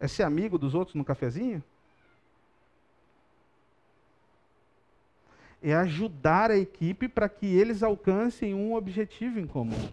É 0.00 0.08
ser 0.08 0.24
amigo 0.24 0.58
dos 0.58 0.74
outros 0.74 0.96
no 0.96 1.04
cafezinho? 1.04 1.62
É 5.62 5.76
ajudar 5.76 6.50
a 6.50 6.58
equipe 6.58 7.06
para 7.06 7.28
que 7.28 7.46
eles 7.46 7.84
alcancem 7.84 8.52
um 8.52 8.74
objetivo 8.74 9.38
em 9.38 9.46
comum. 9.46 9.92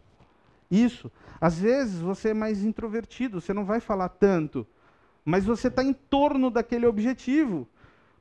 Isso. 0.71 1.11
Às 1.39 1.59
vezes 1.59 2.01
você 2.01 2.29
é 2.29 2.33
mais 2.33 2.63
introvertido, 2.63 3.39
você 3.39 3.53
não 3.53 3.65
vai 3.65 3.79
falar 3.79 4.09
tanto, 4.09 4.65
mas 5.29 5.45
você 5.45 5.67
está 5.67 5.83
em 5.83 5.93
torno 5.93 6.49
daquele 6.49 6.87
objetivo. 6.87 7.67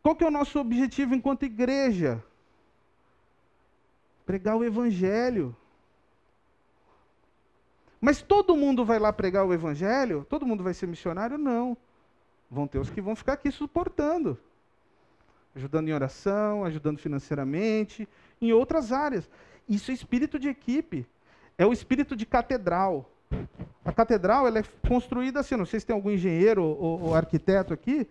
Qual 0.02 0.14
que 0.14 0.22
é 0.22 0.26
o 0.26 0.30
nosso 0.30 0.58
objetivo 0.58 1.14
enquanto 1.14 1.44
igreja? 1.44 2.22
Pregar 4.26 4.56
o 4.56 4.64
evangelho. 4.64 5.56
Mas 7.98 8.20
todo 8.20 8.54
mundo 8.54 8.84
vai 8.84 8.98
lá 8.98 9.10
pregar 9.10 9.46
o 9.46 9.54
evangelho? 9.54 10.26
Todo 10.28 10.44
mundo 10.44 10.62
vai 10.62 10.74
ser 10.74 10.86
missionário? 10.86 11.38
Não. 11.38 11.76
Vão 12.50 12.66
ter 12.66 12.78
os 12.78 12.90
que 12.90 13.00
vão 13.00 13.16
ficar 13.16 13.32
aqui 13.32 13.50
suportando. 13.50 14.38
Ajudando 15.56 15.88
em 15.88 15.94
oração, 15.94 16.62
ajudando 16.62 16.98
financeiramente, 16.98 18.06
em 18.38 18.52
outras 18.52 18.92
áreas. 18.92 19.28
Isso 19.66 19.90
é 19.90 19.94
espírito 19.94 20.38
de 20.38 20.48
equipe. 20.48 21.06
É 21.56 21.64
o 21.64 21.72
espírito 21.72 22.14
de 22.14 22.26
catedral. 22.26 23.10
A 23.84 23.92
catedral 23.92 24.46
ela 24.46 24.58
é 24.58 24.64
construída 24.86 25.40
assim, 25.40 25.56
não 25.56 25.66
sei 25.66 25.80
se 25.80 25.86
tem 25.86 25.94
algum 25.94 26.10
engenheiro 26.10 26.62
ou, 26.62 27.02
ou 27.02 27.14
arquiteto 27.14 27.72
aqui, 27.72 28.06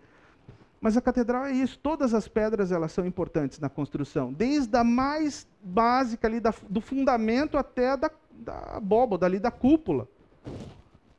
mas 0.80 0.96
a 0.96 1.00
catedral 1.00 1.44
é 1.44 1.52
isso. 1.52 1.78
Todas 1.78 2.14
as 2.14 2.28
pedras 2.28 2.70
elas 2.72 2.92
são 2.92 3.06
importantes 3.06 3.58
na 3.58 3.68
construção, 3.68 4.32
desde 4.32 4.76
a 4.76 4.84
mais 4.84 5.46
básica 5.62 6.26
ali 6.26 6.40
da, 6.40 6.52
do 6.68 6.80
fundamento 6.80 7.56
até 7.56 7.96
da, 7.96 8.10
da 8.30 8.76
abóboda 8.76 9.26
ali 9.26 9.38
da 9.38 9.50
cúpula. 9.50 10.08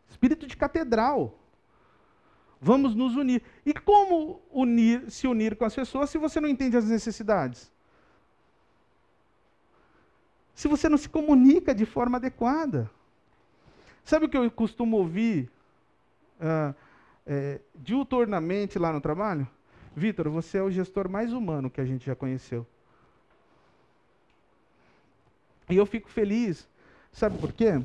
Espírito 0.09 0.47
de 0.47 0.55
catedral. 0.55 1.37
Vamos 2.61 2.93
nos 2.93 3.15
unir. 3.15 3.41
E 3.65 3.73
como 3.73 4.41
unir, 4.51 5.09
se 5.09 5.27
unir 5.27 5.55
com 5.55 5.63
as 5.63 5.73
pessoas 5.73 6.09
se 6.09 6.17
você 6.17 6.41
não 6.41 6.49
entende 6.49 6.75
as 6.75 6.85
necessidades? 6.85 7.71
Se 10.53 10.67
você 10.67 10.89
não 10.89 10.97
se 10.97 11.07
comunica 11.07 11.73
de 11.73 11.85
forma 11.85 12.17
adequada? 12.17 12.91
Sabe 14.03 14.25
o 14.25 14.29
que 14.29 14.37
eu 14.37 14.49
costumo 14.51 14.97
ouvir 14.97 15.49
uh, 16.39 16.75
é, 17.25 17.59
diuturnamente 17.75 18.79
lá 18.79 18.91
no 18.91 19.01
trabalho? 19.01 19.47
Vitor, 19.95 20.29
você 20.29 20.57
é 20.57 20.63
o 20.63 20.71
gestor 20.71 21.09
mais 21.09 21.33
humano 21.33 21.69
que 21.69 21.81
a 21.81 21.85
gente 21.85 22.05
já 22.05 22.15
conheceu. 22.15 22.65
E 25.69 25.75
eu 25.75 25.85
fico 25.85 26.09
feliz. 26.09 26.67
Sabe 27.11 27.37
por 27.37 27.53
quê? 27.53 27.81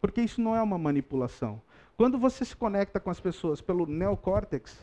Porque 0.00 0.20
isso 0.20 0.40
não 0.40 0.54
é 0.54 0.62
uma 0.62 0.78
manipulação. 0.78 1.60
Quando 1.96 2.18
você 2.18 2.44
se 2.44 2.56
conecta 2.56 2.98
com 2.98 3.10
as 3.10 3.20
pessoas 3.20 3.60
pelo 3.60 3.86
neocórtex, 3.86 4.76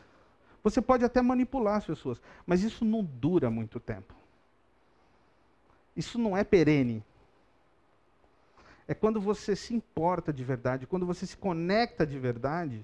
você 0.64 0.81
pode 0.81 1.06
até 1.06 1.22
manipular 1.22 1.77
as 1.77 1.85
pessoas, 1.85 2.22
mas 2.45 2.64
isso 2.64 2.84
não 2.84 3.03
dura 3.03 3.49
muito 3.49 3.80
tempo. 3.80 4.14
Isso 5.95 6.18
não 6.18 6.35
é 6.35 6.43
perene. 6.43 7.03
É 8.90 8.95
quando 8.95 9.22
você 9.22 9.56
se 9.56 9.72
importa 9.72 10.34
de 10.34 10.44
verdade, 10.44 10.88
quando 10.88 11.06
você 11.06 11.24
se 11.24 11.38
conecta 11.38 12.07
de 12.07 12.18
verdade, 12.18 12.84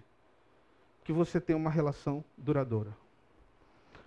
que 1.03 1.11
você 1.11 1.41
tem 1.41 1.55
uma 1.55 1.71
relação 1.71 2.23
duradoura. 2.37 2.95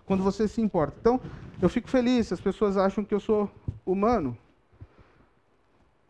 Quando 0.06 0.22
você 0.22 0.46
se 0.46 0.60
importa. 0.60 0.96
Então, 1.00 1.20
eu 1.60 1.68
fico 1.68 1.88
feliz, 1.88 2.30
as 2.30 2.40
pessoas 2.40 2.76
acham 2.76 3.04
que 3.04 3.12
eu 3.12 3.18
sou 3.18 3.50
humano. 3.84 4.38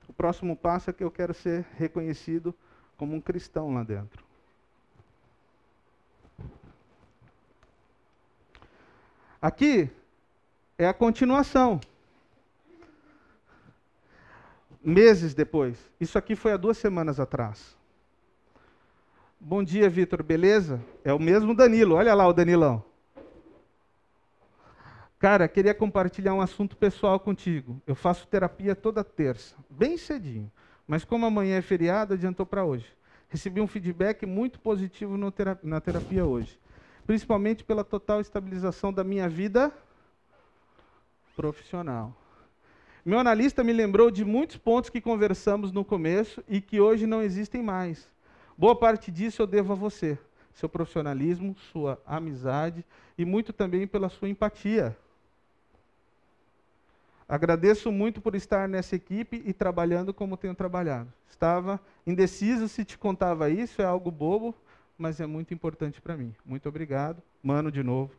O 0.06 0.12
próximo 0.12 0.54
passo 0.54 0.90
é 0.90 0.92
que 0.92 1.02
eu 1.02 1.10
quero 1.10 1.32
ser 1.32 1.64
reconhecido 1.78 2.54
como 2.98 3.16
um 3.16 3.20
cristão 3.20 3.72
lá 3.72 3.82
dentro. 3.82 4.22
Aqui 9.40 9.90
é 10.76 10.86
a 10.86 10.92
continuação. 10.92 11.80
Meses 14.82 15.34
depois. 15.34 15.78
Isso 16.00 16.16
aqui 16.16 16.34
foi 16.36 16.52
há 16.52 16.56
duas 16.56 16.78
semanas 16.78 17.18
atrás. 17.18 17.76
Bom 19.40 19.62
dia, 19.62 19.88
Vitor, 19.88 20.22
beleza? 20.22 20.80
É 21.04 21.12
o 21.12 21.18
mesmo 21.18 21.54
Danilo, 21.54 21.94
olha 21.94 22.14
lá 22.14 22.26
o 22.26 22.32
Danilão. 22.32 22.84
Cara, 25.18 25.48
queria 25.48 25.74
compartilhar 25.74 26.32
um 26.32 26.40
assunto 26.40 26.76
pessoal 26.76 27.18
contigo. 27.18 27.80
Eu 27.86 27.94
faço 27.94 28.26
terapia 28.28 28.74
toda 28.74 29.02
terça, 29.02 29.56
bem 29.68 29.96
cedinho. 29.96 30.50
Mas 30.86 31.04
como 31.04 31.26
amanhã 31.26 31.58
é 31.58 31.62
feriado, 31.62 32.14
adiantou 32.14 32.46
para 32.46 32.64
hoje. 32.64 32.86
Recebi 33.28 33.60
um 33.60 33.66
feedback 33.66 34.24
muito 34.24 34.58
positivo 34.60 35.16
na 35.62 35.80
terapia 35.80 36.24
hoje. 36.24 36.58
Principalmente 37.06 37.64
pela 37.64 37.84
total 37.84 38.20
estabilização 38.20 38.92
da 38.92 39.02
minha 39.04 39.28
vida 39.28 39.72
profissional. 41.36 42.16
Meu 43.08 43.18
analista 43.18 43.64
me 43.64 43.72
lembrou 43.72 44.10
de 44.10 44.22
muitos 44.22 44.58
pontos 44.58 44.90
que 44.90 45.00
conversamos 45.00 45.72
no 45.72 45.82
começo 45.82 46.44
e 46.46 46.60
que 46.60 46.78
hoje 46.78 47.06
não 47.06 47.22
existem 47.22 47.62
mais. 47.62 48.06
Boa 48.54 48.76
parte 48.76 49.10
disso 49.10 49.40
eu 49.40 49.46
devo 49.46 49.72
a 49.72 49.76
você, 49.76 50.18
seu 50.52 50.68
profissionalismo, 50.68 51.56
sua 51.72 51.98
amizade 52.04 52.84
e 53.16 53.24
muito 53.24 53.50
também 53.50 53.86
pela 53.86 54.10
sua 54.10 54.28
empatia. 54.28 54.94
Agradeço 57.26 57.90
muito 57.90 58.20
por 58.20 58.34
estar 58.34 58.68
nessa 58.68 58.94
equipe 58.94 59.42
e 59.42 59.54
trabalhando 59.54 60.12
como 60.12 60.36
tenho 60.36 60.54
trabalhado. 60.54 61.10
Estava 61.30 61.80
indeciso 62.06 62.68
se 62.68 62.84
te 62.84 62.98
contava 62.98 63.48
isso, 63.48 63.80
é 63.80 63.86
algo 63.86 64.10
bobo, 64.10 64.54
mas 64.98 65.18
é 65.18 65.26
muito 65.26 65.54
importante 65.54 65.98
para 65.98 66.14
mim. 66.14 66.34
Muito 66.44 66.68
obrigado. 66.68 67.22
Mano, 67.42 67.72
de 67.72 67.82
novo. 67.82 68.12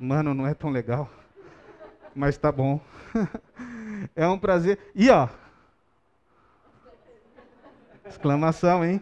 Mano, 0.00 0.32
não 0.32 0.46
é 0.46 0.54
tão 0.54 0.70
legal, 0.70 1.10
mas 2.18 2.36
tá 2.36 2.50
bom. 2.50 2.80
é 4.16 4.26
um 4.26 4.36
prazer. 4.36 4.76
E 4.92 5.08
ó, 5.08 5.28
exclamação, 8.04 8.84
hein? 8.84 9.00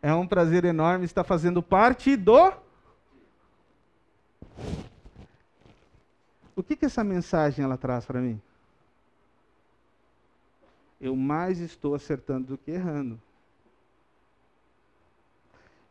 É 0.00 0.14
um 0.14 0.26
prazer 0.26 0.64
enorme 0.64 1.04
estar 1.04 1.24
fazendo 1.24 1.62
parte 1.62 2.16
do 2.16 2.54
O 6.56 6.62
que, 6.62 6.74
que 6.74 6.86
essa 6.86 7.04
mensagem 7.04 7.62
ela 7.62 7.76
traz 7.76 8.06
para 8.06 8.18
mim? 8.18 8.40
Eu 10.98 11.14
mais 11.14 11.58
estou 11.58 11.94
acertando 11.94 12.46
do 12.46 12.58
que 12.58 12.70
errando. 12.70 13.20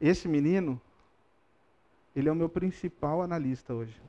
Esse 0.02 0.28
menino, 0.28 0.82
ele 2.16 2.28
é 2.28 2.32
o 2.32 2.36
meu 2.36 2.50
principal 2.50 3.22
analista 3.22 3.76
hoje. 3.76 4.02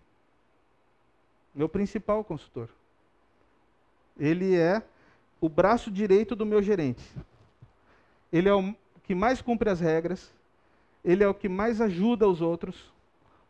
Meu 1.56 1.68
principal 1.68 2.22
consultor. 2.22 2.68
Ele 4.16 4.54
é 4.54 4.80
o 5.40 5.48
braço 5.48 5.90
direito 5.90 6.36
do 6.36 6.46
meu 6.46 6.62
gerente. 6.62 7.02
Ele 8.32 8.48
é 8.48 8.54
o 8.54 8.72
que 9.02 9.14
mais 9.14 9.42
cumpre 9.42 9.68
as 9.68 9.80
regras. 9.80 10.32
Ele 11.04 11.24
é 11.24 11.28
o 11.28 11.34
que 11.34 11.48
mais 11.48 11.80
ajuda 11.80 12.28
os 12.28 12.40
outros, 12.40 12.92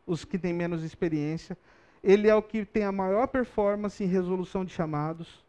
os 0.06 0.24
que 0.24 0.38
têm 0.38 0.54
menos 0.54 0.82
experiência 0.82 1.58
ele 2.06 2.28
é 2.28 2.34
o 2.36 2.40
que 2.40 2.64
tem 2.64 2.84
a 2.84 2.92
maior 2.92 3.26
performance 3.26 4.02
em 4.02 4.06
resolução 4.06 4.64
de 4.64 4.72
chamados, 4.72 5.44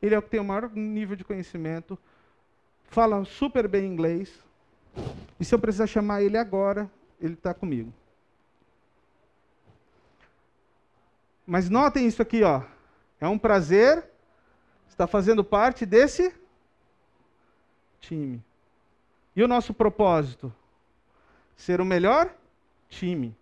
ele 0.00 0.14
é 0.14 0.18
o 0.18 0.22
que 0.22 0.28
tem 0.28 0.40
o 0.40 0.44
maior 0.44 0.70
nível 0.74 1.16
de 1.16 1.24
conhecimento, 1.24 1.98
fala 2.88 3.24
super 3.24 3.66
bem 3.66 3.86
inglês, 3.86 4.30
e 5.40 5.44
se 5.44 5.54
eu 5.54 5.58
precisar 5.58 5.86
chamar 5.86 6.22
ele 6.22 6.36
agora, 6.36 6.90
ele 7.18 7.32
está 7.32 7.54
comigo. 7.54 7.90
Mas 11.46 11.68
notem 11.68 12.06
isso 12.06 12.22
aqui, 12.22 12.42
ó. 12.42 12.62
É 13.20 13.28
um 13.28 13.38
prazer 13.38 14.04
estar 14.88 15.06
fazendo 15.06 15.42
parte 15.42 15.84
desse 15.84 16.34
time. 18.00 18.42
E 19.34 19.42
o 19.42 19.48
nosso 19.48 19.72
propósito? 19.72 20.52
Ser 21.56 21.80
o 21.80 21.84
melhor 21.84 22.32
time. 22.88 23.34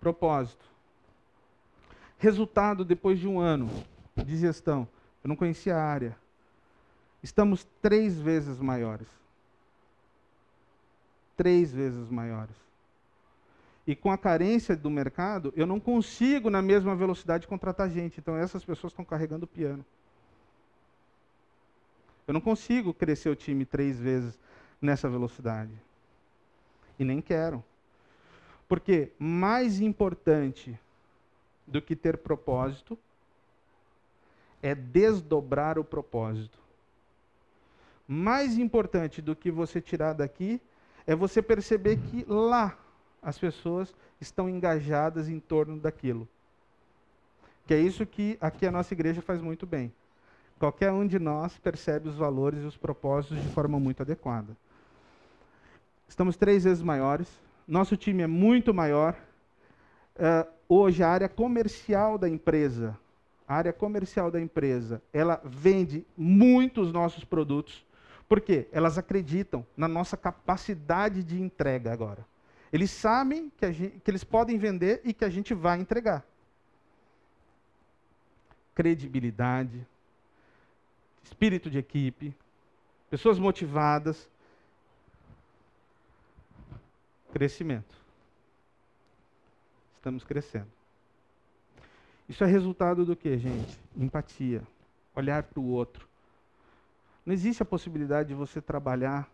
Propósito. 0.00 0.64
Resultado 2.18 2.84
depois 2.84 3.18
de 3.18 3.28
um 3.28 3.40
ano 3.40 3.68
de 4.16 4.36
gestão. 4.36 4.88
Eu 5.22 5.28
não 5.28 5.36
conhecia 5.36 5.76
a 5.76 5.82
área. 5.82 6.16
Estamos 7.22 7.66
três 7.80 8.18
vezes 8.20 8.58
maiores. 8.60 9.08
Três 11.36 11.72
vezes 11.72 12.08
maiores. 12.10 12.61
E 13.86 13.96
com 13.96 14.10
a 14.12 14.18
carência 14.18 14.76
do 14.76 14.88
mercado, 14.88 15.52
eu 15.56 15.66
não 15.66 15.80
consigo, 15.80 16.48
na 16.48 16.62
mesma 16.62 16.94
velocidade, 16.94 17.48
contratar 17.48 17.90
gente. 17.90 18.20
Então, 18.20 18.36
essas 18.36 18.64
pessoas 18.64 18.92
estão 18.92 19.04
carregando 19.04 19.44
o 19.44 19.48
piano. 19.48 19.84
Eu 22.26 22.34
não 22.34 22.40
consigo 22.40 22.94
crescer 22.94 23.28
o 23.28 23.36
time 23.36 23.64
três 23.64 23.98
vezes 23.98 24.38
nessa 24.80 25.08
velocidade. 25.08 25.72
E 26.98 27.04
nem 27.04 27.20
quero. 27.20 27.62
Porque 28.68 29.10
mais 29.18 29.80
importante 29.80 30.78
do 31.66 31.82
que 31.82 31.96
ter 31.96 32.16
propósito 32.18 32.96
é 34.62 34.74
desdobrar 34.74 35.78
o 35.78 35.84
propósito. 35.84 36.58
Mais 38.06 38.56
importante 38.56 39.20
do 39.20 39.34
que 39.34 39.50
você 39.50 39.80
tirar 39.80 40.12
daqui 40.12 40.60
é 41.06 41.14
você 41.14 41.42
perceber 41.42 41.96
que 41.96 42.24
lá 42.28 42.78
as 43.22 43.38
pessoas 43.38 43.94
estão 44.20 44.48
engajadas 44.48 45.28
em 45.28 45.38
torno 45.38 45.78
daquilo. 45.78 46.28
Que 47.66 47.74
é 47.74 47.80
isso 47.80 48.04
que 48.04 48.36
aqui 48.40 48.66
a 48.66 48.72
nossa 48.72 48.92
igreja 48.92 49.22
faz 49.22 49.40
muito 49.40 49.64
bem. 49.64 49.92
Qualquer 50.58 50.90
um 50.90 51.06
de 51.06 51.18
nós 51.18 51.56
percebe 51.58 52.08
os 52.08 52.16
valores 52.16 52.62
e 52.62 52.66
os 52.66 52.76
propósitos 52.76 53.40
de 53.40 53.48
forma 53.50 53.78
muito 53.78 54.02
adequada. 54.02 54.56
Estamos 56.08 56.36
três 56.36 56.64
vezes 56.64 56.82
maiores, 56.82 57.28
nosso 57.66 57.96
time 57.96 58.22
é 58.22 58.26
muito 58.26 58.74
maior. 58.74 59.16
Uh, 60.14 60.46
hoje, 60.68 61.02
a 61.02 61.08
área 61.08 61.28
comercial 61.28 62.18
da 62.18 62.28
empresa, 62.28 62.98
a 63.48 63.54
área 63.54 63.72
comercial 63.72 64.30
da 64.30 64.40
empresa, 64.40 65.00
ela 65.12 65.40
vende 65.44 66.04
muitos 66.16 66.92
nossos 66.92 67.24
produtos. 67.24 67.84
Por 68.28 68.40
quê? 68.40 68.68
Elas 68.72 68.98
acreditam 68.98 69.66
na 69.76 69.88
nossa 69.88 70.16
capacidade 70.16 71.22
de 71.22 71.40
entrega 71.40 71.92
agora. 71.92 72.26
Eles 72.72 72.90
sabem 72.90 73.50
que, 73.50 73.70
gente, 73.72 74.00
que 74.00 74.10
eles 74.10 74.24
podem 74.24 74.56
vender 74.56 75.02
e 75.04 75.12
que 75.12 75.24
a 75.24 75.28
gente 75.28 75.52
vai 75.52 75.78
entregar. 75.78 76.24
Credibilidade, 78.74 79.86
espírito 81.22 81.70
de 81.70 81.76
equipe, 81.76 82.34
pessoas 83.10 83.38
motivadas, 83.38 84.26
crescimento. 87.32 87.94
Estamos 89.96 90.24
crescendo. 90.24 90.70
Isso 92.26 92.42
é 92.42 92.46
resultado 92.46 93.04
do 93.04 93.14
que, 93.14 93.36
gente? 93.36 93.78
Empatia. 93.94 94.62
Olhar 95.14 95.42
para 95.42 95.60
o 95.60 95.66
outro. 95.66 96.08
Não 97.26 97.34
existe 97.34 97.62
a 97.62 97.66
possibilidade 97.66 98.30
de 98.30 98.34
você 98.34 98.62
trabalhar 98.62 99.30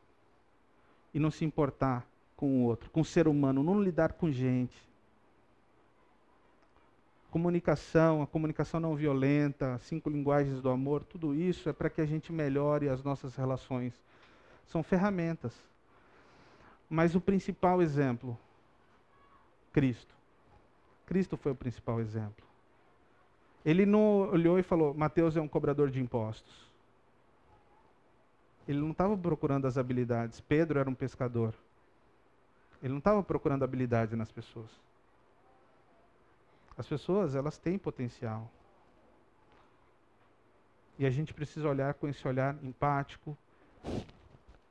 e 1.15 1.21
não 1.21 1.31
se 1.31 1.45
importar 1.45 2.05
com 2.39 2.47
o 2.47 2.63
outro, 2.63 2.89
com 2.91 3.01
o 3.01 3.05
ser 3.05 3.27
humano, 3.27 3.65
não 3.65 3.83
lidar 3.83 4.13
com 4.13 4.31
gente. 4.31 4.81
Comunicação, 7.33 8.23
a 8.23 8.29
comunicação 8.29 8.79
não 8.79 8.95
violenta, 8.95 9.77
cinco 9.81 10.09
linguagens 10.09 10.63
do 10.63 10.71
amor, 10.71 11.03
tudo 11.03 11.35
isso 11.35 11.69
é 11.69 11.73
para 11.73 11.91
que 11.91 12.01
a 12.01 12.07
gente 12.07 12.33
melhore 12.33 12.89
as 12.89 13.03
nossas 13.03 13.35
relações. 13.35 13.93
São 14.67 14.85
ferramentas. 14.85 15.53
Mas 16.89 17.17
o 17.17 17.21
principal 17.21 17.83
exemplo, 17.83 18.39
Cristo. 19.73 20.15
Cristo 21.07 21.37
foi 21.37 21.51
o 21.51 21.57
principal 21.57 22.01
exemplo. 22.01 22.47
Ele 23.65 23.85
não 23.85 24.31
olhou 24.31 24.61
e 24.61 24.63
falou: 24.63 24.95
Mateus 24.95 25.37
é 25.37 25.41
um 25.41 25.49
cobrador 25.49 25.91
de 25.91 26.01
impostos. 26.01 26.71
Ele 28.69 28.79
não 28.79 28.93
estava 28.93 29.19
procurando 29.19 29.67
as 29.67 29.77
habilidades. 29.77 30.41
Pedro 30.41 30.79
era 30.79 30.89
um 30.89 30.95
pescador. 30.95 31.53
Ele 32.83 32.93
não 32.93 32.99
estava 32.99 33.23
procurando 33.23 33.65
habilidade 33.65 34.15
nas 34.15 34.31
pessoas. 34.31 34.71
As 36.77 36.87
pessoas, 36.87 37.35
elas 37.35 37.59
têm 37.59 37.77
potencial. 37.77 38.51
E 40.99 41.07
a 41.07 41.11
gente 41.11 41.35
precisa 41.35 41.69
olhar 41.69 41.95
com 41.95 42.09
esse 42.09 42.27
olhar 42.27 42.57
empático, 42.63 43.37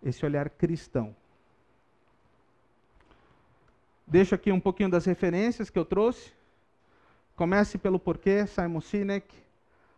esse 0.04 0.26
olhar 0.26 0.50
cristão. 0.50 1.16
Deixo 4.06 4.34
aqui 4.34 4.52
um 4.52 4.60
pouquinho 4.60 4.90
das 4.90 5.06
referências 5.06 5.70
que 5.70 5.78
eu 5.78 5.84
trouxe. 5.84 6.32
Comece 7.36 7.78
pelo 7.78 8.00
porquê, 8.00 8.48
Simon 8.48 8.80
Sinek, 8.80 9.34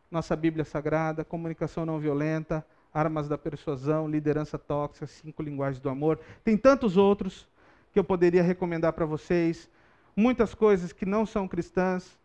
nossa 0.09 0.35
Bíblia 0.35 0.65
Sagrada, 0.65 1.23
comunicação 1.23 1.85
não 1.85 1.99
violenta, 1.99 2.65
armas 2.91 3.27
da 3.27 3.37
persuasão, 3.37 4.09
liderança 4.09 4.57
tóxica, 4.57 5.05
cinco 5.05 5.43
linguagens 5.43 5.79
do 5.79 5.89
amor. 5.89 6.19
Tem 6.43 6.57
tantos 6.57 6.97
outros 6.97 7.47
que 7.91 7.99
eu 7.99 8.03
poderia 8.03 8.43
recomendar 8.43 8.93
para 8.93 9.05
vocês. 9.05 9.69
Muitas 10.15 10.53
coisas 10.53 10.91
que 10.91 11.05
não 11.05 11.25
são 11.25 11.47
cristãs. 11.47 12.17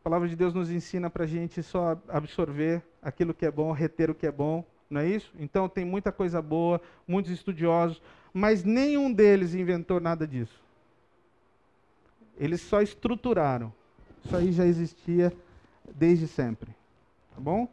A 0.00 0.04
palavra 0.04 0.28
de 0.28 0.36
Deus 0.36 0.54
nos 0.54 0.70
ensina 0.70 1.10
para 1.10 1.24
a 1.24 1.26
gente 1.26 1.62
só 1.62 2.00
absorver 2.08 2.82
aquilo 3.02 3.34
que 3.34 3.44
é 3.44 3.50
bom, 3.50 3.72
reter 3.72 4.10
o 4.10 4.14
que 4.14 4.26
é 4.26 4.32
bom, 4.32 4.64
não 4.88 5.00
é 5.00 5.06
isso? 5.08 5.32
Então 5.38 5.68
tem 5.68 5.84
muita 5.84 6.10
coisa 6.10 6.40
boa, 6.40 6.80
muitos 7.06 7.30
estudiosos, 7.30 8.00
mas 8.32 8.64
nenhum 8.64 9.12
deles 9.12 9.54
inventou 9.54 10.00
nada 10.00 10.26
disso. 10.26 10.62
Eles 12.38 12.60
só 12.60 12.80
estruturaram. 12.80 13.72
Isso 14.24 14.36
aí 14.36 14.52
já 14.52 14.64
existia 14.64 15.32
desde 15.94 16.26
sempre. 16.26 16.70
Tá 17.34 17.40
bom? 17.40 17.68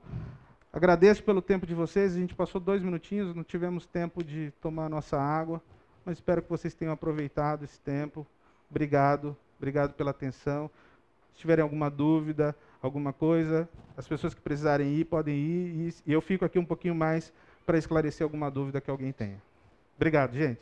Agradeço 0.73 1.23
pelo 1.23 1.41
tempo 1.41 1.65
de 1.65 1.73
vocês. 1.73 2.15
A 2.15 2.19
gente 2.19 2.35
passou 2.35 2.59
dois 2.59 2.83
minutinhos, 2.83 3.33
não 3.35 3.43
tivemos 3.43 3.85
tempo 3.85 4.23
de 4.23 4.51
tomar 4.61 4.89
nossa 4.89 5.17
água, 5.17 5.61
mas 6.05 6.17
espero 6.17 6.41
que 6.41 6.49
vocês 6.49 6.73
tenham 6.73 6.93
aproveitado 6.93 7.63
esse 7.63 7.79
tempo. 7.79 8.25
Obrigado, 8.69 9.35
obrigado 9.57 9.93
pela 9.93 10.11
atenção. 10.11 10.69
Se 11.33 11.39
tiverem 11.39 11.63
alguma 11.63 11.89
dúvida, 11.89 12.55
alguma 12.81 13.11
coisa, 13.11 13.67
as 13.97 14.07
pessoas 14.07 14.33
que 14.33 14.41
precisarem 14.41 14.93
ir 14.93 15.05
podem 15.05 15.35
ir 15.35 15.95
e 16.05 16.13
eu 16.13 16.21
fico 16.21 16.45
aqui 16.45 16.59
um 16.59 16.65
pouquinho 16.65 16.95
mais 16.95 17.33
para 17.65 17.77
esclarecer 17.77 18.23
alguma 18.23 18.51
dúvida 18.51 18.79
que 18.79 18.89
alguém 18.89 19.11
tenha. 19.11 19.41
Obrigado, 19.95 20.33
gente. 20.33 20.61